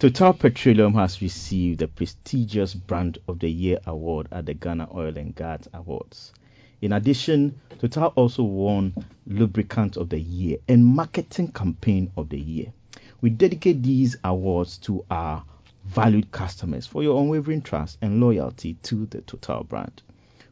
Total 0.00 0.32
Petroleum 0.32 0.94
has 0.94 1.20
received 1.20 1.80
the 1.80 1.88
prestigious 1.88 2.72
Brand 2.72 3.18
of 3.26 3.40
the 3.40 3.50
Year 3.50 3.80
award 3.84 4.28
at 4.30 4.46
the 4.46 4.54
Ghana 4.54 4.90
Oil 4.94 5.18
and 5.18 5.34
Gas 5.34 5.66
Awards. 5.74 6.32
In 6.80 6.92
addition, 6.92 7.58
Total 7.80 8.12
also 8.14 8.44
won 8.44 8.94
Lubricant 9.26 9.96
of 9.96 10.08
the 10.08 10.20
Year 10.20 10.58
and 10.68 10.86
Marketing 10.86 11.48
Campaign 11.48 12.12
of 12.16 12.28
the 12.28 12.38
Year. 12.38 12.72
We 13.20 13.30
dedicate 13.30 13.82
these 13.82 14.16
awards 14.22 14.78
to 14.78 15.04
our 15.10 15.42
valued 15.84 16.30
customers 16.30 16.86
for 16.86 17.02
your 17.02 17.20
unwavering 17.20 17.62
trust 17.62 17.98
and 18.00 18.20
loyalty 18.20 18.74
to 18.84 19.04
the 19.06 19.22
Total 19.22 19.64
brand. 19.64 20.02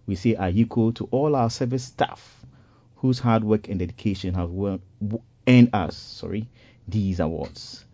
We 0.09 0.16
say 0.16 0.34
Ayekoo 0.34 0.97
to 0.97 1.05
all 1.12 1.36
our 1.36 1.51
service 1.51 1.84
staff 1.84 2.44
whose 2.97 3.20
hard 3.20 3.44
work 3.44 3.68
and 3.68 3.78
dedication 3.78 4.34
have 4.34 4.51
earned 5.47 5.70
us 5.72 5.97
sorry, 5.97 6.49
these 6.88 7.20
awards. 7.20 7.86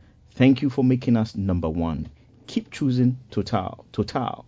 Thank 0.43 0.61
you 0.61 0.71
for 0.71 0.83
making 0.83 1.17
us 1.17 1.37
number 1.37 1.69
one. 1.71 2.09
Keep 2.49 2.73
choosing 2.73 3.17
Total. 3.31 3.85
Total, 3.93 4.45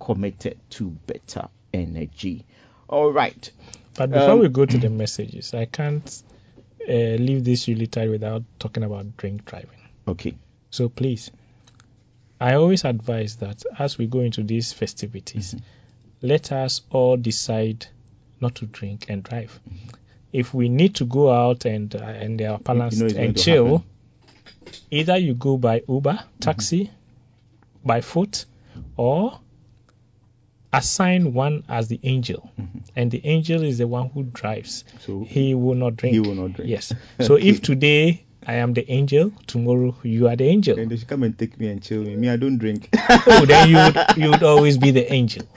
committed 0.00 0.58
to 0.70 0.90
better 1.06 1.46
energy. 1.72 2.44
All 2.88 3.12
right. 3.12 3.48
But 3.94 4.10
before 4.10 4.30
Um, 4.30 4.38
we 4.40 4.48
go 4.48 4.66
to 4.66 4.76
the 4.76 4.90
messages, 4.90 5.54
I 5.54 5.66
can't 5.66 6.22
uh, 6.88 6.92
leave 6.92 7.44
this 7.44 7.68
really 7.68 7.86
tight 7.86 8.10
without 8.10 8.42
talking 8.58 8.82
about 8.82 9.16
drink 9.16 9.44
driving. 9.44 9.78
Okay. 10.08 10.34
So 10.70 10.88
please, 10.88 11.30
I 12.40 12.54
always 12.54 12.84
advise 12.84 13.36
that 13.36 13.62
as 13.78 13.98
we 13.98 14.08
go 14.08 14.22
into 14.22 14.42
these 14.42 14.72
festivities, 14.72 15.54
Mhm. 15.54 15.60
let 16.22 16.50
us 16.50 16.82
all 16.90 17.16
decide 17.16 17.86
not 18.40 18.56
to 18.56 18.66
drink 18.66 19.06
and 19.08 19.22
drive. 19.22 19.60
If 20.32 20.52
we 20.52 20.68
need 20.68 20.96
to 20.96 21.04
go 21.04 21.30
out 21.30 21.66
and 21.66 21.94
uh, 21.94 21.98
and 22.00 22.36
they 22.40 22.46
are 22.46 22.58
balanced 22.58 23.00
it's 23.00 23.12
going 23.12 23.26
and 23.28 23.38
chill. 23.38 23.84
Either 24.90 25.16
you 25.16 25.34
go 25.34 25.56
by 25.56 25.82
Uber, 25.88 26.18
taxi, 26.40 26.90
by 27.84 28.00
foot, 28.00 28.44
or 28.96 29.38
assign 30.72 31.32
one 31.32 31.64
as 31.68 31.88
the 31.88 31.98
angel. 32.02 32.50
Mhm. 32.58 32.82
And 32.94 33.10
the 33.10 33.20
angel 33.24 33.62
is 33.62 33.78
the 33.78 33.86
one 33.86 34.10
who 34.10 34.24
drives. 34.24 34.84
So 35.00 35.24
He 35.24 35.54
will 35.54 35.74
not 35.76 35.96
drink. 35.96 36.14
He 36.14 36.20
will 36.20 36.34
not 36.34 36.52
drink. 36.54 36.70
Yes. 36.70 36.92
So 37.20 37.36
if 37.36 37.62
today 37.62 38.22
I 38.46 38.54
am 38.56 38.74
the 38.74 38.88
angel, 38.90 39.32
tomorrow 39.46 39.96
you 40.02 40.28
are 40.28 40.36
the 40.36 40.44
angel. 40.44 40.76
then 40.76 40.88
they 40.88 40.96
should 40.96 41.08
come 41.08 41.22
and 41.22 41.36
take 41.38 41.58
me 41.58 41.68
and 41.68 41.82
chill 41.82 42.02
me. 42.02 42.14
Me, 42.16 42.28
I 42.28 42.36
don't 42.36 42.58
drink. 42.58 42.88
oh, 43.26 43.44
then 43.46 43.70
you 43.70 43.76
would 43.76 43.96
you 44.16 44.30
would 44.30 44.42
always 44.42 44.76
be 44.78 44.90
the 44.92 45.10
angel. 45.12 45.46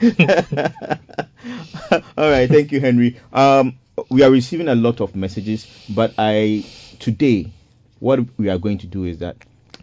All 2.16 2.30
right, 2.30 2.48
thank 2.48 2.72
you, 2.72 2.80
Henry. 2.80 3.18
Um, 3.32 3.78
we 4.08 4.22
are 4.22 4.30
receiving 4.30 4.68
a 4.68 4.74
lot 4.74 5.00
of 5.00 5.14
messages, 5.16 5.66
but 5.88 6.14
I 6.18 6.64
today, 6.98 7.52
what 8.00 8.20
we 8.38 8.48
are 8.48 8.58
going 8.58 8.78
to 8.78 8.86
do 8.86 9.04
is 9.04 9.18
that 9.18 9.36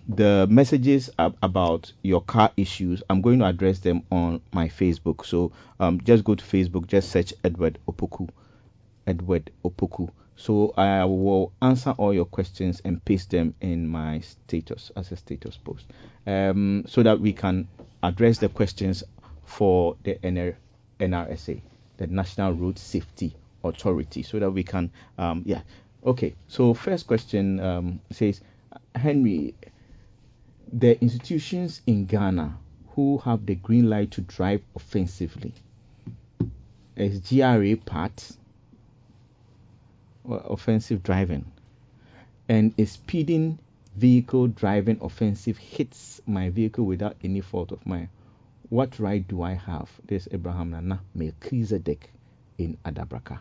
the 0.09 0.47
messages 0.49 1.09
ab- 1.19 1.37
about 1.41 1.91
your 2.01 2.21
car 2.21 2.51
issues, 2.57 3.03
I'm 3.09 3.21
going 3.21 3.39
to 3.39 3.45
address 3.45 3.79
them 3.79 4.03
on 4.11 4.41
my 4.51 4.67
Facebook. 4.67 5.25
So 5.25 5.51
um, 5.79 6.01
just 6.01 6.23
go 6.23 6.35
to 6.35 6.43
Facebook, 6.43 6.87
just 6.87 7.11
search 7.11 7.33
Edward 7.43 7.77
Opoku, 7.87 8.29
Edward 9.05 9.51
Opoku. 9.63 10.09
So 10.35 10.73
I 10.77 11.03
will 11.03 11.51
answer 11.61 11.91
all 11.97 12.13
your 12.13 12.25
questions 12.25 12.81
and 12.85 13.03
paste 13.03 13.31
them 13.31 13.55
in 13.59 13.87
my 13.87 14.19
status 14.19 14.91
as 14.95 15.11
a 15.11 15.15
status 15.17 15.57
post, 15.57 15.85
um, 16.27 16.85
so 16.87 17.01
that 17.01 17.19
we 17.19 17.33
can 17.33 17.67
address 18.03 18.37
the 18.37 18.47
questions 18.47 19.03
for 19.45 19.95
the 20.03 20.15
NR, 20.15 20.55
NRSA, 20.99 21.59
the 21.97 22.07
National 22.07 22.53
Road 22.53 22.77
Safety 22.77 23.35
Authority, 23.63 24.21
so 24.21 24.37
that 24.37 24.51
we 24.51 24.63
can, 24.63 24.91
um, 25.17 25.41
yeah. 25.45 25.61
Okay. 26.05 26.35
So 26.47 26.73
first 26.73 27.07
question 27.07 27.59
um, 27.59 27.99
says, 28.11 28.41
Henry, 28.95 29.55
the 30.71 30.99
institutions 31.01 31.81
in 31.87 32.05
Ghana 32.05 32.57
who 32.89 33.19
have 33.19 33.45
the 33.45 33.55
green 33.55 33.89
light 33.89 34.11
to 34.11 34.21
drive 34.21 34.61
offensively 34.75 35.53
is 36.95 37.19
GRA 37.19 37.77
part 37.77 38.31
offensive 40.25 41.03
driving 41.03 41.45
and 42.49 42.73
a 42.77 42.85
speeding 42.85 43.59
vehicle 43.95 44.47
driving 44.47 44.97
offensive 45.01 45.57
hits 45.57 46.21
my 46.27 46.49
vehicle 46.49 46.85
without 46.85 47.15
any 47.23 47.41
fault 47.41 47.71
of 47.71 47.85
mine 47.85 48.09
what 48.69 48.99
right 48.99 49.27
do 49.27 49.41
i 49.41 49.53
have 49.53 49.89
this 50.05 50.27
abraham 50.31 50.71
nana 50.71 50.99
melchizedek 51.15 52.09
in 52.57 52.77
adabraka 52.85 53.39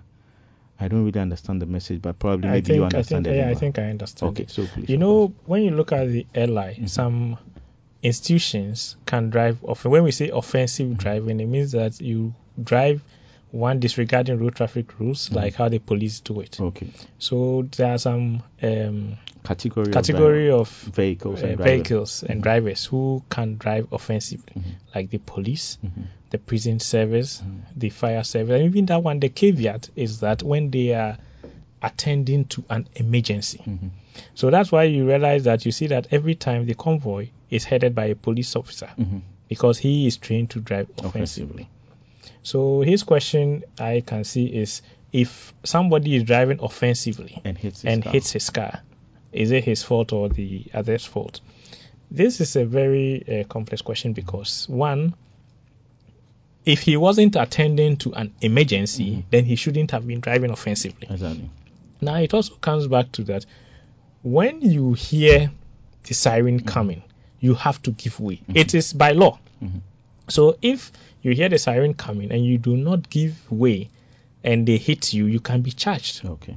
i 0.78 0.88
don't 0.88 1.04
really 1.04 1.20
understand 1.20 1.60
the 1.62 1.66
message 1.66 2.02
but 2.02 2.18
probably 2.18 2.48
I 2.48 2.52
maybe 2.52 2.74
you 2.74 2.80
think 2.82 2.94
I 2.94 2.98
understand 2.98 3.26
think 3.26 3.34
the 3.36 3.42
yeah, 3.42 3.50
I 3.50 3.54
think 3.54 3.78
I 3.78 3.90
understand. 3.90 4.30
okay 4.30 4.42
it. 4.44 4.50
so 4.50 4.66
please 4.66 4.88
You 4.90 4.98
know, 4.98 5.32
when 5.46 5.62
you 5.62 5.70
look 5.70 5.92
at 5.92 6.08
the 6.08 6.26
airline, 6.34 6.76
Mhm. 6.82 6.88
some 6.88 7.38
institutions 8.02 8.96
can 9.06 9.30
drive 9.30 9.62
off. 9.64 9.84
When 9.84 10.04
we 10.04 10.10
say 10.12 10.28
offensive 10.30 10.86
Mm-hmm. 10.88 10.96
driving, 10.98 11.40
it 11.40 11.46
means 11.46 11.72
that 11.72 12.00
you 12.00 12.34
drive 12.62 13.02
one 13.52 13.80
disregarding 13.80 14.38
road 14.38 14.54
traffic 14.54 14.98
rules, 14.98 15.28
Mhm. 15.28 15.36
like 15.36 15.54
how 15.54 15.68
the 15.68 15.78
police 15.78 16.20
do 16.20 16.40
it. 16.40 16.60
okay 16.60 16.88
So 17.18 17.62
there 17.76 17.92
are 17.92 17.98
some 17.98 18.42
um, 18.62 19.16
category 19.44 19.92
category 19.92 20.50
of, 20.50 20.60
of 20.86 20.94
vehicles 20.94 21.42
uh, 21.42 21.46
and 21.46 21.56
drivers. 21.56 21.72
vehicles 21.76 22.22
and 22.24 22.40
Mhm. 22.40 22.42
drivers 22.42 22.84
who 22.86 23.22
can 23.30 23.56
drive 23.56 23.86
offensively, 23.92 24.52
Mhm. 24.56 24.62
like 24.94 25.10
the 25.10 25.18
police, 25.18 25.78
Mhm. 25.84 26.04
the 26.30 26.38
prison 26.38 26.80
service, 26.80 27.40
Mhm. 27.42 27.60
the 27.76 27.90
fire 27.90 28.24
service. 28.24 28.60
And 28.60 28.64
even 28.70 28.86
that 28.86 29.02
one, 29.02 29.20
the 29.20 29.28
caveat 29.28 29.90
is 29.94 30.20
that 30.20 30.42
when 30.42 30.70
they 30.70 30.92
are 30.94 31.16
attending 31.82 32.46
to 32.46 32.64
an 32.68 32.88
emergency. 32.96 33.60
Mhm. 33.64 33.90
So 34.34 34.50
that's 34.50 34.72
why 34.72 34.84
you 34.84 35.06
realize 35.06 35.44
that 35.44 35.64
you 35.66 35.72
see 35.72 35.86
that 35.88 36.08
every 36.10 36.34
time 36.34 36.66
the 36.66 36.74
convoy 36.74 37.28
is 37.50 37.64
headed 37.64 37.94
by 37.94 38.06
a 38.06 38.14
police 38.16 38.56
officer 38.56 38.88
because 39.48 39.78
he 39.78 40.06
is 40.06 40.16
trained 40.16 40.50
to 40.50 40.60
drive 40.60 40.88
offensively. 41.04 41.68
So 42.42 42.80
his 42.80 43.02
question 43.02 43.64
I 43.78 44.02
can 44.06 44.24
see 44.24 44.46
is 44.46 44.82
if 45.12 45.54
somebody 45.64 46.16
is 46.16 46.24
driving 46.24 46.60
offensively 46.60 47.40
and 47.44 47.56
hits 47.56 47.82
his 47.82 47.92
and 47.94 48.02
car. 48.02 48.12
hits 48.12 48.32
his 48.32 48.50
car, 48.50 48.80
is 49.32 49.50
it 49.50 49.64
his 49.64 49.82
fault 49.82 50.12
or 50.12 50.28
the 50.28 50.66
other's 50.74 51.04
fault? 51.04 51.40
This 52.10 52.40
is 52.40 52.54
a 52.56 52.64
very 52.64 53.40
uh, 53.40 53.44
complex 53.48 53.82
question 53.82 54.12
because 54.12 54.66
one, 54.68 55.14
if 56.64 56.82
he 56.82 56.96
wasn't 56.96 57.36
attending 57.36 57.96
to 57.98 58.12
an 58.14 58.34
emergency, 58.40 59.10
Mhm. 59.16 59.22
then 59.30 59.44
he 59.44 59.56
shouldn't 59.56 59.90
have 59.92 60.06
been 60.06 60.20
driving 60.20 60.50
offensively. 60.50 61.06
exactly 61.10 61.48
Now 62.00 62.16
it 62.16 62.34
also 62.34 62.54
comes 62.56 62.86
back 62.88 63.12
to 63.12 63.24
that 63.24 63.46
when 64.22 64.60
you 64.60 64.92
hear 64.94 65.50
the 66.04 66.14
siren 66.14 66.58
Mm-hmm. 66.58 66.68
coming, 66.68 67.02
you 67.40 67.54
have 67.54 67.80
to 67.82 67.90
give 67.92 68.18
way. 68.20 68.40
It 68.54 68.74
is 68.74 68.92
by 68.92 69.12
law. 69.12 69.38
Mhm. 69.62 69.80
So 70.28 70.56
if 70.62 70.90
you 71.26 71.34
hear 71.34 71.48
the 71.48 71.58
siren 71.58 71.92
coming 71.94 72.30
and 72.32 72.44
you 72.44 72.56
do 72.58 72.76
not 72.76 73.10
give 73.10 73.34
way 73.50 73.90
and 74.44 74.66
they 74.66 74.76
hit 74.76 75.12
you, 75.12 75.26
you 75.26 75.40
can 75.40 75.60
be 75.62 75.72
charged. 75.72 76.24
okay 76.24 76.56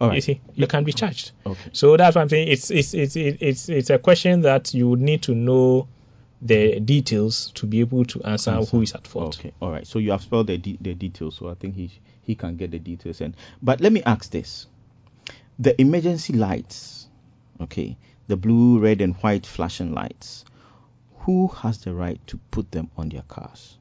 all 0.00 0.08
right 0.08 0.16
You 0.16 0.20
see, 0.20 0.40
you 0.54 0.66
can 0.66 0.84
be 0.84 0.92
charged. 0.92 1.30
okay 1.46 1.70
So 1.72 1.96
that's 1.96 2.16
what 2.16 2.22
I'm 2.22 2.28
saying. 2.28 2.48
It's 2.48 2.70
it's 2.70 2.92
it's 2.92 3.14
it's 3.16 3.68
it's 3.68 3.90
a 3.90 3.98
question 3.98 4.42
that 4.42 4.74
you 4.74 4.88
would 4.90 5.00
need 5.00 5.22
to 5.22 5.34
know 5.34 5.86
the 6.40 6.80
details 6.80 7.52
to 7.54 7.66
be 7.66 7.78
able 7.80 8.04
to 8.06 8.22
answer, 8.24 8.50
Answer. 8.50 8.70
who 8.76 8.82
is 8.82 8.92
at 8.94 9.06
fault. 9.06 9.38
Okay, 9.38 9.52
all 9.60 9.70
right. 9.70 9.86
So 9.86 10.00
you 10.00 10.10
have 10.10 10.22
spelled 10.22 10.48
the 10.48 10.58
de- 10.58 10.78
the 10.80 10.94
details, 10.94 11.36
so 11.36 11.48
I 11.48 11.54
think 11.54 11.76
he 11.76 11.90
he 12.22 12.34
can 12.34 12.56
get 12.56 12.72
the 12.72 12.80
details. 12.80 13.20
And 13.20 13.36
but 13.62 13.80
let 13.80 13.92
me 13.92 14.02
ask 14.04 14.28
this: 14.32 14.66
the 15.58 15.80
emergency 15.80 16.32
lights, 16.32 17.06
okay, 17.60 17.96
the 18.26 18.36
blue, 18.36 18.80
red, 18.80 19.00
and 19.00 19.14
white 19.16 19.46
flashing 19.46 19.94
lights. 19.94 20.44
Who 21.22 21.48
has 21.48 21.78
the 21.78 21.92
right 21.94 22.20
to 22.28 22.38
put 22.50 22.70
them 22.72 22.90
on 22.96 23.08
their 23.08 23.22
cars? 23.22 23.78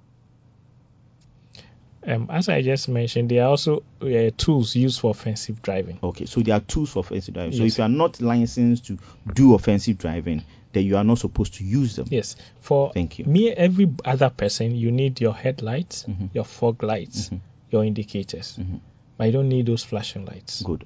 Um, 2.06 2.28
as 2.32 2.50
I 2.50 2.64
just 2.64 2.90
mentioned, 2.90 3.30
there 3.30 3.44
are 3.44 3.50
also 3.50 3.84
uh, 4.02 4.32
tools 4.36 4.76
used 4.76 5.00
for 5.00 5.12
offensive 5.12 5.62
driving. 5.62 6.00
Okay, 6.02 6.26
so 6.26 6.42
there 6.42 6.56
are 6.56 6.60
tools 6.60 6.90
for 6.92 7.00
offensive 7.02 7.34
driving. 7.36 7.54
So 7.54 7.64
if 7.64 7.78
you 7.78 7.84
are 7.84 7.90
not 7.90 8.20
licensed 8.22 8.88
to 8.88 8.98
do 9.36 9.54
offensive 9.54 10.00
driving, 10.00 10.44
then 10.74 10.84
you 10.86 10.98
are 10.98 11.04
not 11.04 11.20
supposed 11.20 11.54
to 11.56 11.64
use 11.64 11.96
them. 11.96 12.08
Yes, 12.10 12.36
for 12.60 12.92
Thank 12.94 13.20
you. 13.20 13.26
me, 13.26 13.52
every 13.52 13.88
other 14.04 14.32
person, 14.32 14.74
you 14.76 14.92
need 14.92 15.22
your 15.22 15.34
headlights, 15.34 16.06
Mhm. 16.08 16.30
your 16.34 16.44
fog 16.46 16.82
lights, 16.82 17.30
Mhm. 17.30 17.40
your 17.72 17.86
indicators. 17.86 18.58
Mhm. 18.60 18.80
But 19.18 19.26
you 19.26 19.32
don't 19.34 19.50
need 19.50 19.68
those 19.68 19.84
flashing 19.84 20.26
lights. 20.26 20.64
Good. 20.64 20.86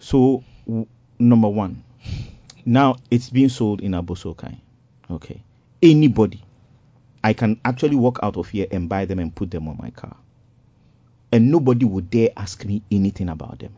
So 0.00 0.42
w- 0.66 0.86
number 1.20 1.48
one, 1.48 1.84
now 2.64 2.96
it's 3.10 3.30
being 3.30 3.48
sold 3.48 3.80
in 3.80 3.92
Abossey 3.92 4.34
Okai. 4.34 4.56
Okay. 5.08 5.40
Anybody, 5.86 6.42
I 7.22 7.32
can 7.32 7.60
actually 7.64 7.96
walk 7.96 8.18
out 8.22 8.36
of 8.36 8.48
here 8.48 8.66
and 8.72 8.88
buy 8.88 9.04
them 9.04 9.20
and 9.20 9.34
put 9.34 9.50
them 9.50 9.68
on 9.68 9.78
my 9.78 9.90
car, 9.90 10.16
and 11.30 11.50
nobody 11.50 11.84
would 11.84 12.10
dare 12.10 12.30
ask 12.36 12.64
me 12.64 12.82
anything 12.90 13.28
about 13.28 13.60
them. 13.60 13.76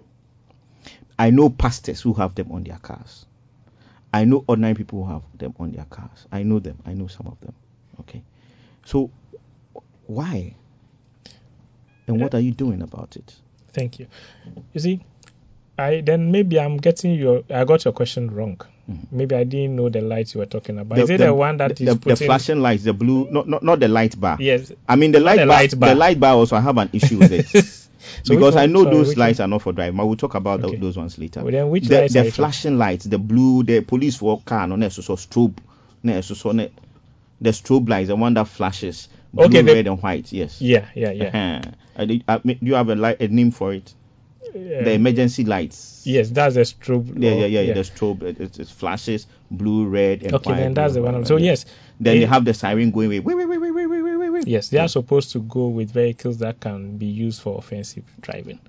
I 1.18 1.30
know 1.30 1.50
pastors 1.50 2.00
who 2.00 2.14
have 2.14 2.34
them 2.34 2.50
on 2.52 2.64
their 2.64 2.78
cars. 2.78 3.26
I 4.14 4.24
know 4.24 4.44
ordinary 4.46 4.74
people 4.74 5.04
who 5.04 5.12
have 5.12 5.22
them 5.36 5.54
on 5.58 5.72
their 5.72 5.84
cars. 5.84 6.26
I 6.32 6.44
know 6.44 6.60
them. 6.60 6.78
I 6.86 6.94
know 6.94 7.08
some 7.08 7.26
of 7.26 7.38
them. 7.40 7.54
Okay. 8.00 8.22
So 8.84 9.10
why? 10.06 10.54
And 12.06 12.20
what 12.20 12.34
are 12.34 12.40
you 12.40 12.52
doing 12.52 12.80
about 12.80 13.16
it? 13.16 13.34
Thank 13.72 13.98
you. 13.98 14.06
You 14.72 14.80
see, 14.80 15.00
I 15.76 16.00
then 16.00 16.32
maybe 16.32 16.58
I'm 16.58 16.78
getting 16.78 17.14
your 17.14 17.42
I 17.50 17.64
got 17.64 17.84
your 17.84 17.92
question 17.92 18.30
wrong. 18.30 18.60
Mhm. 18.88 19.06
Maybe 19.12 19.34
I 19.36 19.44
didn't 19.44 19.76
know 19.76 19.88
the 19.90 20.00
lights 20.00 20.34
you 20.34 20.40
were 20.40 20.46
talking 20.46 20.78
about. 20.78 20.98
is 20.98 21.10
it 21.10 21.18
the, 21.18 21.34
one 21.34 21.58
that 21.58 21.76
the, 21.76 21.84
is 21.84 21.98
the, 21.98 22.08
the 22.08 22.16
flashing 22.16 22.60
lights, 22.60 22.84
the 22.84 22.92
blue, 22.94 23.28
not 23.30 23.46
not, 23.46 23.62
not 23.62 23.80
the 23.80 23.88
light 23.88 24.18
bar. 24.18 24.36
Yes. 24.40 24.72
I 24.88 24.96
mean 24.96 25.12
the 25.12 25.20
light, 25.20 25.36
the 25.40 25.46
bar, 25.46 25.56
light 25.56 25.78
bar. 25.78 25.88
The 25.90 25.94
light 25.94 26.20
bar 26.20 26.34
also 26.34 26.56
I 26.56 26.60
have 26.60 26.78
an 26.78 26.88
issue 26.92 27.18
with 27.18 27.32
it 27.32 27.48
So 28.24 28.34
because 28.34 28.54
which 28.54 28.62
I 28.62 28.66
know 28.66 28.84
sorry, 28.84 28.96
those 28.96 29.16
lights 29.18 29.38
one? 29.40 29.44
are 29.44 29.48
not 29.50 29.62
for 29.62 29.72
driving. 29.74 29.96
But 29.98 30.06
we'll 30.06 30.16
talk 30.16 30.34
about 30.34 30.64
Okay. 30.64 30.76
those 30.76 30.96
ones 30.96 31.18
later. 31.18 31.42
Well, 31.42 31.52
then 31.52 31.68
which 31.68 31.86
the 31.88 32.00
lights 32.00 32.16
are 32.16 32.20
the 32.24 32.30
talking- 32.30 32.32
flashing 32.32 32.78
lights, 32.78 33.04
the 33.04 33.18
blue, 33.18 33.62
the 33.62 33.80
police 33.82 34.16
for 34.16 34.40
car, 34.40 34.66
no, 34.66 34.88
so, 34.88 35.02
so 35.02 35.14
strobe, 35.16 35.58
no, 36.02 36.20
so, 36.22 36.52
the 36.52 36.70
strobe 37.50 37.88
lights, 37.88 38.08
the 38.08 38.16
one 38.16 38.32
that 38.34 38.48
flashes, 38.48 39.08
blue, 39.34 39.44
Okay, 39.46 39.60
the- 39.62 39.74
red, 39.74 39.86
and 39.86 40.02
white. 40.02 40.32
Yes. 40.32 40.60
Yeah, 40.62 40.86
yeah, 40.94 41.10
yeah. 41.10 41.26
Uh-huh. 41.26 41.70
I 41.98 42.22
I 42.26 42.38
do 42.38 42.56
you 42.62 42.74
have 42.74 42.88
a 42.88 42.94
light, 42.94 43.20
a 43.20 43.28
name 43.28 43.50
for 43.50 43.74
it? 43.74 43.92
uh, 44.48 44.84
the 44.84 44.92
emergency 44.92 45.44
lights. 45.44 46.02
Yes, 46.04 46.30
that's 46.30 46.56
a 46.56 46.60
strobe. 46.60 47.22
Yeah, 47.22 47.34
yeah, 47.34 47.46
yeah, 47.46 47.60
yeah. 47.60 47.74
The 47.74 47.80
strobe 47.80 48.22
it, 48.22 48.58
it, 48.58 48.68
flashes 48.68 49.26
blue, 49.50 49.86
red, 49.86 50.22
and 50.22 50.34
okay. 50.34 50.54
Then 50.54 50.74
that's 50.74 50.94
blue, 50.94 51.02
the 51.02 51.06
one. 51.06 51.14
I'm, 51.16 51.24
so 51.24 51.36
yes. 51.36 51.64
Then 52.00 52.16
it, 52.16 52.20
they 52.20 52.26
have 52.26 52.44
the 52.44 52.54
siren 52.54 52.90
going. 52.90 53.10
Wait, 53.10 53.24
wait, 53.24 53.34
wait, 53.34 53.46
wait, 53.58 53.70
wait, 53.70 53.86
wait, 53.86 54.02
wait, 54.02 54.30
wait. 54.30 54.46
Yes, 54.46 54.68
they 54.68 54.78
are 54.78 54.88
supposed 54.88 55.32
to 55.32 55.40
go 55.40 55.68
with 55.68 55.90
vehicles 55.90 56.38
that 56.38 56.60
can 56.60 56.96
be 56.96 57.06
used 57.06 57.42
for 57.42 57.58
offensive 57.58 58.04
driving. 58.20 58.60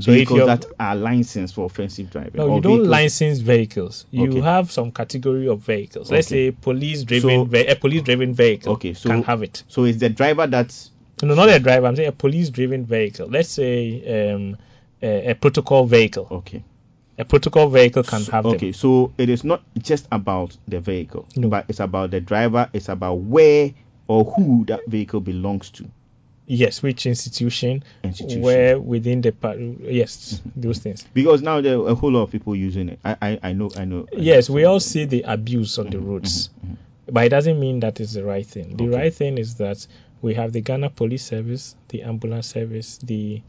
So 0.00 0.12
vehicles 0.12 0.46
that 0.46 0.64
are 0.80 0.96
licensed 0.96 1.54
for 1.54 1.66
offensive 1.66 2.10
driving. 2.10 2.34
No, 2.34 2.56
you 2.56 2.60
don't 2.60 2.72
vehicles. 2.72 2.88
license 2.88 3.38
vehicles. 3.38 4.06
You 4.10 4.28
okay. 4.28 4.40
have 4.40 4.72
some 4.72 4.90
category 4.90 5.48
of 5.48 5.60
vehicles. 5.60 6.10
Let's 6.10 6.28
okay. 6.28 6.50
say 6.50 6.56
police 6.60 7.04
driven 7.04 7.50
so, 7.50 7.58
a 7.58 7.74
police 7.74 8.02
driven 8.02 8.34
vehicle 8.34 8.72
okay, 8.74 8.94
so, 8.94 9.10
can 9.10 9.22
have 9.22 9.42
it. 9.42 9.62
So 9.68 9.84
it's 9.84 9.98
the 9.98 10.08
driver 10.08 10.46
that's 10.46 10.90
no, 11.22 11.34
not 11.34 11.48
a 11.48 11.58
driver. 11.60 11.86
I'm 11.86 11.96
saying 11.96 12.08
a 12.08 12.12
police 12.12 12.50
driven 12.50 12.84
vehicle. 12.84 13.28
Let's 13.28 13.50
say 13.50 14.32
um, 14.32 14.56
a, 15.02 15.30
a 15.30 15.34
protocol 15.34 15.86
vehicle. 15.86 16.26
okay. 16.30 16.62
A 17.18 17.24
protocol 17.24 17.68
vehicle 17.68 18.02
can 18.02 18.20
So- 18.22 18.32
have 18.32 18.46
okay, 18.46 18.66
them. 18.68 18.72
so 18.72 19.12
it 19.18 19.28
is 19.28 19.44
not 19.44 19.62
just 19.78 20.08
about 20.10 20.56
the 20.66 20.80
vehicle, 20.80 21.26
No. 21.36 21.48
but 21.48 21.66
it's 21.68 21.80
about 21.80 22.10
the 22.10 22.20
driver. 22.20 22.68
It's 22.72 22.88
about 22.88 23.14
where 23.16 23.72
or 24.08 24.24
who 24.24 24.64
that 24.66 24.86
vehicle 24.86 25.20
belongs 25.20 25.70
to. 25.72 25.84
Yes, 26.46 26.82
which 26.82 27.06
institution, 27.06 27.84
Institution. 28.02 28.42
where 28.42 28.78
within 28.80 29.20
the 29.20 29.30
par- 29.32 29.56
yes, 29.56 30.40
mm-hmm. 30.46 30.60
those 30.60 30.78
things. 30.80 31.04
Because 31.14 31.40
now 31.42 31.60
there 31.60 31.78
are 31.78 31.88
a 31.90 31.94
whole 31.94 32.10
lot 32.12 32.22
of 32.22 32.30
people 32.32 32.56
using 32.56 32.88
it. 32.88 32.98
I 33.04 33.16
I, 33.22 33.38
I 33.42 33.52
know 33.52 33.70
I 33.76 33.84
know. 33.84 34.06
I 34.12 34.16
know 34.16 34.22
Yes, 34.22 34.50
we 34.50 34.64
all 34.64 34.80
see 34.80 35.04
the 35.04 35.22
abuse 35.22 35.78
on 35.78 35.90
the 35.90 35.98
mm-hmm, 35.98 36.10
roads, 36.10 36.50
mhm. 36.66 36.76
but 37.06 37.26
it 37.26 37.28
doesn't 37.28 37.60
mean 37.60 37.80
that 37.80 38.00
is 38.00 38.14
the 38.14 38.24
right 38.24 38.44
thing. 38.46 38.76
The 38.76 38.84
Okay. 38.88 38.96
right 38.96 39.14
thing 39.14 39.38
is 39.38 39.54
that 39.56 39.86
we 40.20 40.34
have 40.34 40.52
the 40.52 40.62
Ghana 40.62 40.90
Police 40.90 41.24
Service, 41.24 41.76
the 41.88 42.02
Ambulance 42.02 42.48
Service, 42.48 42.98
the 42.98 43.40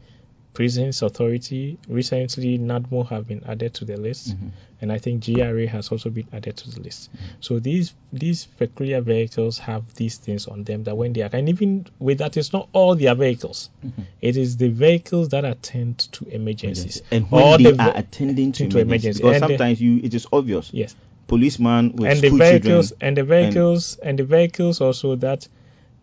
Prisons 0.54 1.02
Authority. 1.02 1.76
Recently, 1.88 2.58
NADMO 2.58 3.08
have 3.08 3.26
been 3.26 3.42
added 3.44 3.74
to 3.74 3.84
the 3.84 3.96
list, 3.96 4.30
Mhm. 4.36 4.50
and 4.80 4.92
I 4.92 4.98
think 4.98 5.24
GRA 5.24 5.66
has 5.66 5.88
also 5.90 6.10
been 6.10 6.28
added 6.32 6.56
to 6.58 6.70
the 6.70 6.80
list. 6.80 7.10
So 7.40 7.58
these 7.58 7.92
these 8.12 8.46
peculiar 8.46 9.00
vehicles 9.00 9.58
have 9.58 9.82
these 9.96 10.16
things 10.18 10.46
on 10.46 10.62
them 10.64 10.84
that 10.84 10.96
when 10.96 11.12
they 11.12 11.22
are, 11.22 11.30
and 11.32 11.48
even 11.48 11.86
with 11.98 12.18
that, 12.18 12.36
it's 12.36 12.52
not 12.52 12.68
all 12.72 12.94
their 12.94 13.16
vehicles. 13.16 13.68
Mhm. 13.84 14.04
It 14.22 14.36
is 14.36 14.56
the 14.56 14.68
vehicles 14.68 15.30
that 15.30 15.44
attend 15.44 15.98
to 16.12 16.24
emergencies. 16.28 17.02
And 17.10 17.28
when 17.30 17.42
Or 17.42 17.58
they 17.58 17.72
the 17.72 17.82
are 17.82 17.92
attending 17.96 18.52
to, 18.52 18.68
to 18.68 18.78
emergencies, 18.78 19.16
because 19.20 19.34
And 19.42 19.42
the- 19.44 19.48
sometimes 19.48 19.80
you 19.80 20.00
it 20.04 20.14
is 20.14 20.26
obvious. 20.32 20.70
Yes. 20.72 20.94
Policeman 21.26 21.96
with 21.96 22.10
and 22.10 22.20
the 22.20 22.30
vehicles 22.30 22.90
children. 22.90 22.98
and 23.00 23.16
the 23.16 23.24
vehicles 23.24 23.98
and, 24.00 24.18
the 24.18 24.24
vehicles 24.24 24.80
also 24.80 25.16
that 25.16 25.48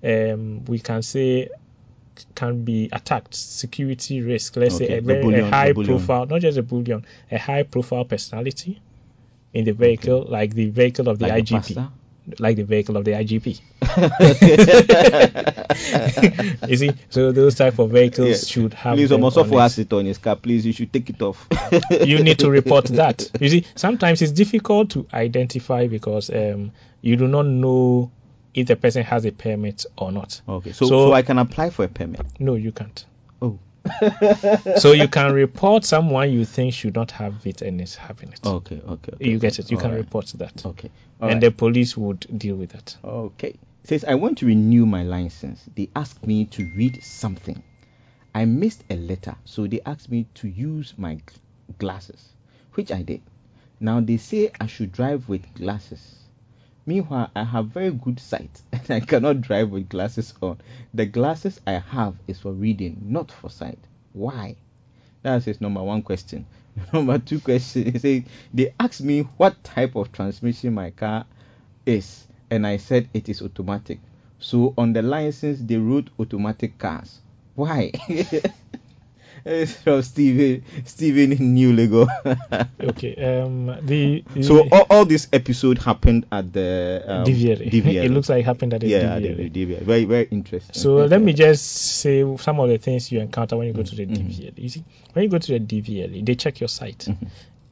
um, 0.03 0.65
we 0.65 0.79
can 0.79 1.03
say 1.03 1.47
can 2.35 2.63
be 2.63 2.89
attacked 2.91 3.33
security 3.33 4.21
risk 4.21 4.55
let's 4.57 4.75
Okay, 4.75 4.87
say 4.87 4.97
a 4.97 5.01
very 5.01 5.21
bullion- 5.21 5.45
a 5.45 5.49
high 5.49 5.73
profile 5.73 6.25
not 6.25 6.41
just 6.41 6.57
a 6.57 6.63
bullion 6.63 7.05
a 7.31 7.37
high 7.37 7.63
profile 7.63 8.05
personality 8.05 8.81
in 9.53 9.65
the 9.65 9.71
vehicle 9.73 10.25
like 10.27 10.53
the 10.53 10.69
vehicle 10.69 11.07
of 11.09 11.19
the 11.19 11.27
like 11.27 11.45
IGP 11.45 11.89
like 12.39 12.55
the 12.55 12.63
vehicle 12.63 12.97
of 12.97 13.05
the 13.05 13.11
IGP 13.13 13.59
you 16.69 16.77
see 16.77 16.93
so 17.09 17.31
those 17.31 17.55
type 17.55 17.79
of 17.79 17.91
vehicles 17.91 18.27
Yes. 18.27 18.47
should 18.47 18.73
have 18.73 18.95
Please, 18.95 19.09
them 19.09 19.21
Omosofo 19.21 19.51
on 19.53 19.57
it 19.57 19.61
has 19.61 19.79
it 19.79 19.93
on 19.93 20.05
his 20.05 20.17
car. 20.17 20.35
Please, 20.35 20.65
you 20.65 20.73
should 20.73 20.91
take 20.93 21.09
it 21.09 21.21
off. 21.21 21.47
you 22.05 22.23
need 22.23 22.39
to 22.39 22.49
report 22.49 22.85
that. 23.01 23.29
You 23.39 23.49
see, 23.49 23.65
sometimes 23.75 24.21
it's 24.21 24.31
difficult 24.31 24.91
to 24.91 25.07
identify 25.13 25.87
because 25.87 26.29
um, 26.29 26.71
you 27.01 27.15
do 27.15 27.27
not 27.27 27.45
know 27.45 28.11
if 28.53 28.67
the 28.67 28.75
person 28.75 29.03
has 29.03 29.25
a 29.25 29.31
permit 29.31 29.85
or 29.97 30.11
not. 30.11 30.41
Okay, 30.47 30.71
so, 30.71 30.85
So- 30.85 31.07
so 31.09 31.13
I 31.13 31.21
can 31.21 31.37
apply 31.37 31.69
for 31.69 31.85
a 31.85 31.87
permit. 31.87 32.21
No, 32.39 32.55
you 32.55 32.71
can't. 32.71 33.05
Oh. 33.41 33.59
So 34.77 34.91
you 34.91 35.07
can 35.07 35.33
report 35.33 35.85
someone 35.85 36.31
you 36.31 36.45
think 36.45 36.73
should 36.73 36.95
not 36.95 37.11
have 37.11 37.45
it 37.45 37.61
and 37.61 37.81
is 37.81 37.95
having 37.95 38.31
it. 38.31 38.39
Okay, 38.45 38.75
okay. 38.85 39.11
okay. 39.13 39.29
You 39.29 39.39
get 39.39 39.57
it. 39.59 39.71
You 39.71 39.77
can 39.77 39.87
Alright. 39.87 40.05
report 40.05 40.27
that. 40.35 40.65
Okay. 40.65 40.89
and 41.19 41.23
alright. 41.23 41.41
the 41.41 41.51
police 41.51 41.97
would 41.97 42.25
deal 42.37 42.55
with 42.55 42.71
that. 42.71 42.95
Okay. 43.03 43.55
Says 43.83 44.03
I 44.05 44.15
want 44.15 44.37
to 44.39 44.45
renew 44.45 44.85
my 44.85 45.03
license. 45.03 45.63
They 45.75 45.89
asked 45.95 46.25
me 46.27 46.45
to 46.45 46.71
read 46.75 47.03
something. 47.03 47.63
I 48.33 48.45
missed 48.45 48.83
a 48.89 48.95
letter, 48.95 49.35
so 49.45 49.67
they 49.67 49.81
asked 49.85 50.09
me 50.09 50.25
to 50.35 50.47
use 50.47 50.93
my 50.97 51.17
glasses, 51.79 52.29
which 52.75 52.91
I 52.91 53.01
did. 53.01 53.21
Now 53.79 53.99
they 53.99 54.17
say 54.17 54.51
I 54.59 54.67
should 54.67 54.91
drive 54.91 55.27
with 55.27 55.53
glasses. 55.55 56.19
Meanwhile, 56.85 57.29
I 57.35 57.43
have 57.43 57.67
very 57.67 57.91
good 57.91 58.19
sight 58.19 58.61
and 58.71 58.89
I 58.89 58.99
cannot 58.99 59.41
drive 59.41 59.69
with 59.69 59.89
glasses 59.89 60.33
on. 60.41 60.59
The 60.93 61.05
glasses 61.05 61.61
I 61.67 61.73
have 61.73 62.15
is 62.27 62.39
for 62.39 62.51
reading, 62.53 62.97
not 63.05 63.31
for 63.31 63.49
sight. 63.49 63.79
Why? 64.13 64.55
That's 65.21 65.45
his 65.45 65.61
number 65.61 65.83
one 65.83 66.01
question. 66.01 66.45
Number 66.93 67.19
two 67.19 67.39
question 67.39 67.83
is 67.83 68.23
they 68.53 68.73
asked 68.79 69.01
me 69.01 69.21
what 69.37 69.63
type 69.63 69.95
of 69.95 70.11
transmission 70.11 70.73
my 70.73 70.89
car 70.89 71.25
is, 71.85 72.27
and 72.49 72.65
I 72.65 72.77
said 72.77 73.09
it 73.13 73.29
is 73.29 73.41
automatic. 73.41 73.99
So 74.39 74.73
on 74.77 74.93
the 74.93 75.01
license 75.01 75.59
they 75.61 75.77
wrote 75.77 76.09
automatic 76.19 76.79
cars. 76.79 77.19
Why? 77.55 77.91
it's 79.45 79.73
from 79.83 80.01
Steven 80.01 80.63
Stephen 80.85 81.31
in 81.33 81.53
New 81.53 81.73
Lego. 81.73 82.07
Okay. 82.81 83.15
Um. 83.41 83.67
The, 83.83 84.23
the 84.33 84.43
so 84.43 84.67
all, 84.69 84.85
all 84.89 85.05
this 85.05 85.27
episode 85.31 85.77
happened 85.77 86.25
at 86.31 86.51
the 86.51 87.03
um. 87.07 87.25
DVLA. 87.25 87.71
it 88.05 88.11
looks 88.11 88.29
like 88.29 88.39
it 88.41 88.45
happened 88.45 88.73
at 88.73 88.81
the 88.81 88.87
yeah, 88.87 89.15
at 89.15 89.21
DVLA. 89.23 89.53
the 89.53 89.65
DVLA. 89.65 89.81
Very 89.81 90.05
very 90.05 90.27
interesting. 90.31 90.73
So 90.73 90.95
let 91.05 91.21
me 91.21 91.33
just 91.33 91.65
say 91.65 92.23
some 92.37 92.59
of 92.59 92.69
the 92.69 92.77
things 92.77 93.11
you 93.11 93.19
encounter 93.19 93.57
when 93.57 93.67
you 93.67 93.73
go 93.73 93.83
to 93.83 93.95
the 93.95 94.05
Mhm. 94.05 94.17
DVLA. 94.17 94.53
You 94.57 94.69
see, 94.69 94.83
when 95.13 95.23
you 95.23 95.29
go 95.29 95.37
to 95.37 95.59
the 95.59 95.59
DVLA, 95.59 96.25
they 96.25 96.35
check 96.35 96.59
your 96.59 96.69
sight, 96.69 97.05
Mhm. 97.09 97.27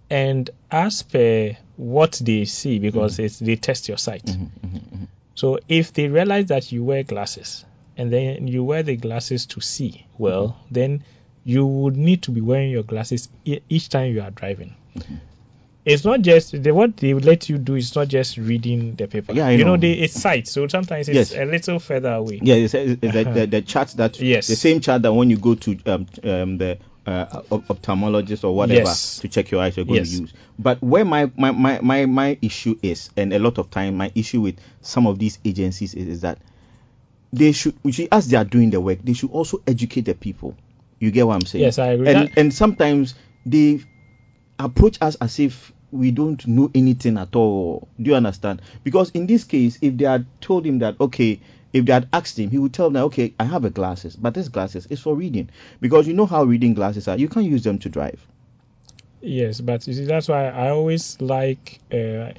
and 0.10 0.50
as 0.72 1.02
per 1.04 1.56
what 1.78 2.20
they 2.24 2.46
see, 2.46 2.80
because 2.80 3.20
it's 3.20 3.40
they 3.40 3.56
test 3.56 3.88
your 3.88 3.98
sight. 3.98 4.26
Mhm, 4.26 4.50
mhm, 4.66 4.82
mhm. 4.82 5.08
So 5.36 5.60
if 5.68 5.94
they 5.94 6.08
realize 6.08 6.48
that 6.48 6.72
you 6.72 6.84
wear 6.84 7.04
glasses, 7.04 7.66
and 7.98 8.12
then 8.12 8.48
you 8.48 8.64
wear 8.64 8.84
the 8.84 8.96
glasses 8.96 9.46
to 9.48 9.62
see 9.62 10.06
well, 10.18 10.58
then 10.72 11.04
you 11.50 11.66
would 11.66 11.98
need 11.98 12.22
to 12.24 12.32
be 12.32 12.42
wearing 12.42 12.70
your 12.70 12.84
glasses 12.84 13.28
each 13.44 13.90
time 13.90 14.14
you 14.14 14.22
are 14.22 14.30
driving. 14.30 14.76
It's 15.84 16.06
not 16.06 16.22
just 16.22 16.52
the, 16.62 16.72
what 16.72 16.96
they 16.98 17.16
let 17.16 17.50
you 17.50 17.58
do 17.58 17.74
is 17.74 17.96
not 17.96 18.08
just 18.10 18.38
reading 18.38 18.96
the 18.96 19.08
paper. 19.08 19.34
Yeah, 19.34 19.48
I 19.48 19.52
you 19.52 19.64
know, 19.64 19.72
know. 19.72 19.78
they, 19.78 19.94
it's 19.94 20.14
sight, 20.14 20.48
so 20.48 20.68
sometimes 20.68 21.10
it's 21.10 21.32
Yes. 21.32 21.42
a 21.42 21.46
little 21.46 21.80
further 21.80 22.12
away. 22.12 22.40
Yeah, 22.44 22.56
it's, 22.56 22.76
it's 22.76 23.02
the, 23.02 23.24
the, 23.24 23.48
the 23.48 23.62
chart 23.64 23.90
that 23.98 24.20
Yes. 24.20 24.46
the 24.46 24.56
same 24.56 24.82
chart 24.82 25.02
that 25.02 25.12
when 25.14 25.32
you 25.32 25.38
go 25.38 25.56
to 25.56 25.80
um, 25.88 26.06
um 26.24 26.58
the 26.60 26.78
uh, 27.08 27.26
ophthalmologist 27.50 28.44
or 28.44 28.56
whatever 28.56 28.82
Yes. 28.82 29.18
to 29.22 29.28
check 29.28 29.50
your 29.50 29.62
eyes, 29.62 29.76
you're 29.76 29.86
going 29.88 30.00
Yes. 30.00 30.12
to 30.12 30.22
use. 30.22 30.34
But 30.60 30.84
where 30.84 31.06
my, 31.06 31.32
my, 31.36 31.50
my, 31.50 31.80
my, 31.82 32.06
my 32.06 32.38
issue 32.44 32.78
is, 32.84 33.10
and 33.18 33.34
a 33.34 33.40
lot 33.40 33.58
of 33.58 33.72
time, 33.72 33.98
my 33.98 34.12
issue 34.14 34.42
with 34.42 34.60
some 34.82 35.08
of 35.08 35.18
these 35.18 35.40
agencies 35.44 35.96
is, 35.96 36.08
is 36.08 36.22
that 36.22 36.38
they 37.34 37.54
should, 37.54 37.74
you 37.84 38.08
as 38.12 38.28
they 38.28 38.38
are 38.38 38.46
doing 38.46 38.70
the 38.70 38.80
work, 38.82 39.00
they 39.04 39.14
should 39.14 39.32
also 39.32 39.64
educate 39.66 40.02
the 40.02 40.14
people. 40.14 40.56
You 41.00 41.12
get 41.12 41.28
what 41.28 41.36
I'm 41.36 41.46
saying? 41.46 41.64
Yes, 41.64 41.80
I 41.80 41.88
agree. 41.88 42.10
And 42.10 42.32
and 42.38 42.54
sometimes 42.54 43.16
they 43.46 43.82
approach 44.58 44.98
us 45.02 45.16
as 45.16 45.40
if 45.40 45.72
we 45.92 46.12
don't 46.12 46.46
know 46.46 46.70
anything 46.76 47.18
at 47.18 47.36
all. 47.36 47.88
Do 48.00 48.12
you 48.12 48.16
understand? 48.16 48.62
Because 48.84 49.10
in 49.12 49.26
this 49.26 49.44
case, 49.44 49.80
if 49.82 49.98
they 49.98 50.06
had 50.06 50.26
told 50.42 50.66
him 50.66 50.80
that, 50.80 51.00
okay, 51.00 51.40
if 51.74 51.86
they 51.86 51.94
had 51.94 52.08
asked 52.14 52.38
him, 52.38 52.50
he 52.50 52.58
would 52.58 52.74
tell 52.74 52.90
them, 52.90 53.06
okay, 53.06 53.34
I 53.40 53.46
have 53.46 53.66
a 53.66 53.70
glasses, 53.70 54.16
but 54.16 54.34
this 54.34 54.50
glasses 54.50 54.86
is 54.88 55.00
for 55.00 55.16
reading. 55.16 55.50
Because 55.80 56.08
you 56.08 56.14
know 56.14 56.26
how 56.26 56.44
reading 56.44 56.74
glasses 56.74 57.08
are. 57.08 57.18
You 57.18 57.30
can't 57.30 57.46
use 57.46 57.64
them 57.64 57.80
to 57.80 57.90
drive. 57.90 58.26
Yes, 59.22 59.62
but 59.62 59.86
you 59.88 59.94
see, 59.94 60.06
that's 60.06 60.28
why 60.28 60.48
I 60.48 60.70
always 60.70 61.20
like. 61.22 61.80
Uh, 61.92 62.34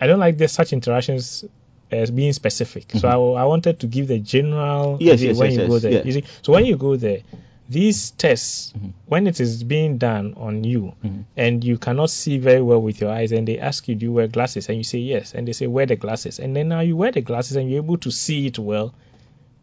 I 0.00 0.06
don't 0.06 0.20
like 0.20 0.38
this 0.38 0.52
such 0.52 0.72
interactions 0.72 1.44
as 1.90 2.10
being 2.10 2.32
specific. 2.32 2.92
So 2.94 3.08
I, 3.08 3.42
I 3.42 3.44
wanted 3.44 3.80
to 3.80 3.86
give 3.86 4.08
the 4.08 4.18
general. 4.18 4.94
Mm-hmm. 4.94 5.02
Yes, 5.02 5.22
yes, 5.22 5.38
when 5.38 5.52
yes, 5.52 5.60
you 5.60 5.68
go 5.68 5.78
there. 5.78 6.06
You 6.06 6.12
see, 6.12 6.24
so 6.42 6.52
when 6.52 6.66
you 6.66 6.76
go 6.76 6.96
there, 6.96 7.20
these 7.68 8.12
tests, 8.12 8.72
Mhm. 8.76 8.92
when 9.06 9.26
it 9.26 9.40
is 9.40 9.62
being 9.62 9.98
done 9.98 10.34
on 10.36 10.64
you, 10.64 10.94
Mhm. 11.04 11.24
and 11.36 11.62
you 11.62 11.76
cannot 11.78 12.08
see 12.10 12.38
very 12.38 12.62
well 12.62 12.80
with 12.80 13.00
your 13.00 13.10
eyes, 13.10 13.30
and 13.32 13.46
they 13.46 13.58
ask 13.58 13.86
you, 13.88 13.94
do 13.94 14.06
you 14.06 14.12
wear 14.12 14.26
glasses, 14.28 14.68
and 14.68 14.78
you 14.78 14.84
say 14.84 14.98
yes, 15.00 15.34
and 15.34 15.46
they 15.46 15.52
say 15.52 15.66
wear 15.66 15.84
the 15.86 15.96
glasses, 15.96 16.38
and 16.40 16.56
then 16.56 16.68
now 16.68 16.80
you 16.80 16.96
wear 16.96 17.12
the 17.12 17.20
glasses 17.20 17.56
and 17.56 17.70
you're 17.70 17.82
able 17.82 17.98
to 17.98 18.10
see 18.10 18.46
it 18.46 18.58
well, 18.58 18.94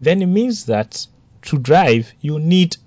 then 0.01 0.21
it 0.21 0.27
means 0.27 0.65
that 0.65 1.07
to 1.43 1.57
drive 1.57 2.13
you 2.21 2.39
need 2.39 2.77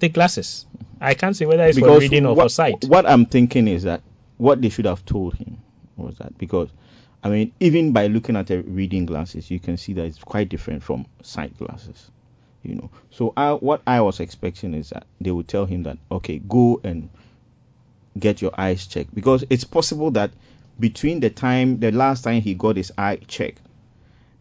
the 0.00 0.08
glasses. 0.08 0.66
I 1.00 1.14
can't 1.14 1.36
say 1.36 1.46
whether 1.46 1.64
it's 1.64 1.78
for 1.78 1.98
reading 1.98 2.26
or 2.26 2.34
what, 2.34 2.44
for 2.44 2.48
sight. 2.48 2.84
what 2.88 3.06
I'm 3.08 3.26
thinking 3.26 3.68
is 3.68 3.84
that 3.84 4.02
what 4.38 4.60
they 4.60 4.70
should 4.70 4.86
have 4.86 5.04
told 5.04 5.34
him 5.34 5.58
was 5.96 6.16
that 6.18 6.36
because 6.38 6.68
I 7.22 7.28
mean 7.28 7.52
even 7.60 7.92
by 7.92 8.08
looking 8.08 8.36
at 8.36 8.46
the 8.48 8.62
reading 8.62 9.06
glasses 9.06 9.50
you 9.50 9.60
can 9.60 9.76
see 9.76 9.92
that 9.94 10.04
it's 10.04 10.18
quite 10.18 10.48
different 10.48 10.82
from 10.82 11.06
sight 11.22 11.56
glasses 11.58 12.10
you 12.64 12.74
know 12.74 12.90
so 13.10 13.32
I, 13.36 13.52
what 13.52 13.82
I 13.86 14.00
was 14.00 14.20
expecting 14.20 14.74
is 14.74 14.90
that 14.90 15.06
they 15.20 15.30
would 15.30 15.46
tell 15.46 15.66
him 15.66 15.84
that 15.84 15.98
okay 16.10 16.38
go 16.38 16.80
and 16.82 17.10
get 18.18 18.40
your 18.42 18.52
eyes 18.58 18.86
checked 18.86 19.14
because 19.14 19.44
it's 19.50 19.64
possible 19.64 20.10
that 20.12 20.30
between 20.80 21.20
the 21.20 21.30
time 21.30 21.78
the 21.80 21.92
last 21.92 22.24
time 22.24 22.40
he 22.42 22.54
got 22.54 22.76
his 22.76 22.90
eye 22.98 23.16
checked 23.28 23.60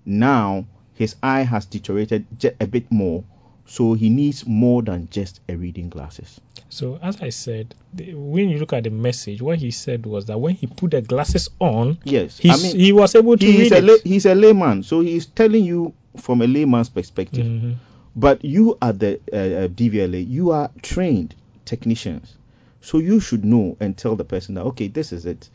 now 0.05 0.65
his 0.95 1.15
eye 1.23 1.41
has 1.43 1.65
deteriorated 1.65 2.25
a 2.59 2.67
bit 2.67 2.91
more 2.91 3.23
so 3.65 3.93
he 3.93 4.09
needs 4.09 4.45
more 4.45 4.81
than 4.81 5.07
just 5.09 5.39
a 5.49 5.55
reading 5.55 5.89
glasses 5.89 6.39
So, 6.69 6.99
as 7.01 7.21
I 7.21 7.29
said, 7.29 7.75
the, 7.93 8.13
when 8.15 8.49
you 8.49 8.57
look 8.57 8.73
at 8.73 8.83
the 8.83 8.89
message, 8.89 9.41
what 9.43 9.59
he 9.59 9.69
said 9.71 10.05
was 10.07 10.25
that 10.25 10.39
when 10.39 10.55
he 10.55 10.65
put 10.67 10.91
the 10.91 11.01
glasses 11.01 11.49
on, 11.59 11.97
yes 12.03 12.37
he 12.39 12.49
I 12.49 12.57
mean 12.57 12.75
he 12.79 12.91
was 12.91 13.15
able 13.15 13.37
to 13.37 13.45
he's 13.45 13.71
read 13.71 13.83
a 13.83 13.93
it. 13.93 14.01
he's 14.03 14.25
a 14.25 14.33
layman, 14.35 14.83
so 14.83 14.99
he's 15.01 15.25
telling 15.27 15.63
you 15.63 15.93
from 16.17 16.41
a 16.41 16.47
layman's 16.47 16.89
perspective. 16.89 17.45
Mhm. 17.45 17.75
But 18.15 18.45
you 18.45 18.77
are 18.81 18.93
the 18.93 19.19
uh, 19.31 19.35
uh, 19.35 19.67
DVLA, 19.69 20.27
you 20.27 20.51
are 20.51 20.69
trained 20.81 21.35
technicians, 21.65 22.35
so 22.81 22.99
you 22.99 23.19
should 23.19 23.43
know 23.43 23.75
and 23.79 23.97
tell 23.97 24.15
the 24.15 24.23
person 24.25 24.55
that 24.55 24.63
okay, 24.65 24.87
this 24.87 25.11
is 25.11 25.25
it. 25.25 25.49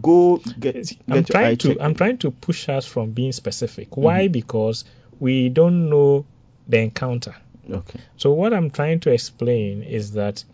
Go 0.00 0.38
get. 0.60 0.74
get 0.74 0.96
I'm 1.08 1.24
trying 1.24 1.56
to. 1.58 1.80
I'm 1.80 1.94
trying 1.94 2.18
to 2.18 2.30
push 2.30 2.68
us 2.68 2.84
from 2.86 3.12
being 3.12 3.32
specific. 3.32 3.96
Why? 3.96 4.24
Mm-hmm. 4.24 4.32
Because 4.32 4.84
we 5.20 5.48
don't 5.48 5.88
know 5.90 6.24
the 6.68 6.78
encounter. 6.78 7.34
Okay. 7.70 8.00
So 8.16 8.32
what 8.32 8.52
I'm 8.52 8.70
trying 8.70 9.00
to 9.00 9.10
explain 9.12 9.82
is 9.82 10.12
that, 10.12 10.44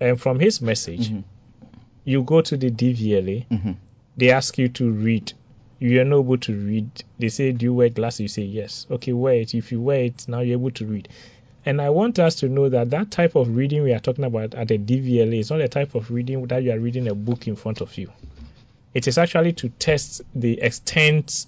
um, 0.00 0.16
from 0.16 0.40
his 0.40 0.60
message, 0.62 1.10
Mhm. 1.10 1.24
you 2.04 2.22
go 2.22 2.40
to 2.40 2.56
the 2.56 2.70
DVLA, 2.70 3.46
Mhm. 3.50 3.76
they 4.16 4.30
ask 4.30 4.58
you 4.58 4.68
to 4.70 4.90
read. 4.90 5.32
You 5.82 6.00
are 6.00 6.04
not 6.04 6.20
able 6.20 6.38
to 6.38 6.54
read. 6.54 6.90
They 7.18 7.28
say, 7.28 7.50
"Do 7.50 7.64
you 7.64 7.74
wear 7.74 7.88
glasses?" 7.88 8.20
You 8.20 8.28
say, 8.28 8.42
"Yes." 8.44 8.86
Okay, 8.88 9.12
wear 9.12 9.34
it. 9.34 9.52
If 9.52 9.72
you 9.72 9.80
wear 9.80 10.04
it, 10.04 10.28
now 10.28 10.38
you're 10.38 10.56
able 10.56 10.70
to 10.70 10.86
read. 10.86 11.08
And 11.66 11.80
I 11.82 11.90
want 11.90 12.20
us 12.20 12.36
to 12.36 12.48
know 12.48 12.68
that 12.68 12.90
that 12.90 13.10
type 13.10 13.34
of 13.34 13.56
reading 13.56 13.82
we 13.82 13.92
are 13.92 13.98
talking 13.98 14.24
about 14.24 14.54
at 14.54 14.68
the 14.68 14.78
DVLA 14.78 15.40
is 15.40 15.50
not 15.50 15.58
the 15.58 15.66
type 15.66 15.96
of 15.96 16.12
reading 16.12 16.46
that 16.46 16.62
you 16.62 16.70
are 16.70 16.78
reading 16.78 17.08
a 17.08 17.16
book 17.16 17.48
in 17.48 17.56
front 17.56 17.80
of 17.80 17.98
you. 17.98 18.12
It 18.94 19.08
is 19.08 19.18
actually 19.18 19.54
to 19.54 19.70
test 19.70 20.22
the 20.36 20.60
extent 20.60 21.46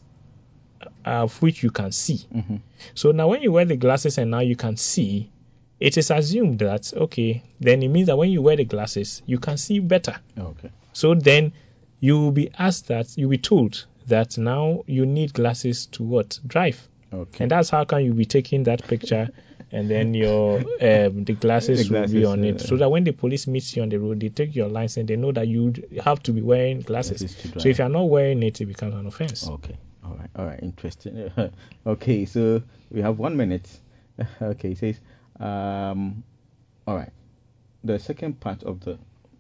of 1.04 1.40
which 1.40 1.62
you 1.62 1.70
can 1.70 1.92
see. 1.92 2.18
Mhm. 2.34 2.60
So 2.94 3.12
now 3.12 3.28
when 3.28 3.40
you 3.42 3.52
wear 3.52 3.66
the 3.66 3.76
glasses 3.76 4.18
and 4.18 4.32
now 4.32 4.40
you 4.40 4.56
can 4.56 4.76
see, 4.76 5.30
it 5.78 5.96
is 5.96 6.10
assumed 6.10 6.58
that 6.58 6.92
okay, 6.92 7.44
then 7.60 7.84
it 7.84 7.88
means 7.88 8.08
that 8.08 8.18
when 8.18 8.30
you 8.30 8.42
wear 8.42 8.56
the 8.56 8.64
glasses, 8.64 9.22
you 9.26 9.38
can 9.38 9.58
see 9.58 9.78
better. 9.78 10.16
Okay. 10.36 10.70
So 10.92 11.14
then 11.14 11.52
you 12.00 12.18
will 12.18 12.32
be 12.32 12.50
asked 12.58 12.88
that 12.88 13.16
you'll 13.16 13.30
be 13.30 13.38
told 13.38 13.86
that 14.06 14.36
now 14.38 14.82
you 14.86 15.06
need 15.06 15.32
glasses 15.32 15.86
to 15.86 16.02
what 16.02 16.38
drive, 16.46 16.88
Okay. 17.12 17.44
and 17.44 17.50
that's 17.50 17.70
how 17.70 17.84
can 17.84 18.04
you 18.04 18.12
be 18.12 18.24
taking 18.24 18.64
that 18.64 18.86
picture, 18.86 19.28
and 19.72 19.88
then 19.90 20.14
your 20.14 20.58
um, 20.58 21.24
the 21.24 21.34
glasses, 21.38 21.88
The 21.88 21.94
will 21.94 22.06
be 22.06 22.20
glasses, 22.20 22.28
on 22.28 22.44
it, 22.44 22.54
uh, 22.56 22.58
so 22.66 22.76
that 22.76 22.90
when 22.90 23.04
the 23.04 23.12
police 23.12 23.46
meets 23.46 23.74
you 23.76 23.82
on 23.82 23.88
the 23.88 23.98
road, 23.98 24.20
they 24.20 24.28
take 24.28 24.54
your 24.54 24.68
license, 24.68 25.08
they 25.08 25.16
know 25.16 25.32
that 25.32 25.48
you 25.48 25.72
have 26.04 26.22
to 26.24 26.32
be 26.32 26.42
wearing 26.42 26.80
glasses. 26.80 27.22
Glasses 27.22 27.62
So 27.62 27.68
if 27.68 27.78
you're 27.78 27.88
not 27.88 28.04
wearing 28.04 28.42
it, 28.42 28.60
it 28.60 28.66
becomes 28.66 28.94
an 28.94 29.06
offense. 29.06 29.48
Okay. 29.48 29.76
All 30.04 30.14
right. 30.16 30.30
All 30.36 30.44
right. 30.44 30.60
Interesting. 30.62 31.30
okay. 31.86 32.24
So 32.26 32.62
we 32.90 33.00
have 33.00 33.18
one 33.18 33.36
minute. 33.36 33.68
okay. 34.42 34.72
It 34.72 34.78
says, 34.78 35.00
um, 35.40 36.22
all 36.86 36.94
right. 36.96 37.10
The 37.84 37.98
second 37.98 38.38
part 38.40 38.62
of 38.64 38.80
the 38.80 38.98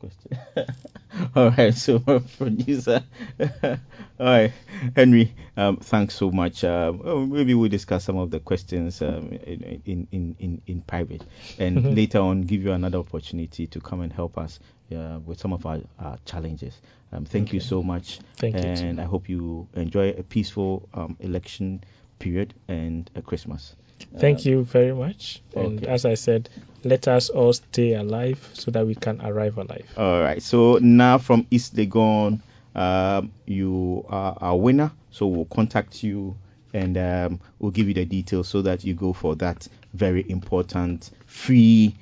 question. 0.08 0.74
all 1.36 1.50
right. 1.50 1.74
So 1.74 1.98
producer. 2.38 3.02
all 3.62 3.76
right, 4.18 4.52
Henry. 4.96 5.34
Um, 5.56 5.76
thanks 5.78 6.14
so 6.14 6.30
much. 6.30 6.64
Oh, 6.64 7.26
maybe 7.28 7.54
we'll 7.54 7.68
discuss 7.70 8.04
some 8.04 8.16
of 8.16 8.30
the 8.30 8.40
questions 8.40 9.00
um, 9.02 9.32
in, 9.46 10.08
in 10.12 10.36
in 10.38 10.62
in 10.66 10.82
private, 10.82 11.22
and 11.58 11.78
Mhm. 11.78 11.96
later 11.96 12.18
on 12.18 12.42
give 12.42 12.62
you 12.62 12.72
another 12.72 12.98
opportunity 12.98 13.66
to 13.66 13.80
come 13.80 14.00
and 14.00 14.12
help 14.12 14.38
us 14.38 14.58
uh, 14.94 15.18
with 15.24 15.38
some 15.38 15.52
of 15.52 15.64
our, 15.66 15.80
our 15.98 16.18
challenges. 16.24 16.80
Um, 17.12 17.24
thank 17.24 17.52
you 17.52 17.60
so 17.60 17.82
much 17.82 18.18
Thank 18.36 18.54
you 18.56 18.60
and 18.60 19.00
I 19.00 19.04
hope 19.04 19.28
you 19.28 19.68
enjoy 19.74 20.10
a 20.10 20.22
peaceful 20.22 20.88
um, 20.94 21.16
election 21.20 21.84
period 22.18 22.54
and 22.68 23.08
a 23.14 23.22
Christmas. 23.22 23.76
Thank 24.18 24.40
Um, 24.40 24.52
you 24.52 24.64
very 24.64 24.92
much. 24.92 25.42
And 25.56 25.80
okay. 25.82 25.92
as 25.92 26.04
I 26.04 26.14
said, 26.14 26.48
let 26.84 27.08
us 27.08 27.30
all 27.30 27.52
stay 27.52 27.94
alive 27.94 28.46
so 28.52 28.70
that 28.70 28.86
we 28.86 28.94
can 28.94 29.20
arrive 29.20 29.58
alive. 29.58 29.86
All 29.96 30.20
right. 30.20 30.42
So 30.42 30.78
now 30.80 31.18
from 31.18 31.46
East 31.50 31.74
Legon, 31.76 32.40
um, 32.74 33.32
you 33.46 34.04
are 34.08 34.36
our 34.40 34.56
winner. 34.56 34.92
So 35.10 35.26
we'll 35.26 35.44
contact 35.46 36.02
you 36.02 36.36
and 36.72 36.96
um, 36.98 37.40
we'll 37.58 37.70
give 37.70 37.88
you 37.88 37.94
the 37.94 38.04
details 38.04 38.48
so 38.48 38.62
that 38.62 38.84
you 38.84 38.94
go 38.94 39.12
for 39.12 39.36
that 39.36 39.66
very 39.92 40.28
important 40.28 41.10
free 41.26 41.94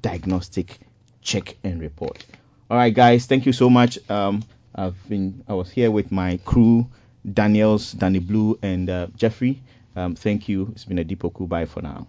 diagnostic 0.00 0.78
check 1.22 1.56
and 1.64 1.80
report. 1.80 2.24
All 2.70 2.76
right, 2.76 2.92
guys. 2.94 3.26
Thank 3.26 3.46
you 3.46 3.52
so 3.52 3.70
much. 3.70 3.98
Um, 4.10 4.42
I've 4.74 5.08
been 5.08 5.44
I 5.48 5.54
was 5.54 5.70
here 5.70 5.90
with 5.90 6.10
my 6.10 6.38
crew, 6.44 6.86
Daniels, 7.32 7.92
Danny 7.92 8.18
Blue, 8.18 8.58
and 8.62 8.90
uh, 8.90 9.06
Jeffrey. 9.16 9.62
Um, 9.96 10.14
thank 10.14 10.48
you. 10.48 10.68
It's 10.72 10.84
been 10.84 10.98
a 10.98 11.04
Deepoku. 11.04 11.48
Bye 11.48 11.64
for 11.64 11.82
now. 11.82 12.06